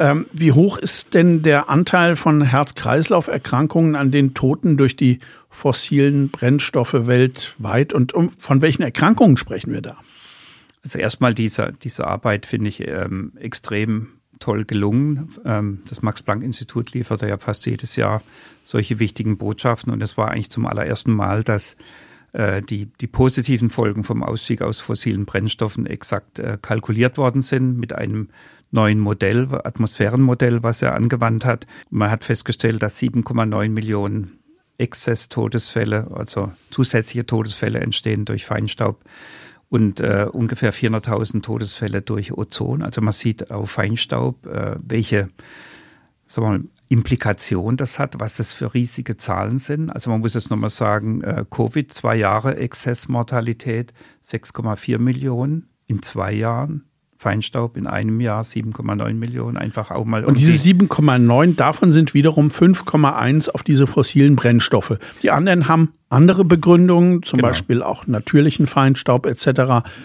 Ähm, 0.00 0.24
wie 0.32 0.52
hoch 0.52 0.78
ist 0.78 1.12
denn 1.12 1.42
der 1.42 1.68
Anteil 1.68 2.16
von 2.16 2.40
Herz-Kreislauf-Erkrankungen 2.40 3.96
an 3.96 4.10
den 4.10 4.32
Toten 4.32 4.78
durch 4.78 4.96
die 4.96 5.20
fossilen 5.50 6.30
Brennstoffe 6.30 7.06
weltweit 7.06 7.92
und 7.92 8.14
um, 8.14 8.30
von 8.38 8.62
welchen 8.62 8.82
Erkrankungen 8.82 9.36
sprechen 9.36 9.74
wir 9.74 9.82
da? 9.82 9.98
Also 10.82 10.98
erstmal 10.98 11.34
diese, 11.34 11.72
diese 11.82 12.06
Arbeit 12.06 12.46
finde 12.46 12.70
ich 12.70 12.80
ähm, 12.88 13.32
extrem 13.38 14.08
toll 14.38 14.64
gelungen. 14.64 15.28
Ähm, 15.44 15.82
das 15.86 16.00
Max-Planck-Institut 16.00 16.94
liefert 16.94 17.20
ja 17.20 17.36
fast 17.36 17.66
jedes 17.66 17.94
Jahr 17.96 18.22
solche 18.64 19.00
wichtigen 19.00 19.36
Botschaften 19.36 19.92
und 19.92 20.02
es 20.02 20.16
war 20.16 20.30
eigentlich 20.30 20.48
zum 20.48 20.64
allerersten 20.64 21.12
Mal, 21.12 21.44
dass 21.44 21.76
die, 22.32 22.86
die 22.86 23.06
positiven 23.06 23.70
Folgen 23.70 24.04
vom 24.04 24.22
Ausstieg 24.22 24.62
aus 24.62 24.80
fossilen 24.80 25.24
Brennstoffen 25.24 25.86
exakt 25.86 26.38
äh, 26.38 26.58
kalkuliert 26.60 27.18
worden 27.18 27.42
sind 27.42 27.78
mit 27.78 27.92
einem 27.92 28.28
neuen 28.70 29.00
Modell, 29.00 29.48
Atmosphärenmodell, 29.50 30.62
was 30.62 30.82
er 30.82 30.94
angewandt 30.94 31.44
hat. 31.44 31.66
Man 31.90 32.10
hat 32.10 32.24
festgestellt, 32.24 32.82
dass 32.82 33.00
7,9 33.00 33.68
Millionen 33.68 34.38
Exzess-Todesfälle, 34.78 36.08
also 36.14 36.52
zusätzliche 36.70 37.26
Todesfälle 37.26 37.80
entstehen 37.80 38.24
durch 38.24 38.46
Feinstaub 38.46 39.04
und 39.68 40.00
äh, 40.00 40.26
ungefähr 40.30 40.72
400.000 40.72 41.42
Todesfälle 41.42 42.00
durch 42.00 42.32
Ozon. 42.32 42.82
Also 42.82 43.00
man 43.00 43.12
sieht 43.12 43.50
auf 43.50 43.70
Feinstaub, 43.70 44.46
äh, 44.46 44.76
welche 44.82 45.30
sagen 46.30 46.46
wir 46.46 46.58
mal, 46.58 46.64
Implikation 46.90 47.76
das 47.76 48.00
hat, 48.00 48.18
was 48.18 48.36
das 48.36 48.52
für 48.52 48.74
riesige 48.74 49.16
Zahlen 49.16 49.60
sind. 49.60 49.90
Also 49.90 50.10
man 50.10 50.20
muss 50.20 50.34
jetzt 50.34 50.50
nochmal 50.50 50.70
sagen, 50.70 51.22
äh, 51.22 51.44
Covid, 51.48 51.92
zwei 51.92 52.16
Jahre 52.16 52.56
Exzessmortalität, 52.56 53.94
6,4 54.24 54.98
Millionen 54.98 55.68
in 55.86 56.02
zwei 56.02 56.32
Jahren. 56.32 56.84
Feinstaub 57.16 57.76
in 57.76 57.86
einem 57.86 58.18
Jahr 58.22 58.42
7,9 58.42 59.12
Millionen, 59.12 59.58
einfach 59.58 59.90
auch 59.90 60.06
mal. 60.06 60.24
Und 60.24 60.38
diese 60.38 60.52
7,9, 60.52 61.54
davon 61.54 61.92
sind 61.92 62.14
wiederum 62.14 62.48
5,1 62.48 63.50
auf 63.50 63.62
diese 63.62 63.86
fossilen 63.86 64.36
Brennstoffe. 64.36 64.98
Die 65.22 65.30
anderen 65.30 65.68
haben 65.68 65.92
andere 66.08 66.46
Begründungen, 66.46 67.22
zum 67.22 67.36
genau. 67.36 67.48
Beispiel 67.48 67.82
auch 67.82 68.06
natürlichen 68.06 68.66
Feinstaub 68.66 69.26
etc. 69.26 69.44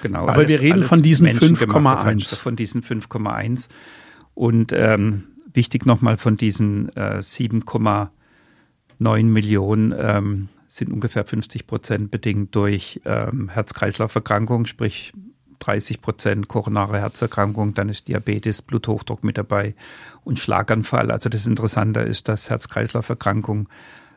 Genau. 0.02 0.24
Aber 0.24 0.34
alles, 0.34 0.50
wir 0.50 0.60
reden 0.60 0.84
von 0.84 1.02
diesen 1.02 1.26
5,1. 1.30 2.36
Von 2.36 2.58
diesen 2.58 2.84
5,1. 2.84 3.70
Und 4.34 4.74
ähm, 4.74 5.24
wichtig 5.56 5.86
nochmal 5.86 6.18
von 6.18 6.38
diesen 6.38 6.90
äh, 6.96 7.20
7,9 7.20 9.24
Millionen 9.24 9.94
ähm, 9.98 10.50
sind 10.68 10.92
ungefähr 10.92 11.26
50 11.26 11.68
Prozent 11.68 12.12
bedingt 12.12 12.56
durch 12.56 13.02
ähm, 13.06 13.50
Herz-Kreislauf-Erkrankungen, 13.50 14.66
sprich 14.66 15.14
30 15.60 16.02
Prozent 16.02 16.48
koronare 16.48 17.00
Herzerkrankung, 17.00 17.74
dann 17.74 17.90
ist 17.90 18.08
Diabetes, 18.08 18.62
Bluthochdruck 18.62 19.24
mit 19.24 19.38
dabei 19.38 19.74
und 20.24 20.38
Schlaganfall. 20.38 21.12
Also 21.12 21.30
das 21.30 21.48
Interessante 21.48 22.02
ist, 22.02 22.28
dass 22.28 22.50
Herz-Kreislauf-Erkrankungen 22.50 23.68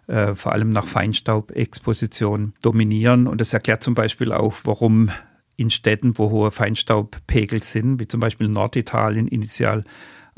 äh, 0.08 0.34
vor 0.34 0.52
allem 0.52 0.70
nach 0.70 0.86
Feinstaubexposition 0.86 2.54
dominieren. 2.62 3.26
Und 3.26 3.40
das 3.40 3.52
erklärt 3.52 3.82
zum 3.82 3.94
Beispiel 3.94 4.32
auch, 4.32 4.54
warum 4.64 5.10
in 5.56 5.70
Städten, 5.70 6.18
wo 6.18 6.30
hohe 6.30 6.50
Feinstaubpegel 6.50 7.62
sind, 7.62 8.00
wie 8.00 8.08
zum 8.08 8.20
Beispiel 8.20 8.48
Norditalien 8.48 9.28
initial 9.28 9.84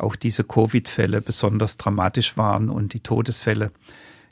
auch 0.01 0.17
diese 0.17 0.45
Covid-Fälle 0.45 1.21
besonders 1.21 1.77
dramatisch 1.77 2.37
waren 2.37 2.69
und 2.69 2.95
die 2.95 3.01
Todesfälle 3.01 3.71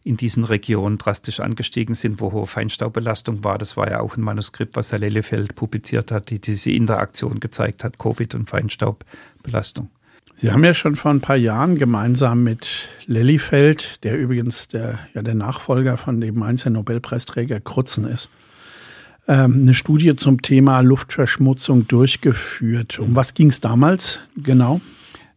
in 0.04 0.16
diesen 0.16 0.44
Regionen 0.44 0.96
drastisch 0.96 1.40
angestiegen 1.40 1.94
sind, 1.94 2.20
wo 2.20 2.32
hohe 2.32 2.46
Feinstaubbelastung 2.46 3.44
war. 3.44 3.58
Das 3.58 3.76
war 3.76 3.90
ja 3.90 4.00
auch 4.00 4.16
ein 4.16 4.22
Manuskript, 4.22 4.76
was 4.76 4.92
Herr 4.92 5.00
Lellefeld 5.00 5.54
publiziert 5.54 6.10
hat, 6.10 6.30
die 6.30 6.38
diese 6.38 6.70
Interaktion 6.70 7.40
gezeigt 7.40 7.84
hat, 7.84 7.98
Covid 7.98 8.34
und 8.34 8.48
Feinstaubbelastung. 8.48 9.90
Sie 10.36 10.52
haben 10.52 10.62
ja 10.62 10.72
schon 10.72 10.94
vor 10.94 11.10
ein 11.10 11.20
paar 11.20 11.36
Jahren 11.36 11.78
gemeinsam 11.78 12.44
mit 12.44 12.88
Lellifeld, 13.06 14.04
der 14.04 14.16
übrigens 14.16 14.68
der, 14.68 15.00
ja, 15.12 15.22
der 15.22 15.34
Nachfolger 15.34 15.98
von 15.98 16.20
dem 16.20 16.36
Mainzer 16.36 16.70
Nobelpreisträger 16.70 17.58
Krutzen 17.60 18.06
ist, 18.06 18.30
ähm, 19.26 19.62
eine 19.62 19.74
Studie 19.74 20.14
zum 20.14 20.40
Thema 20.40 20.80
Luftverschmutzung 20.80 21.88
durchgeführt. 21.88 23.00
Um 23.00 23.16
was 23.16 23.34
ging 23.34 23.48
es 23.48 23.60
damals 23.60 24.20
genau? 24.36 24.80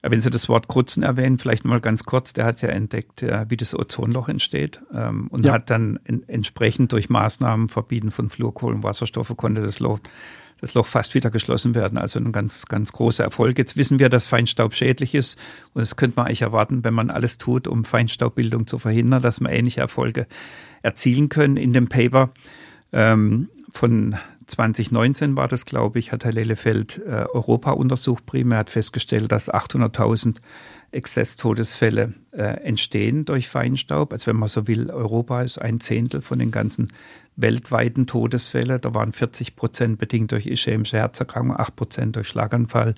Wenn 0.01 0.21
Sie 0.21 0.31
das 0.31 0.49
Wort 0.49 0.67
Krutzen 0.67 1.03
erwähnen, 1.03 1.37
vielleicht 1.37 1.63
mal 1.63 1.79
ganz 1.79 2.05
kurz, 2.05 2.33
der 2.33 2.45
hat 2.45 2.61
ja 2.61 2.69
entdeckt, 2.69 3.21
wie 3.21 3.57
das 3.57 3.77
Ozonloch 3.77 4.29
entsteht 4.29 4.81
ähm, 4.93 5.27
und 5.27 5.45
ja. 5.45 5.53
hat 5.53 5.69
dann 5.69 5.99
entsprechend 6.27 6.91
durch 6.91 7.09
Maßnahmen, 7.09 7.69
Verbieten 7.69 8.09
von 8.09 8.29
Fluorkohlenwasserstoffe, 8.29 9.33
konnte 9.37 9.61
das 9.61 9.79
Loch, 9.79 9.99
das 10.59 10.73
Loch 10.73 10.87
fast 10.87 11.13
wieder 11.13 11.29
geschlossen 11.29 11.75
werden. 11.75 11.99
Also 11.99 12.19
ein 12.19 12.31
ganz, 12.31 12.65
ganz 12.65 12.91
großer 12.93 13.23
Erfolg. 13.23 13.59
Jetzt 13.59 13.77
wissen 13.77 13.99
wir, 13.99 14.09
dass 14.09 14.27
Feinstaub 14.27 14.73
schädlich 14.73 15.13
ist 15.13 15.37
und 15.73 15.81
das 15.81 15.95
könnte 15.97 16.15
man 16.15 16.27
eigentlich 16.27 16.41
erwarten, 16.41 16.83
wenn 16.83 16.95
man 16.95 17.11
alles 17.11 17.37
tut, 17.37 17.67
um 17.67 17.85
Feinstaubbildung 17.85 18.65
zu 18.65 18.79
verhindern, 18.79 19.21
dass 19.21 19.39
man 19.39 19.51
ähnliche 19.51 19.81
Erfolge 19.81 20.25
erzielen 20.81 21.29
können. 21.29 21.57
In 21.57 21.73
dem 21.73 21.89
Paper 21.89 22.31
ähm, 22.91 23.49
von 23.71 24.15
2019 24.51 25.37
war 25.37 25.47
das, 25.47 25.65
glaube 25.65 25.99
ich, 25.99 26.11
hat 26.11 26.25
Herr 26.25 26.33
Lellefeld 26.33 27.01
äh, 27.05 27.25
Europa 27.33 27.71
untersucht 27.71 28.25
primär, 28.25 28.59
hat 28.59 28.69
festgestellt, 28.69 29.31
dass 29.31 29.51
800.000 29.51 30.37
Exzesstodesfälle 30.91 32.13
äh, 32.31 32.41
entstehen 32.63 33.25
durch 33.25 33.47
Feinstaub. 33.47 34.11
Also 34.11 34.27
wenn 34.27 34.35
man 34.35 34.49
so 34.49 34.67
will, 34.67 34.89
Europa 34.91 35.41
ist 35.41 35.57
ein 35.57 35.79
Zehntel 35.79 36.21
von 36.21 36.39
den 36.39 36.51
ganzen 36.51 36.91
weltweiten 37.37 38.07
Todesfällen. 38.07 38.81
Da 38.81 38.93
waren 38.93 39.13
40 39.13 39.55
Prozent 39.55 39.97
bedingt 39.97 40.31
durch 40.33 40.45
ischämische 40.45 40.97
Herzerkrankung, 40.97 41.57
8 41.57 41.75
Prozent 41.75 42.15
durch 42.17 42.27
Schlaganfall 42.27 42.95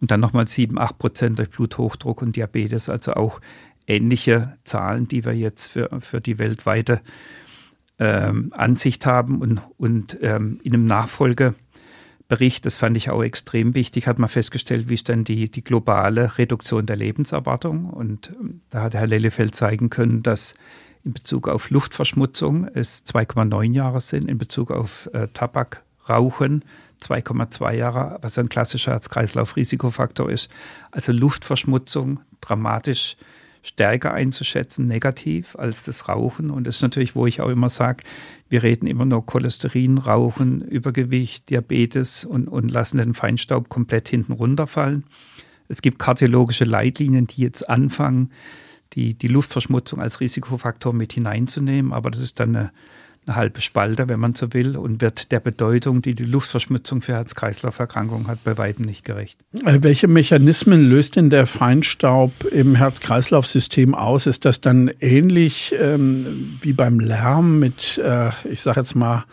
und 0.00 0.10
dann 0.10 0.20
nochmal 0.20 0.46
7, 0.46 0.78
8 0.78 0.98
Prozent 0.98 1.38
durch 1.38 1.50
Bluthochdruck 1.50 2.22
und 2.22 2.36
Diabetes. 2.36 2.88
Also 2.88 3.14
auch 3.14 3.40
ähnliche 3.88 4.56
Zahlen, 4.62 5.08
die 5.08 5.24
wir 5.24 5.34
jetzt 5.34 5.66
für, 5.66 5.88
für 6.00 6.20
die 6.20 6.38
weltweite 6.38 7.00
ähm, 7.98 8.50
Ansicht 8.52 9.06
haben 9.06 9.40
und, 9.40 9.60
und 9.76 10.18
ähm, 10.22 10.60
in 10.62 10.74
einem 10.74 10.84
Nachfolgebericht, 10.84 12.64
das 12.64 12.76
fand 12.76 12.96
ich 12.96 13.10
auch 13.10 13.22
extrem 13.22 13.74
wichtig, 13.74 14.06
hat 14.06 14.18
man 14.18 14.28
festgestellt, 14.28 14.88
wie 14.88 14.94
ist 14.94 15.08
denn 15.08 15.24
die, 15.24 15.50
die 15.50 15.64
globale 15.64 16.38
Reduktion 16.38 16.86
der 16.86 16.96
Lebenserwartung. 16.96 17.86
Und 17.86 18.30
ähm, 18.40 18.60
da 18.70 18.82
hat 18.82 18.94
Herr 18.94 19.06
Lellefeld 19.06 19.54
zeigen 19.54 19.90
können, 19.90 20.22
dass 20.22 20.54
in 21.04 21.12
Bezug 21.12 21.48
auf 21.48 21.70
Luftverschmutzung 21.70 22.68
es 22.74 23.04
2,9 23.06 23.72
Jahre 23.72 24.00
sind, 24.00 24.28
in 24.28 24.38
Bezug 24.38 24.70
auf 24.70 25.08
äh, 25.12 25.28
Tabakrauchen 25.28 26.64
2,2 27.00 27.74
Jahre, 27.74 28.18
was 28.22 28.38
ein 28.38 28.48
klassischer 28.48 28.92
Herz-Kreislauf-Risikofaktor 28.92 30.30
ist. 30.30 30.50
Also 30.90 31.12
Luftverschmutzung 31.12 32.20
dramatisch 32.40 33.16
stärker 33.68 34.14
einzuschätzen, 34.14 34.86
negativ, 34.86 35.56
als 35.56 35.84
das 35.84 36.08
Rauchen. 36.08 36.50
Und 36.50 36.66
das 36.66 36.76
ist 36.76 36.82
natürlich, 36.82 37.14
wo 37.14 37.26
ich 37.26 37.40
auch 37.40 37.48
immer 37.48 37.68
sage, 37.68 38.02
wir 38.48 38.62
reden 38.62 38.86
immer 38.86 39.04
nur 39.04 39.24
Cholesterin, 39.24 39.98
Rauchen, 39.98 40.62
Übergewicht, 40.62 41.50
Diabetes 41.50 42.24
und, 42.24 42.48
und 42.48 42.70
lassen 42.70 42.98
den 42.98 43.14
Feinstaub 43.14 43.68
komplett 43.68 44.08
hinten 44.08 44.32
runterfallen. 44.32 45.04
Es 45.68 45.82
gibt 45.82 45.98
kardiologische 45.98 46.64
Leitlinien, 46.64 47.26
die 47.26 47.42
jetzt 47.42 47.68
anfangen, 47.68 48.30
die, 48.94 49.14
die 49.14 49.28
Luftverschmutzung 49.28 50.00
als 50.00 50.20
Risikofaktor 50.20 50.94
mit 50.94 51.12
hineinzunehmen, 51.12 51.92
aber 51.92 52.10
das 52.10 52.22
ist 52.22 52.40
dann 52.40 52.56
eine 52.56 52.72
eine 53.28 53.36
halbe 53.36 53.60
Spalte, 53.60 54.08
wenn 54.08 54.18
man 54.18 54.34
so 54.34 54.52
will, 54.52 54.76
und 54.76 55.00
wird 55.00 55.30
der 55.32 55.40
Bedeutung, 55.40 56.02
die 56.02 56.14
die 56.14 56.24
Luftverschmutzung 56.24 57.02
für 57.02 57.12
Herz-Kreislauf-Erkrankungen 57.12 58.26
hat, 58.26 58.42
bei 58.44 58.56
weitem 58.58 58.84
nicht 58.84 59.04
gerecht. 59.04 59.38
Äh, 59.64 59.78
welche 59.82 60.08
Mechanismen 60.08 60.88
löst 60.88 61.16
denn 61.16 61.30
der 61.30 61.46
Feinstaub 61.46 62.32
im 62.44 62.74
Herz-Kreislauf-System 62.74 63.94
aus? 63.94 64.26
Ist 64.26 64.44
das 64.44 64.60
dann 64.60 64.90
ähnlich 65.00 65.74
ähm, 65.78 66.58
wie 66.62 66.72
beim 66.72 67.00
Lärm 67.00 67.58
mit, 67.58 67.98
äh, 67.98 68.30
ich 68.50 68.62
sage 68.62 68.80
jetzt 68.80 68.94
mal, 68.94 69.24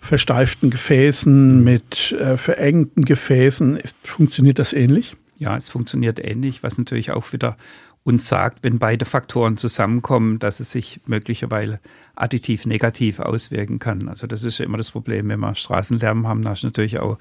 versteiften 0.00 0.70
Gefäßen, 0.70 1.62
mit 1.62 2.12
äh, 2.12 2.36
verengten 2.36 3.04
Gefäßen? 3.04 3.76
Ist, 3.76 3.96
funktioniert 4.02 4.58
das 4.58 4.72
ähnlich? 4.72 5.16
Ja, 5.38 5.56
es 5.56 5.70
funktioniert 5.70 6.22
ähnlich, 6.22 6.62
was 6.62 6.76
natürlich 6.78 7.12
auch 7.12 7.32
wieder 7.32 7.56
uns 8.02 8.28
sagt, 8.28 8.62
wenn 8.62 8.78
beide 8.78 9.04
Faktoren 9.04 9.56
zusammenkommen, 9.56 10.38
dass 10.38 10.60
es 10.60 10.70
sich 10.70 11.00
möglicherweise 11.06 11.80
additiv 12.20 12.66
negativ 12.66 13.18
auswirken 13.18 13.78
kann. 13.78 14.08
Also 14.08 14.26
das 14.26 14.44
ist 14.44 14.58
ja 14.58 14.64
immer 14.64 14.78
das 14.78 14.90
Problem, 14.90 15.28
wenn 15.28 15.40
wir 15.40 15.54
Straßenlärm 15.54 16.26
haben, 16.26 16.42
dann 16.42 16.52
hast 16.52 16.62
du 16.62 16.66
natürlich 16.66 16.98
auch 17.00 17.18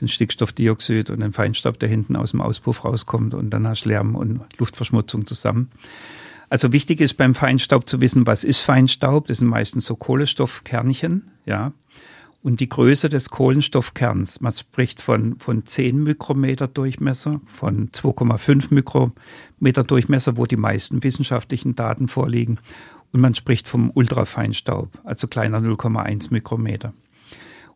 den 0.00 0.08
Stickstoffdioxid 0.08 1.10
und 1.10 1.20
den 1.20 1.32
Feinstaub, 1.32 1.78
der 1.78 1.88
hinten 1.88 2.16
aus 2.16 2.30
dem 2.30 2.40
Auspuff 2.40 2.84
rauskommt 2.84 3.34
und 3.34 3.50
dann 3.50 3.66
hast 3.66 3.84
du 3.84 3.90
Lärm 3.90 4.14
und 4.14 4.40
Luftverschmutzung 4.58 5.26
zusammen. 5.26 5.70
Also 6.50 6.72
wichtig 6.72 7.00
ist 7.00 7.14
beim 7.18 7.34
Feinstaub 7.34 7.88
zu 7.88 8.00
wissen, 8.00 8.26
was 8.26 8.42
ist 8.42 8.60
Feinstaub? 8.60 9.26
Das 9.26 9.38
sind 9.38 9.48
meistens 9.48 9.84
so 9.84 9.96
Kohlenstoffkernchen, 9.96 11.30
ja 11.44 11.72
und 12.42 12.60
die 12.60 12.68
Größe 12.68 13.08
des 13.08 13.30
Kohlenstoffkerns. 13.30 14.40
Man 14.40 14.52
spricht 14.52 15.02
von, 15.02 15.38
von 15.38 15.66
10 15.66 16.02
Mikrometer 16.02 16.68
Durchmesser, 16.68 17.40
von 17.46 17.90
2,5 17.90 18.72
Mikrometer 18.72 19.84
Durchmesser, 19.84 20.36
wo 20.36 20.46
die 20.46 20.56
meisten 20.56 21.02
wissenschaftlichen 21.02 21.74
Daten 21.74 22.08
vorliegen. 22.08 22.58
Und 23.12 23.20
man 23.20 23.34
spricht 23.34 23.68
vom 23.68 23.90
Ultrafeinstaub, 23.90 25.00
also 25.04 25.28
kleiner 25.28 25.58
0,1 25.58 26.28
Mikrometer. 26.30 26.92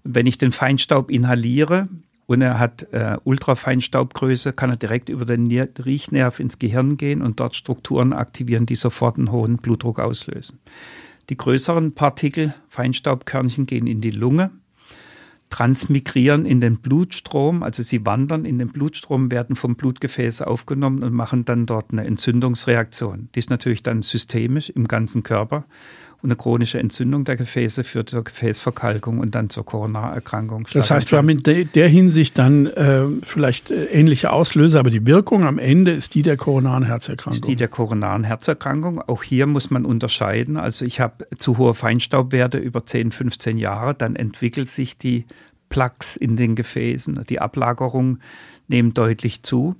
Und 0.02 0.14
wenn 0.14 0.26
ich 0.26 0.38
den 0.38 0.52
Feinstaub 0.52 1.10
inhaliere 1.10 1.88
und 2.26 2.42
er 2.42 2.58
hat 2.58 2.92
äh, 2.92 3.16
Ultrafeinstaubgröße, 3.24 4.52
kann 4.52 4.70
er 4.70 4.76
direkt 4.76 5.08
über 5.08 5.24
den 5.24 5.46
Riechnerv 5.50 6.40
ins 6.40 6.58
Gehirn 6.58 6.96
gehen 6.96 7.22
und 7.22 7.40
dort 7.40 7.54
Strukturen 7.54 8.12
aktivieren, 8.12 8.66
die 8.66 8.74
sofort 8.74 9.16
einen 9.16 9.32
hohen 9.32 9.56
Blutdruck 9.56 9.98
auslösen. 9.98 10.58
Die 11.28 11.36
größeren 11.36 11.94
Partikel, 11.94 12.54
Feinstaubkörnchen, 12.68 13.66
gehen 13.66 13.86
in 13.86 14.00
die 14.00 14.10
Lunge, 14.10 14.50
transmigrieren 15.52 16.46
in 16.46 16.62
den 16.62 16.78
Blutstrom, 16.78 17.62
also 17.62 17.82
sie 17.82 18.06
wandern 18.06 18.46
in 18.46 18.58
den 18.58 18.68
Blutstrom, 18.68 19.30
werden 19.30 19.54
vom 19.54 19.76
Blutgefäß 19.76 20.40
aufgenommen 20.40 21.02
und 21.02 21.12
machen 21.12 21.44
dann 21.44 21.66
dort 21.66 21.92
eine 21.92 22.06
Entzündungsreaktion. 22.06 23.28
Die 23.34 23.38
ist 23.38 23.50
natürlich 23.50 23.82
dann 23.82 24.00
systemisch 24.00 24.70
im 24.70 24.88
ganzen 24.88 25.22
Körper 25.22 25.66
und 26.22 26.30
eine 26.30 26.36
chronische 26.36 26.78
Entzündung 26.78 27.24
der 27.24 27.36
Gefäße 27.36 27.82
führt 27.82 28.10
zur 28.10 28.22
Gefäßverkalkung 28.22 29.18
und 29.18 29.34
dann 29.34 29.50
zur 29.50 29.66
Koronarerkrankung. 29.66 30.68
Das 30.72 30.92
heißt, 30.92 31.10
wir 31.10 31.18
haben 31.18 31.28
in 31.28 31.42
der 31.42 31.88
Hinsicht 31.88 32.38
dann 32.38 32.66
äh, 32.66 33.06
vielleicht 33.22 33.72
äh, 33.72 33.86
ähnliche 33.86 34.32
Auslöser, 34.32 34.78
aber 34.78 34.90
die 34.90 35.04
Wirkung 35.04 35.42
am 35.42 35.58
Ende 35.58 35.90
ist 35.90 36.14
die 36.14 36.22
der 36.22 36.36
koronaren 36.36 36.84
Herzerkrankung. 36.84 37.32
Ist 37.32 37.48
die 37.48 37.56
der 37.56 37.66
koronaren 37.66 38.22
Herzerkrankung. 38.22 39.00
Auch 39.00 39.24
hier 39.24 39.46
muss 39.46 39.70
man 39.70 39.84
unterscheiden. 39.84 40.56
Also 40.56 40.84
ich 40.84 41.00
habe 41.00 41.26
zu 41.38 41.58
hohe 41.58 41.74
Feinstaubwerte 41.74 42.58
über 42.58 42.86
10, 42.86 43.10
15 43.10 43.58
Jahre, 43.58 43.92
dann 43.92 44.14
entwickelt 44.14 44.68
sich 44.68 44.96
die 44.96 45.24
Plaques 45.70 46.16
in 46.16 46.36
den 46.36 46.54
Gefäßen, 46.54 47.24
die 47.28 47.40
Ablagerung 47.40 48.18
nehmen 48.68 48.94
deutlich 48.94 49.42
zu. 49.42 49.74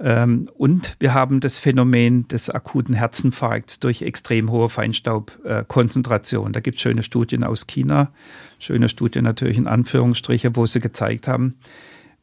Ähm, 0.00 0.48
und 0.56 0.96
wir 0.98 1.14
haben 1.14 1.40
das 1.40 1.58
Phänomen 1.58 2.26
des 2.28 2.50
akuten 2.50 2.94
Herzinfarkts 2.94 3.80
durch 3.80 4.02
extrem 4.02 4.50
hohe 4.50 4.68
Feinstaubkonzentration. 4.68 6.52
da 6.52 6.60
gibt 6.60 6.76
es 6.76 6.82
schöne 6.82 7.02
Studien 7.02 7.44
aus 7.44 7.66
China, 7.66 8.12
schöne 8.58 8.88
Studien 8.88 9.24
natürlich 9.24 9.58
in 9.58 9.68
Anführungsstriche, 9.68 10.56
wo 10.56 10.66
sie 10.66 10.80
gezeigt 10.80 11.28
haben, 11.28 11.54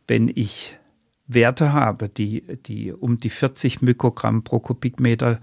wenn 0.08 0.32
ich 0.34 0.78
Werte 1.28 1.72
habe, 1.72 2.10
die, 2.10 2.44
die 2.66 2.92
um 2.92 3.18
die 3.18 3.30
40 3.30 3.82
Mikrogramm 3.82 4.44
pro 4.44 4.60
Kubikmeter 4.60 5.40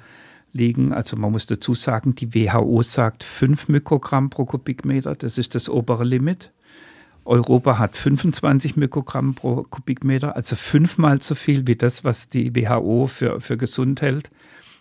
liegen. 0.53 0.93
Also 0.93 1.16
man 1.16 1.33
muss 1.33 1.47
dazu 1.47 1.74
sagen, 1.74 2.14
die 2.14 2.35
WHO 2.35 2.83
sagt 2.83 3.24
5 3.24 3.68
Mikrogramm 3.68 4.29
pro 4.29 4.45
Kubikmeter, 4.45 5.14
das 5.14 5.39
ist 5.39 5.55
das 5.55 5.68
obere 5.70 6.05
Limit. 6.05 6.53
Europa 7.29 7.79
hat 7.79 7.97
25 7.97 8.76
Mikrogramm 8.76 9.35
pro 9.35 9.62
Kubikmeter, 9.64 10.35
also 10.35 10.57
fünfmal 10.57 11.20
so 11.20 11.35
viel 11.35 11.66
wie 11.66 11.76
das, 11.76 12.03
was 12.03 12.26
die 12.26 12.57
WHO 12.57 13.07
für, 13.07 13.41
für 13.43 13.59
gesund 13.59 14.01
hält. 14.01 14.31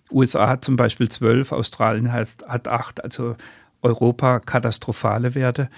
USA 0.10 0.48
hat 0.48 0.64
zum 0.64 0.78
Beispiel 0.78 1.10
12, 1.10 1.52
Australien 1.52 2.14
hat, 2.14 2.30
hat 2.48 2.70
8, 2.70 3.04
also 3.04 3.36
Europa 3.82 4.40
katastrophale 4.40 5.36
Werte. 5.36 5.70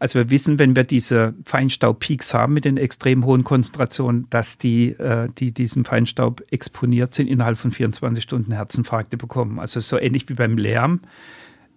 Also 0.00 0.18
wir 0.18 0.30
wissen, 0.30 0.58
wenn 0.58 0.74
wir 0.74 0.82
diese 0.82 1.34
Feinstaubpeaks 1.44 2.34
haben 2.34 2.54
mit 2.54 2.64
den 2.64 2.76
extrem 2.76 3.24
hohen 3.24 3.44
Konzentrationen, 3.44 4.26
dass 4.30 4.58
die, 4.58 4.88
äh, 4.88 5.28
die 5.38 5.52
diesem 5.52 5.84
Feinstaub 5.84 6.42
exponiert 6.50 7.14
sind, 7.14 7.28
innerhalb 7.28 7.56
von 7.56 7.70
24 7.70 8.24
Stunden 8.24 8.50
Herzinfarkte 8.50 9.16
bekommen. 9.16 9.60
Also 9.60 9.78
so 9.78 9.96
ähnlich 9.96 10.28
wie 10.28 10.34
beim 10.34 10.58
Lärm. 10.58 11.02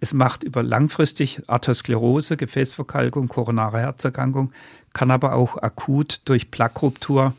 Es 0.00 0.12
macht 0.12 0.42
über 0.42 0.62
langfristig 0.62 1.42
Arteriosklerose, 1.46 2.36
Gefäßverkalkung, 2.36 3.28
koronare 3.28 3.80
Herzerkrankung, 3.80 4.52
kann 4.92 5.10
aber 5.10 5.34
auch 5.34 5.56
akut 5.56 6.20
durch 6.24 6.50
Plaqueruptur 6.50 7.34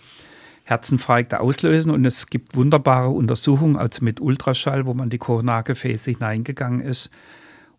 Herzinfarkte 0.63 1.39
auslösen. 1.39 1.91
Und 1.91 2.05
es 2.05 2.27
gibt 2.27 2.55
wunderbare 2.55 3.09
Untersuchungen, 3.09 3.77
also 3.77 4.03
mit 4.03 4.19
Ultraschall, 4.19 4.85
wo 4.85 4.93
man 4.93 5.09
die 5.09 5.17
Koronargefäße 5.17 6.11
hineingegangen 6.11 6.81
ist 6.81 7.09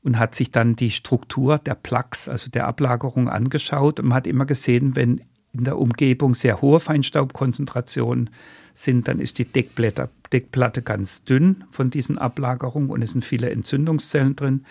und 0.02 0.18
hat 0.18 0.34
sich 0.34 0.50
dann 0.50 0.76
die 0.76 0.90
Struktur 0.90 1.58
der 1.58 1.74
Plaques, 1.74 2.28
also 2.28 2.50
der 2.50 2.66
Ablagerung 2.66 3.28
angeschaut 3.28 4.00
und 4.00 4.06
man 4.06 4.16
hat 4.16 4.26
immer 4.26 4.46
gesehen, 4.46 4.96
wenn 4.96 5.22
in 5.52 5.64
der 5.64 5.78
Umgebung 5.78 6.34
sehr 6.34 6.60
hohe 6.60 6.80
Feinstaubkonzentrationen 6.80 8.30
sind, 8.78 9.08
dann 9.08 9.18
ist 9.18 9.38
die 9.38 9.44
Deckblätter, 9.44 10.10
Deckplatte 10.32 10.82
ganz 10.82 11.24
dünn 11.24 11.64
von 11.70 11.90
diesen 11.90 12.18
Ablagerungen 12.18 12.90
und 12.90 13.02
es 13.02 13.12
sind 13.12 13.24
viele 13.24 13.50
Entzündungszellen 13.50 14.36
drin. 14.36 14.64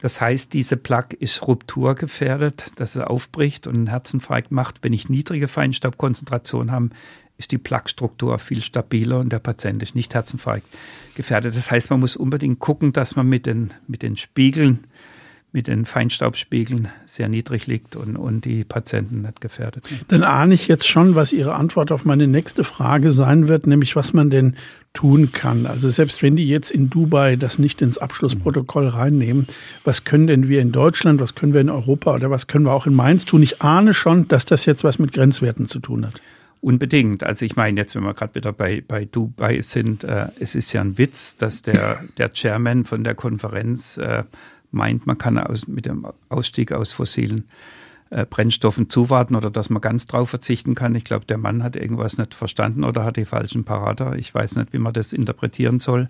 Das 0.00 0.20
heißt, 0.20 0.52
diese 0.52 0.76
Plaque 0.76 1.16
ist 1.16 1.46
rupturgefährdet, 1.46 2.70
dass 2.76 2.94
es 2.94 3.02
aufbricht 3.02 3.66
und 3.66 3.74
einen 3.74 3.86
Herzinfarkt 3.86 4.52
macht. 4.52 4.80
Wenn 4.82 4.92
ich 4.92 5.08
niedrige 5.08 5.48
Feinstaubkonzentration 5.48 6.70
habe, 6.70 6.90
ist 7.38 7.52
die 7.52 7.58
Plaquestruktur 7.58 8.38
viel 8.38 8.62
stabiler 8.62 9.18
und 9.18 9.32
der 9.32 9.38
Patient 9.38 9.82
ist 9.82 9.94
nicht 9.94 10.14
Herzinfarkt 10.14 10.66
gefährdet. 11.16 11.56
Das 11.56 11.70
heißt, 11.70 11.90
man 11.90 12.00
muss 12.00 12.16
unbedingt 12.16 12.58
gucken, 12.58 12.92
dass 12.92 13.16
man 13.16 13.28
mit 13.28 13.46
den, 13.46 13.72
mit 13.88 14.02
den 14.02 14.16
Spiegeln, 14.16 14.86
mit 15.54 15.68
den 15.68 15.86
Feinstaubspiegeln 15.86 16.88
sehr 17.06 17.28
niedrig 17.28 17.68
liegt 17.68 17.94
und, 17.94 18.16
und 18.16 18.44
die 18.44 18.64
Patienten 18.64 19.22
nicht 19.22 19.40
gefährdet. 19.40 19.88
Dann 20.08 20.24
ahne 20.24 20.52
ich 20.52 20.66
jetzt 20.66 20.88
schon, 20.88 21.14
was 21.14 21.32
Ihre 21.32 21.54
Antwort 21.54 21.92
auf 21.92 22.04
meine 22.04 22.26
nächste 22.26 22.64
Frage 22.64 23.12
sein 23.12 23.46
wird, 23.46 23.68
nämlich 23.68 23.94
was 23.94 24.12
man 24.12 24.30
denn 24.30 24.56
tun 24.94 25.30
kann. 25.30 25.66
Also 25.66 25.90
selbst 25.90 26.24
wenn 26.24 26.34
die 26.34 26.48
jetzt 26.48 26.72
in 26.72 26.90
Dubai 26.90 27.36
das 27.36 27.60
nicht 27.60 27.82
ins 27.82 27.98
Abschlussprotokoll 27.98 28.88
reinnehmen, 28.88 29.46
was 29.84 30.02
können 30.02 30.26
denn 30.26 30.48
wir 30.48 30.60
in 30.60 30.72
Deutschland, 30.72 31.20
was 31.20 31.36
können 31.36 31.54
wir 31.54 31.60
in 31.60 31.70
Europa 31.70 32.14
oder 32.14 32.30
was 32.30 32.48
können 32.48 32.64
wir 32.64 32.72
auch 32.72 32.88
in 32.88 32.94
Mainz 32.94 33.24
tun? 33.24 33.40
Ich 33.40 33.62
ahne 33.62 33.94
schon, 33.94 34.26
dass 34.26 34.44
das 34.46 34.66
jetzt 34.66 34.82
was 34.82 34.98
mit 34.98 35.12
Grenzwerten 35.12 35.68
zu 35.68 35.78
tun 35.78 36.04
hat. 36.04 36.20
Unbedingt. 36.60 37.22
Also 37.22 37.44
ich 37.44 37.56
meine 37.56 37.78
jetzt, 37.78 37.94
wenn 37.94 38.04
wir 38.04 38.14
gerade 38.14 38.34
wieder 38.34 38.52
bei, 38.52 38.82
bei 38.86 39.04
Dubai 39.04 39.60
sind, 39.60 40.02
äh, 40.02 40.28
es 40.40 40.54
ist 40.54 40.72
ja 40.72 40.80
ein 40.80 40.96
Witz, 40.98 41.36
dass 41.36 41.62
der, 41.62 42.02
der 42.16 42.32
Chairman 42.32 42.84
von 42.84 43.04
der 43.04 43.14
Konferenz 43.14 43.98
äh, 43.98 44.24
meint, 44.74 45.06
man 45.06 45.18
kann 45.18 45.38
aus, 45.38 45.66
mit 45.66 45.86
dem 45.86 46.06
Ausstieg 46.28 46.72
aus 46.72 46.92
fossilen 46.92 47.44
äh, 48.10 48.26
Brennstoffen 48.26 48.90
zuwarten 48.90 49.34
oder 49.34 49.50
dass 49.50 49.70
man 49.70 49.80
ganz 49.80 50.06
drauf 50.06 50.30
verzichten 50.30 50.74
kann. 50.74 50.94
Ich 50.94 51.04
glaube, 51.04 51.24
der 51.26 51.38
Mann 51.38 51.62
hat 51.62 51.76
irgendwas 51.76 52.18
nicht 52.18 52.34
verstanden 52.34 52.84
oder 52.84 53.04
hat 53.04 53.16
die 53.16 53.24
falschen 53.24 53.64
Parader. 53.64 54.16
Ich 54.16 54.34
weiß 54.34 54.56
nicht, 54.56 54.72
wie 54.72 54.78
man 54.78 54.92
das 54.92 55.12
interpretieren 55.12 55.80
soll. 55.80 56.08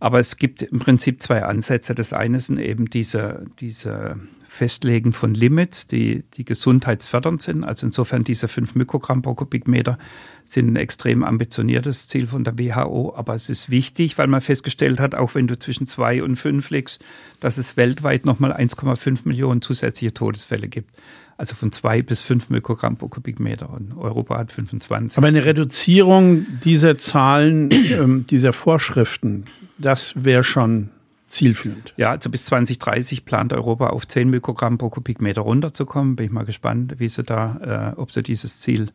Aber 0.00 0.20
es 0.20 0.36
gibt 0.36 0.62
im 0.62 0.78
Prinzip 0.78 1.22
zwei 1.22 1.42
Ansätze. 1.42 1.94
Das 1.94 2.12
eine 2.12 2.40
sind 2.40 2.60
eben 2.60 2.88
diese, 2.88 3.46
diese 3.58 4.16
Festlegen 4.50 5.12
von 5.12 5.34
Limits, 5.34 5.86
die, 5.86 6.24
die 6.34 6.44
gesundheitsfördernd 6.44 7.42
sind. 7.42 7.64
Also 7.64 7.86
insofern 7.86 8.24
diese 8.24 8.48
5 8.48 8.74
Mikrogramm 8.74 9.20
pro 9.20 9.34
Kubikmeter 9.34 9.98
sind 10.44 10.72
ein 10.72 10.76
extrem 10.76 11.22
ambitioniertes 11.22 12.08
Ziel 12.08 12.26
von 12.26 12.44
der 12.44 12.58
WHO. 12.58 13.14
Aber 13.14 13.34
es 13.34 13.50
ist 13.50 13.68
wichtig, 13.68 14.16
weil 14.16 14.26
man 14.26 14.40
festgestellt 14.40 15.00
hat, 15.00 15.14
auch 15.14 15.34
wenn 15.34 15.46
du 15.46 15.58
zwischen 15.58 15.86
2 15.86 16.22
und 16.22 16.36
5 16.36 16.70
liegst, 16.70 17.04
dass 17.40 17.58
es 17.58 17.76
weltweit 17.76 18.24
nochmal 18.24 18.52
1,5 18.52 19.20
Millionen 19.24 19.60
zusätzliche 19.60 20.14
Todesfälle 20.14 20.66
gibt. 20.68 20.90
Also 21.36 21.54
von 21.54 21.70
2 21.70 22.00
bis 22.00 22.22
5 22.22 22.48
Mikrogramm 22.48 22.96
pro 22.96 23.08
Kubikmeter. 23.08 23.68
Und 23.68 23.98
Europa 23.98 24.38
hat 24.38 24.50
25. 24.50 25.18
Aber 25.18 25.28
eine 25.28 25.44
Reduzierung 25.44 26.46
dieser 26.64 26.96
Zahlen, 26.96 27.68
dieser 28.30 28.54
Vorschriften, 28.54 29.44
das 29.76 30.14
wäre 30.16 30.42
schon 30.42 30.88
zielführend. 31.28 31.94
Ja, 31.96 32.10
also 32.10 32.30
bis 32.30 32.46
2030 32.46 33.24
plant 33.24 33.52
Europa 33.52 33.88
auf 33.88 34.06
10 34.06 34.30
Mikrogramm 34.30 34.78
pro 34.78 34.90
Kubikmeter 34.90 35.42
runterzukommen. 35.42 36.16
Bin 36.16 36.26
ich 36.26 36.32
mal 36.32 36.44
gespannt, 36.44 36.96
wie 36.98 37.08
sie 37.08 37.22
da, 37.22 37.92
äh, 37.94 38.00
ob 38.00 38.10
sie 38.10 38.22
dieses 38.22 38.60
Ziel 38.60 38.90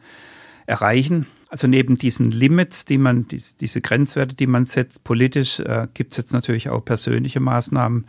erreichen. 0.66 1.28
Also 1.50 1.68
neben 1.68 1.96
diesen 1.96 2.32
Limits, 2.32 2.86
die 2.86 2.98
man, 2.98 3.28
die, 3.28 3.42
diese 3.60 3.82
Grenzwerte, 3.82 4.36
die 4.36 4.48
man 4.48 4.66
setzt, 4.66 5.04
politisch 5.04 5.60
äh, 5.60 5.88
gibt 5.94 6.14
es 6.14 6.18
jetzt 6.18 6.34
natürlich 6.34 6.70
auch 6.70 6.84
persönliche 6.84 7.40
Maßnahmen, 7.40 8.06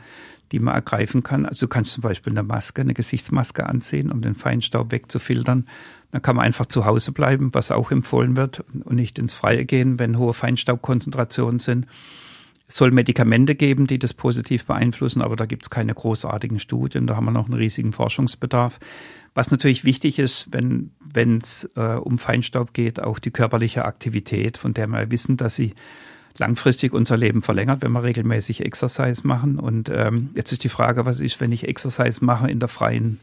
die 0.52 0.60
man 0.60 0.74
ergreifen 0.74 1.22
kann. 1.22 1.46
Also 1.46 1.66
du 1.66 1.68
kannst 1.68 1.92
zum 1.92 2.02
Beispiel 2.02 2.32
eine 2.32 2.42
Maske, 2.42 2.82
eine 2.82 2.94
Gesichtsmaske 2.94 3.66
anziehen, 3.66 4.10
um 4.10 4.22
den 4.22 4.34
Feinstaub 4.34 4.92
wegzufiltern. 4.92 5.66
Dann 6.12 6.22
kann 6.22 6.36
man 6.36 6.44
einfach 6.44 6.66
zu 6.66 6.84
Hause 6.84 7.12
bleiben, 7.12 7.52
was 7.52 7.70
auch 7.70 7.90
empfohlen 7.90 8.36
wird, 8.36 8.64
und 8.84 8.94
nicht 8.94 9.18
ins 9.18 9.34
Freie 9.34 9.64
gehen, 9.64 9.98
wenn 9.98 10.16
hohe 10.16 10.32
Feinstaubkonzentrationen 10.32 11.58
sind. 11.58 11.86
Es 12.66 12.76
soll 12.76 12.92
Medikamente 12.92 13.54
geben, 13.54 13.86
die 13.86 13.98
das 13.98 14.14
positiv 14.14 14.64
beeinflussen, 14.64 15.20
aber 15.20 15.36
da 15.36 15.44
gibt 15.44 15.64
es 15.64 15.70
keine 15.70 15.94
großartigen 15.94 16.58
Studien. 16.58 17.06
Da 17.06 17.16
haben 17.16 17.26
wir 17.26 17.30
noch 17.30 17.46
einen 17.46 17.54
riesigen 17.54 17.92
Forschungsbedarf. 17.92 18.78
Was 19.34 19.50
natürlich 19.50 19.84
wichtig 19.84 20.18
ist, 20.18 20.48
wenn 20.50 20.90
es 21.42 21.68
äh, 21.76 21.96
um 21.96 22.18
Feinstaub 22.18 22.72
geht, 22.72 23.02
auch 23.02 23.18
die 23.18 23.32
körperliche 23.32 23.84
Aktivität, 23.84 24.56
von 24.56 24.72
der 24.72 24.86
wir 24.86 25.10
wissen, 25.10 25.36
dass 25.36 25.56
sie 25.56 25.74
langfristig 26.38 26.92
unser 26.92 27.16
Leben 27.16 27.42
verlängert, 27.42 27.82
wenn 27.82 27.92
wir 27.92 28.02
regelmäßig 28.02 28.64
Exercise 28.64 29.26
machen. 29.26 29.58
Und 29.58 29.90
ähm, 29.90 30.30
jetzt 30.34 30.52
ist 30.52 30.64
die 30.64 30.68
Frage, 30.68 31.04
was 31.04 31.20
ist, 31.20 31.40
wenn 31.40 31.52
ich 31.52 31.68
Exercise 31.68 32.24
mache 32.24 32.50
in 32.50 32.60
der 32.60 32.68
freien 32.68 33.20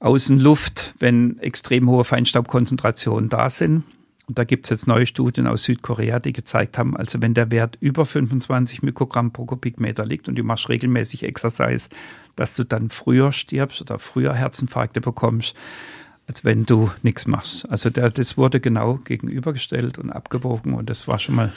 Außenluft, 0.00 0.94
wenn 0.98 1.38
extrem 1.40 1.88
hohe 1.90 2.04
Feinstaubkonzentrationen 2.04 3.28
da 3.28 3.50
sind. 3.50 3.84
Und 4.28 4.38
da 4.38 4.44
gibt 4.44 4.66
es 4.66 4.70
jetzt 4.70 4.86
neue 4.86 5.06
Studien 5.06 5.46
aus 5.46 5.64
Südkorea, 5.64 6.20
die 6.20 6.34
gezeigt 6.34 6.76
haben, 6.76 6.96
also 6.96 7.22
wenn 7.22 7.32
der 7.32 7.50
Wert 7.50 7.78
über 7.80 8.04
25 8.04 8.82
Mikrogramm 8.82 9.32
pro 9.32 9.46
Kubikmeter 9.46 10.04
liegt 10.04 10.28
und 10.28 10.36
du 10.36 10.42
machst 10.42 10.68
regelmäßig 10.68 11.22
Exercise, 11.22 11.88
dass 12.36 12.54
du 12.54 12.64
dann 12.64 12.90
früher 12.90 13.32
stirbst 13.32 13.80
oder 13.80 13.98
früher 13.98 14.34
Herzinfarkte 14.34 15.00
bekommst, 15.00 15.56
als 16.26 16.44
wenn 16.44 16.66
du 16.66 16.90
nichts 17.02 17.26
machst. 17.26 17.68
Also 17.70 17.88
der, 17.88 18.10
das 18.10 18.36
wurde 18.36 18.60
genau 18.60 18.96
gegenübergestellt 18.96 19.96
und 19.96 20.10
abgewogen 20.10 20.74
und 20.74 20.90
das 20.90 21.08
war 21.08 21.18
schon 21.18 21.34
mal 21.34 21.52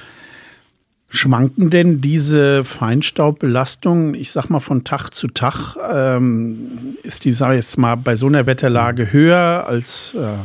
Schwanken 1.13 1.69
denn 1.69 1.99
diese 1.99 2.63
Feinstaubbelastungen, 2.63 4.15
ich 4.15 4.31
sag 4.31 4.49
mal 4.49 4.61
von 4.61 4.85
Tag 4.85 5.09
zu 5.09 5.27
Tag, 5.27 5.75
ähm, 5.91 6.95
ist 7.03 7.25
die, 7.25 7.33
sag 7.33 7.53
jetzt 7.53 7.77
mal, 7.77 7.97
bei 7.97 8.15
so 8.15 8.27
einer 8.27 8.45
Wetterlage 8.45 9.11
höher 9.11 9.65
als 9.67 10.13
äh, 10.13 10.35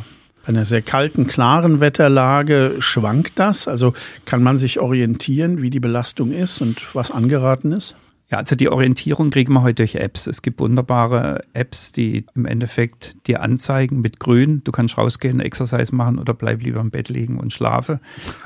bei 0.47 0.51
einer 0.51 0.64
sehr 0.64 0.82
kalten, 0.82 1.26
klaren 1.26 1.80
Wetterlage 1.80 2.76
schwankt 2.78 3.32
das? 3.36 3.66
Also 3.66 3.94
kann 4.26 4.44
man 4.44 4.59
sich 4.59 4.78
orientieren, 4.78 5.61
wie 5.61 5.70
die 5.70 5.80
Belastung 5.80 6.30
ist 6.30 6.61
und 6.61 6.94
was 6.94 7.11
angeraten 7.11 7.72
ist? 7.72 7.97
Ja, 8.30 8.38
also 8.38 8.55
die 8.55 8.68
Orientierung 8.68 9.30
kriegen 9.30 9.53
wir 9.53 9.62
heute 9.62 9.82
durch 9.82 9.97
Apps. 9.97 10.28
Es 10.28 10.42
gibt 10.42 10.61
wunderbare 10.61 11.42
Apps, 11.53 11.90
die 11.90 12.26
im 12.34 12.47
Endeffekt 12.47 13.16
dir 13.26 13.42
anzeigen 13.42 14.01
mit 14.01 14.20
Grün. 14.20 14.62
Du 14.62 14.70
kannst 14.70 14.97
rausgehen, 14.99 15.40
Exercise 15.40 15.94
machen 15.94 16.18
oder 16.18 16.32
bleib 16.32 16.62
lieber 16.62 16.80
im 16.80 16.90
Bett 16.90 17.09
liegen 17.09 17.38
und 17.38 17.53
schlafe. 17.53 18.01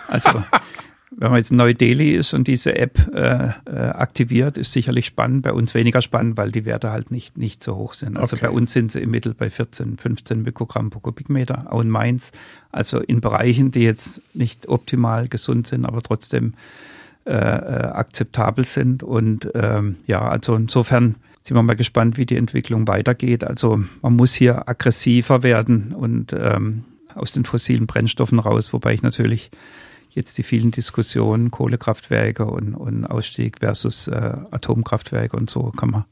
Also 0.09 0.43
wenn 1.11 1.31
man 1.31 1.39
jetzt 1.39 1.51
in 1.51 1.57
Neu-Delhi 1.57 2.11
ist 2.15 2.35
und 2.35 2.47
diese 2.47 2.77
App 2.77 2.99
äh, 3.13 3.49
äh, 3.67 3.89
aktiviert, 3.91 4.57
ist 4.57 4.73
sicherlich 4.73 5.07
spannend. 5.07 5.43
Bei 5.43 5.53
uns 5.53 5.75
weniger 5.75 6.03
spannend, 6.03 6.37
weil 6.37 6.53
die 6.53 6.65
Werte 6.65 6.93
halt 6.93 7.11
nicht, 7.11 7.37
nicht 7.37 7.63
so 7.65 7.77
hoch 7.77 7.95
sind. 7.95 8.17
Also 8.17 8.37
okay. 8.37 8.47
bei 8.47 8.53
uns 8.53 8.73
sind 8.73 8.93
sie 8.93 9.01
im 9.01 9.11
Mittel 9.11 9.35
bei 9.35 9.51
14, 9.51 9.97
15 9.97 10.43
Mikrogramm 10.43 10.91
pro 10.91 11.01
Kubikmeter, 11.01 11.73
auch 11.73 11.81
in 11.81 11.91
Mainz. 11.91 12.31
Also 12.71 13.01
in 13.01 13.21
Bereichen, 13.21 13.73
die 13.73 13.81
jetzt 13.81 14.23
nicht 14.35 14.69
optimal 14.69 15.27
gesund 15.27 15.67
sind, 15.67 15.85
aber 15.85 16.01
trotzdem 16.01 16.55
äh, 17.27 17.33
äh, 17.33 17.35
akzeptabel 17.35 18.65
sind. 18.65 19.03
Und 19.03 19.51
ähm, 19.55 19.97
ja, 20.07 20.23
also 20.23 20.55
insofern 20.55 21.17
sind 21.43 21.57
wir 21.57 21.63
mal 21.63 21.75
gespannt, 21.75 22.19
wie 22.19 22.27
die 22.27 22.37
Entwicklung 22.37 22.87
weitergeht. 22.87 23.43
Also 23.43 23.83
man 24.01 24.15
muss 24.15 24.35
hier 24.35 24.69
aggressiver 24.69 25.43
werden 25.43 25.93
und 25.93 26.33
ähm, 26.33 26.85
aus 27.15 27.33
den 27.33 27.45
fossilen 27.45 27.87
Brennstoffen 27.87 28.39
raus, 28.39 28.73
wobei 28.73 28.95
ich 28.95 29.03
natürlich 29.03 29.51
jetzt 30.11 30.39
die 30.39 30.43
vielen 30.43 30.71
Diskussionen, 30.71 31.51
Kohlekraftwerke 31.51 32.45
und, 32.45 32.75
und 32.75 33.07
Ausstieg 33.07 33.59
versus 33.61 34.09
äh, 34.09 34.37
Atomkraftwerke 34.51 35.37
und 35.37 35.51
so, 35.51 35.73
kann 35.77 35.91
man 35.91 36.05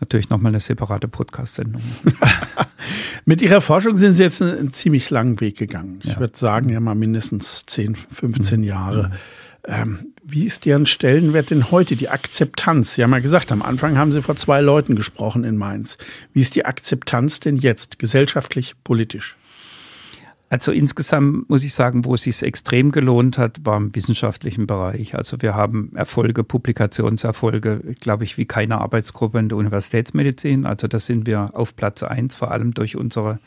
natürlich 0.00 0.30
nochmal 0.30 0.50
eine 0.50 0.60
separate 0.60 1.08
Podcast-Sendung. 1.08 1.82
Mit 3.24 3.40
Ihrer 3.40 3.60
Forschung 3.60 3.96
sind 3.96 4.12
Sie 4.12 4.22
jetzt 4.22 4.42
einen, 4.42 4.72
ziemlich 4.72 5.08
langen 5.10 5.40
Weg 5.40 5.56
gegangen. 5.56 6.00
Ich 6.02 6.10
ja. 6.10 6.20
würde 6.20 6.36
sagen, 6.36 6.68
ja 6.68 6.80
mal 6.80 6.94
mindestens 6.94 7.64
10, 7.66 7.94
15 7.94 8.60
mhm. 8.60 8.64
Jahre. 8.64 9.12
Ähm, 9.66 10.12
wie 10.22 10.44
ist 10.44 10.66
Deren 10.66 10.84
Stellenwert 10.84 11.50
denn 11.50 11.70
heute, 11.70 11.96
die 11.96 12.08
Akzeptanz? 12.08 12.94
Sie 12.94 13.02
haben 13.02 13.12
ja 13.12 13.20
gesagt, 13.20 13.50
am 13.50 13.62
Anfang 13.62 13.96
haben 13.96 14.12
Sie 14.12 14.20
vor 14.20 14.36
zwei 14.36 14.60
Leuten 14.60 14.94
gesprochen 14.94 15.44
in 15.44 15.56
Mainz. 15.56 15.96
Wie 16.32 16.42
ist 16.42 16.54
die 16.54 16.66
Akzeptanz 16.66 17.40
denn 17.40 17.56
jetzt, 17.56 17.98
gesellschaftlich, 17.98 18.74
politisch? 18.84 19.36
Also 20.50 20.72
insgesamt 20.72 21.48
muss 21.48 21.64
ich 21.64 21.74
sagen, 21.74 22.04
wo 22.04 22.14
es 22.14 22.22
sich 22.22 22.42
extrem 22.42 22.92
gelohnt 22.92 23.38
hat, 23.38 23.64
war 23.64 23.76
im 23.76 23.94
wissenschaftlichen 23.94 24.66
Bereich. 24.66 25.14
Also 25.14 25.42
wir 25.42 25.54
haben 25.54 25.92
Erfolge, 25.96 26.44
Publikationserfolge, 26.44 27.96
glaube 27.98 28.24
ich, 28.24 28.38
wie 28.38 28.44
keine 28.44 28.80
Arbeitsgruppe 28.80 29.38
in 29.38 29.48
der 29.48 29.58
Universitätsmedizin. 29.58 30.66
Also 30.66 30.86
da 30.86 30.98
sind 30.98 31.26
wir 31.26 31.50
auf 31.54 31.74
Platz 31.74 32.02
eins, 32.02 32.34
vor 32.34 32.50
allem 32.52 32.72
durch 32.74 32.96
unsere 32.96 33.40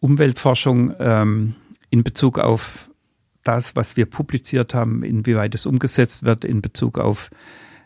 Umweltforschung 0.00 0.94
ähm, 0.98 1.54
in 1.90 2.02
Bezug 2.02 2.38
auf 2.38 2.88
das, 3.44 3.76
was 3.76 3.96
wir 3.96 4.06
publiziert 4.06 4.72
haben, 4.72 5.02
inwieweit 5.02 5.54
es 5.54 5.66
umgesetzt 5.66 6.22
wird, 6.22 6.44
in 6.44 6.62
Bezug 6.62 6.98
auf 6.98 7.30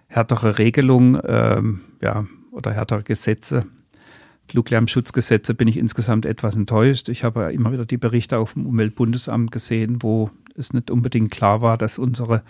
härtere 0.07 0.59
Regelungen 0.59 1.21
ähm, 1.27 1.81
ja, 2.01 2.27
oder 2.53 2.73
härtere 2.73 3.03
Gesetze 3.03 3.67
Fluglärmschutzgesetze 4.49 5.55
bin 5.55 5.69
ich 5.69 5.77
insgesamt 5.77 6.25
etwas 6.25 6.57
enttäuscht. 6.57 7.09
Ich 7.09 7.25
habe 7.25 7.53
immer 7.53 7.73
wieder 7.73 7.85
die 7.85 7.97
Berichte 7.97 8.39
auf 8.39 8.53
dem 8.53 8.67
Umweltbundesamt 8.67 9.51
gesehen, 9.51 10.03
wo 10.03 10.31
es 10.55 10.73
nicht 10.73 10.91
unbedingt 10.91 11.31
klar 11.31 11.63
war, 11.63 11.77
dass 11.77 11.99
unsere 11.99 12.43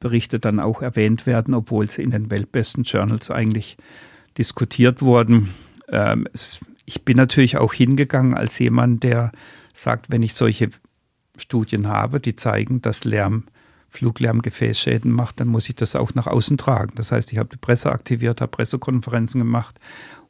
Berichte 0.00 0.38
dann 0.38 0.60
auch 0.60 0.82
erwähnt 0.82 1.26
werden, 1.26 1.54
obwohl 1.54 1.90
sie 1.90 2.02
in 2.02 2.10
den 2.10 2.30
weltbesten 2.30 2.84
Journals 2.84 3.30
eigentlich 3.30 3.76
diskutiert 4.36 5.02
wurden. 5.02 5.48
Ähm, 5.88 6.28
es, 6.32 6.60
ich 6.84 7.04
bin 7.04 7.16
natürlich 7.16 7.56
auch 7.56 7.72
hingegangen 7.72 8.34
als 8.34 8.58
jemand, 8.58 9.02
der 9.02 9.32
sagt, 9.74 10.10
wenn 10.10 10.22
ich 10.22 10.34
solche 10.34 10.70
Studien 11.36 11.88
habe, 11.88 12.20
die 12.20 12.36
zeigen, 12.36 12.80
dass 12.82 13.04
Lärm 13.04 13.44
Fluglärm 13.90 14.42
Gefäßschäden 14.42 15.10
macht, 15.10 15.40
dann 15.40 15.48
muss 15.48 15.68
ich 15.68 15.74
das 15.74 15.96
auch 15.96 16.14
nach 16.14 16.26
außen 16.26 16.58
tragen. 16.58 16.92
Das 16.96 17.10
heißt, 17.10 17.32
ich 17.32 17.38
habe 17.38 17.48
die 17.48 17.56
Presse 17.56 17.90
aktiviert, 17.90 18.42
habe 18.42 18.50
Pressekonferenzen 18.50 19.40
gemacht 19.40 19.80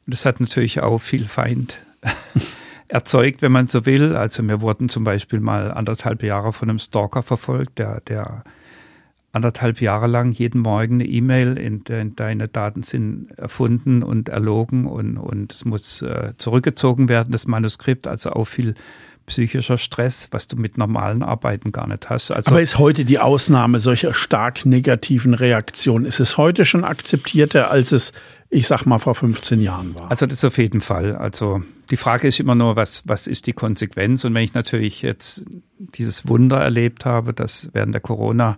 das 0.09 0.25
hat 0.25 0.39
natürlich 0.39 0.81
auch 0.81 0.99
viel 0.99 1.25
Feind 1.25 1.77
erzeugt, 2.87 3.41
wenn 3.41 3.51
man 3.51 3.67
so 3.67 3.85
will. 3.85 4.15
Also 4.15 4.47
wir 4.47 4.61
wurden 4.61 4.89
zum 4.89 5.03
Beispiel 5.03 5.39
mal 5.39 5.71
anderthalb 5.71 6.23
Jahre 6.23 6.53
von 6.53 6.69
einem 6.69 6.79
Stalker 6.79 7.21
verfolgt, 7.23 7.79
der, 7.79 8.01
der 8.01 8.43
anderthalb 9.31 9.79
Jahre 9.81 10.07
lang 10.07 10.31
jeden 10.31 10.61
Morgen 10.61 10.95
eine 10.95 11.05
E-Mail, 11.05 11.57
in 11.57 11.83
der 11.83 12.05
deine 12.05 12.47
Daten 12.47 12.83
sind 12.83 13.31
erfunden 13.37 14.01
und 14.01 14.29
erlogen 14.29 14.85
und, 14.85 15.17
und 15.17 15.53
es 15.53 15.65
muss 15.65 16.01
äh, 16.01 16.33
zurückgezogen 16.37 17.09
werden, 17.09 17.31
das 17.31 17.47
Manuskript, 17.47 18.07
also 18.07 18.31
auch 18.31 18.45
viel 18.45 18.73
psychischer 19.29 19.77
Stress, 19.77 20.27
was 20.31 20.47
du 20.47 20.57
mit 20.57 20.77
normalen 20.77 21.23
Arbeiten 21.23 21.71
gar 21.71 21.87
nicht 21.87 22.09
hast. 22.09 22.31
Also 22.31 22.51
Aber 22.51 22.61
ist 22.61 22.77
heute 22.77 23.05
die 23.05 23.19
Ausnahme 23.19 23.79
solcher 23.79 24.13
stark 24.13 24.65
negativen 24.65 25.33
Reaktionen? 25.33 26.05
Ist 26.05 26.19
es 26.19 26.37
heute 26.37 26.65
schon 26.65 26.83
akzeptierter, 26.83 27.71
als 27.71 27.91
es, 27.91 28.11
ich 28.49 28.67
sag 28.67 28.85
mal, 28.85 28.99
vor 28.99 29.15
15 29.15 29.61
Jahren 29.61 29.97
war? 29.97 30.11
Also 30.11 30.25
das 30.25 30.43
auf 30.43 30.57
jeden 30.57 30.81
Fall. 30.81 31.15
Also 31.15 31.61
die 31.89 31.97
Frage 31.97 32.27
ist 32.27 32.39
immer 32.39 32.55
nur, 32.55 32.75
was, 32.75 33.03
was 33.05 33.27
ist 33.27 33.47
die 33.47 33.53
Konsequenz? 33.53 34.25
Und 34.25 34.33
wenn 34.33 34.43
ich 34.43 34.53
natürlich 34.53 35.01
jetzt 35.01 35.43
dieses 35.77 36.27
Wunder 36.27 36.57
erlebt 36.59 37.05
habe, 37.05 37.33
dass 37.33 37.69
während 37.71 37.93
der 37.93 38.01
Corona 38.01 38.57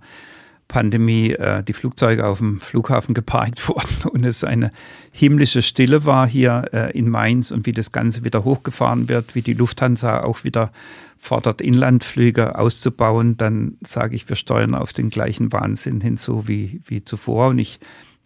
Pandemie 0.72 1.32
äh, 1.32 1.64
die 1.64 1.74
Flugzeuge 1.74 2.26
auf 2.26 2.38
dem 2.38 2.62
Flughafen 2.62 3.14
geparkt 3.14 3.68
wurden 3.68 4.10
und 4.10 4.26
es 4.26 4.46
eine 4.46 4.72
himmlische 5.12 5.62
Stille 5.62 6.06
war 6.06 6.26
hier 6.26 6.70
äh, 6.72 6.98
in 6.98 7.10
Mainz 7.10 7.52
und 7.52 7.66
wie 7.66 7.74
das 7.74 7.92
Ganze 7.92 8.24
wieder 8.24 8.46
hochgefahren 8.46 9.10
wird, 9.10 9.36
wie 9.36 9.42
die 9.42 9.54
Lufthansa 9.54 10.22
auch 10.24 10.46
wieder 10.46 10.72
fordert, 11.18 11.60
Inlandflüge 11.60 12.58
auszubauen, 12.58 13.36
dann 13.36 13.78
sage 13.86 14.16
ich, 14.16 14.30
wir 14.30 14.38
steuern 14.38 14.74
auf 14.74 14.94
den 14.94 15.10
gleichen 15.10 15.52
Wahnsinn 15.52 16.00
hinzu 16.00 16.48
wie, 16.48 16.82
wie 16.86 17.04
zuvor. 17.04 17.50
Und 17.50 17.60
ich 17.60 17.80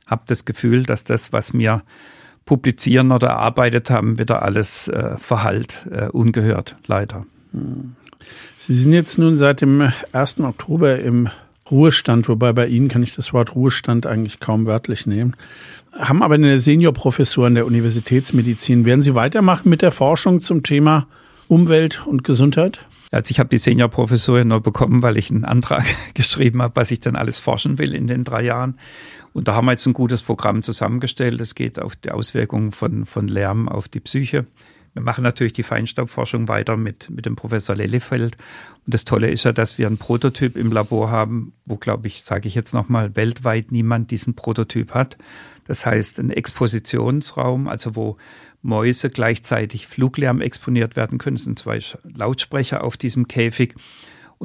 habe 0.06 0.22
das 0.28 0.46
Gefühl, 0.46 0.84
dass 0.84 1.04
das, 1.04 1.34
was 1.34 1.52
wir 1.54 1.82
publizieren 2.46 3.12
oder 3.12 3.30
erarbeitet 3.30 3.90
haben, 3.90 4.20
wieder 4.20 4.44
alles 4.44 4.88
äh, 4.88 5.18
verhallt, 5.18 5.88
äh, 5.92 6.10
ungehört, 6.10 6.78
leider. 6.86 7.26
Sie 8.56 8.76
sind 8.76 8.94
jetzt 8.94 9.18
nun 9.18 9.36
seit 9.36 9.62
dem 9.62 9.92
1. 10.12 10.42
Oktober 10.42 11.00
im 11.00 11.30
Ruhestand, 11.70 12.30
wobei 12.30 12.54
bei 12.54 12.68
Ihnen 12.68 12.90
kann 12.90 13.04
ich 13.04 13.16
das 13.16 13.34
Wort 13.34 13.56
Ruhestand 13.56 14.06
eigentlich 14.06 14.40
kaum 14.40 14.66
wörtlich 14.66 15.06
nehmen. 15.06 15.36
Haben 15.94 16.24
aber 16.24 16.36
eine 16.36 16.60
Seniorprofessur 16.60 17.48
an 17.48 17.56
der 17.56 17.66
Universitätsmedizin. 17.66 18.86
Werden 18.86 19.02
Sie 19.02 19.16
weitermachen 19.16 19.70
mit 19.70 19.82
der 19.82 19.92
Forschung 19.92 20.42
zum 20.42 20.62
Thema 20.62 21.08
Umwelt 21.48 22.06
und 22.06 22.24
Gesundheit? 22.24 22.86
Also 23.12 23.32
ich 23.32 23.40
habe 23.40 23.50
die 23.50 23.58
Seniorprofessur 23.58 24.44
nur 24.44 24.62
bekommen, 24.62 25.02
weil 25.02 25.18
ich 25.18 25.32
einen 25.32 25.46
Antrag 25.46 25.86
geschrieben 26.14 26.62
habe, 26.62 26.76
was 26.76 26.92
ich 26.92 27.00
dann 27.00 27.16
alles 27.16 27.40
forschen 27.40 27.80
will 27.80 27.94
in 27.94 28.08
den 28.08 28.24
drei 28.24 28.44
Jahren. 28.44 28.78
Und 29.34 29.48
da 29.48 29.56
haben 29.56 29.66
wir 29.66 29.72
jetzt 29.72 29.86
ein 29.86 29.94
gutes 29.94 30.22
Programm 30.22 30.64
zusammengestellt. 30.64 31.42
Es 31.42 31.56
geht 31.56 31.82
auf 31.82 31.96
die 31.96 32.12
Auswirkungen 32.12 32.72
von, 32.72 33.06
von 33.06 33.28
Lärm 33.28 33.68
auf 33.68 33.88
die 33.88 34.00
Psyche. 34.00 34.46
Wir 34.96 35.02
machen 35.02 35.26
natürlich 35.26 35.52
die 35.52 35.64
Feinstaubforschung 35.64 36.48
weiter 36.48 36.78
mit, 36.78 37.10
mit 37.10 37.26
dem 37.26 37.36
Professor 37.36 37.76
Lellefeld. 37.76 38.38
Und 38.86 38.94
das 38.94 39.04
Tolle 39.04 39.30
ist 39.30 39.44
ja, 39.44 39.52
dass 39.52 39.78
wir 39.78 39.88
einen 39.88 39.98
Prototyp 39.98 40.56
im 40.56 40.72
Labor 40.72 41.12
haben, 41.12 41.52
wo, 41.66 41.76
glaube 41.76 42.08
ich, 42.08 42.24
sage 42.24 42.48
ich 42.48 42.56
jetzt 42.56 42.74
nochmal, 42.74 43.14
weltweit 43.18 43.74
niemand 43.74 44.10
diesen 44.10 44.36
Prototyp 44.36 44.94
hat. 44.94 45.18
Das 45.68 45.86
heißt, 45.86 46.20
ein 46.20 46.32
Expositionsraum, 46.32 47.68
also 47.68 47.98
wo 47.98 48.16
Mäuse 48.62 49.10
gleichzeitig 49.10 49.86
Fluglärm 49.86 50.40
exponiert 50.40 50.96
werden 50.96 51.18
können. 51.18 51.36
Es 51.36 51.44
sind 51.44 51.60
zwei 51.60 51.80
Lautsprecher 52.16 52.82
auf 52.82 52.96
diesem 52.96 53.28
Käfig 53.28 53.76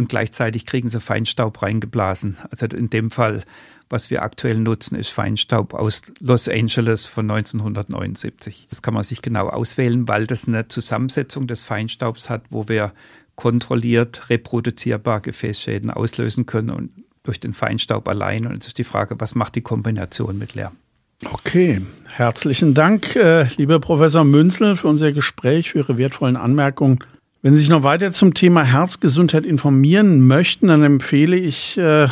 und 0.00 0.08
gleichzeitig 0.08 0.66
kriegen 0.66 0.88
sie 0.88 1.00
Feinstaub 1.00 1.62
reingeblasen. 1.62 2.38
Also 2.50 2.66
in 2.66 2.90
dem 2.90 3.10
Fall 3.10 3.44
was 3.90 4.08
wir 4.08 4.22
aktuell 4.22 4.58
nutzen, 4.58 4.94
ist 4.94 5.10
Feinstaub 5.10 5.74
aus 5.74 6.02
Los 6.20 6.48
Angeles 6.48 7.06
von 7.06 7.28
1979. 7.28 8.68
Das 8.70 8.82
kann 8.82 8.94
man 8.94 9.02
sich 9.02 9.20
genau 9.20 9.48
auswählen, 9.48 10.06
weil 10.06 10.26
das 10.26 10.46
eine 10.46 10.68
Zusammensetzung 10.68 11.48
des 11.48 11.64
Feinstaubs 11.64 12.30
hat, 12.30 12.44
wo 12.50 12.68
wir 12.68 12.92
kontrolliert 13.34 14.30
reproduzierbar 14.30 15.20
Gefäßschäden 15.20 15.90
auslösen 15.90 16.46
können 16.46 16.70
und 16.70 16.90
durch 17.24 17.40
den 17.40 17.52
Feinstaub 17.52 18.08
allein. 18.08 18.46
Und 18.46 18.54
jetzt 18.54 18.68
ist 18.68 18.78
die 18.78 18.84
Frage, 18.84 19.16
was 19.18 19.34
macht 19.34 19.56
die 19.56 19.60
Kombination 19.60 20.38
mit 20.38 20.54
Lärm? 20.54 20.76
Okay, 21.24 21.82
herzlichen 22.06 22.72
Dank, 22.72 23.14
äh, 23.16 23.44
lieber 23.56 23.78
Professor 23.78 24.24
Münzel, 24.24 24.76
für 24.76 24.88
unser 24.88 25.12
Gespräch, 25.12 25.72
für 25.72 25.78
Ihre 25.78 25.98
wertvollen 25.98 26.36
Anmerkungen. 26.36 27.00
Wenn 27.42 27.54
Sie 27.54 27.60
sich 27.60 27.70
noch 27.70 27.82
weiter 27.82 28.12
zum 28.12 28.34
Thema 28.34 28.64
Herzgesundheit 28.64 29.46
informieren 29.46 30.26
möchten, 30.26 30.68
dann 30.68 30.82
empfehle 30.82 31.38
ich 31.38 31.78
äh, 31.78 32.08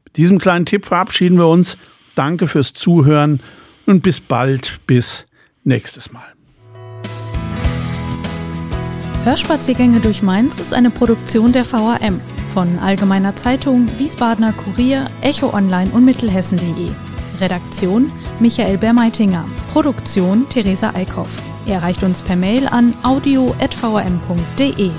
Mit 0.04 0.16
diesem 0.16 0.38
kleinen 0.38 0.66
Tipp 0.66 0.84
verabschieden 0.84 1.38
wir 1.38 1.48
uns. 1.48 1.78
Danke 2.20 2.48
fürs 2.48 2.74
Zuhören 2.74 3.40
und 3.86 4.02
bis 4.02 4.20
bald, 4.20 4.80
bis 4.86 5.24
nächstes 5.64 6.12
Mal. 6.12 6.26
Hörspaziergänge 9.24 10.00
durch 10.00 10.20
Mainz 10.20 10.60
ist 10.60 10.74
eine 10.74 10.90
Produktion 10.90 11.54
der 11.54 11.64
VAM 11.72 12.20
von 12.52 12.78
Allgemeiner 12.78 13.34
Zeitung, 13.36 13.88
Wiesbadener 13.96 14.52
Kurier, 14.52 15.06
Echo 15.22 15.54
Online 15.54 15.90
und 15.92 16.04
Mittelhessen.de. 16.04 16.90
Redaktion 17.40 18.12
Michael 18.38 18.76
Bermeitinger. 18.76 19.46
Produktion 19.72 20.46
Theresa 20.50 20.90
Eickhoff. 20.94 21.30
Erreicht 21.64 22.02
uns 22.02 22.20
per 22.20 22.36
Mail 22.36 22.68
an 22.68 22.92
audio.vam.de. 23.02 24.90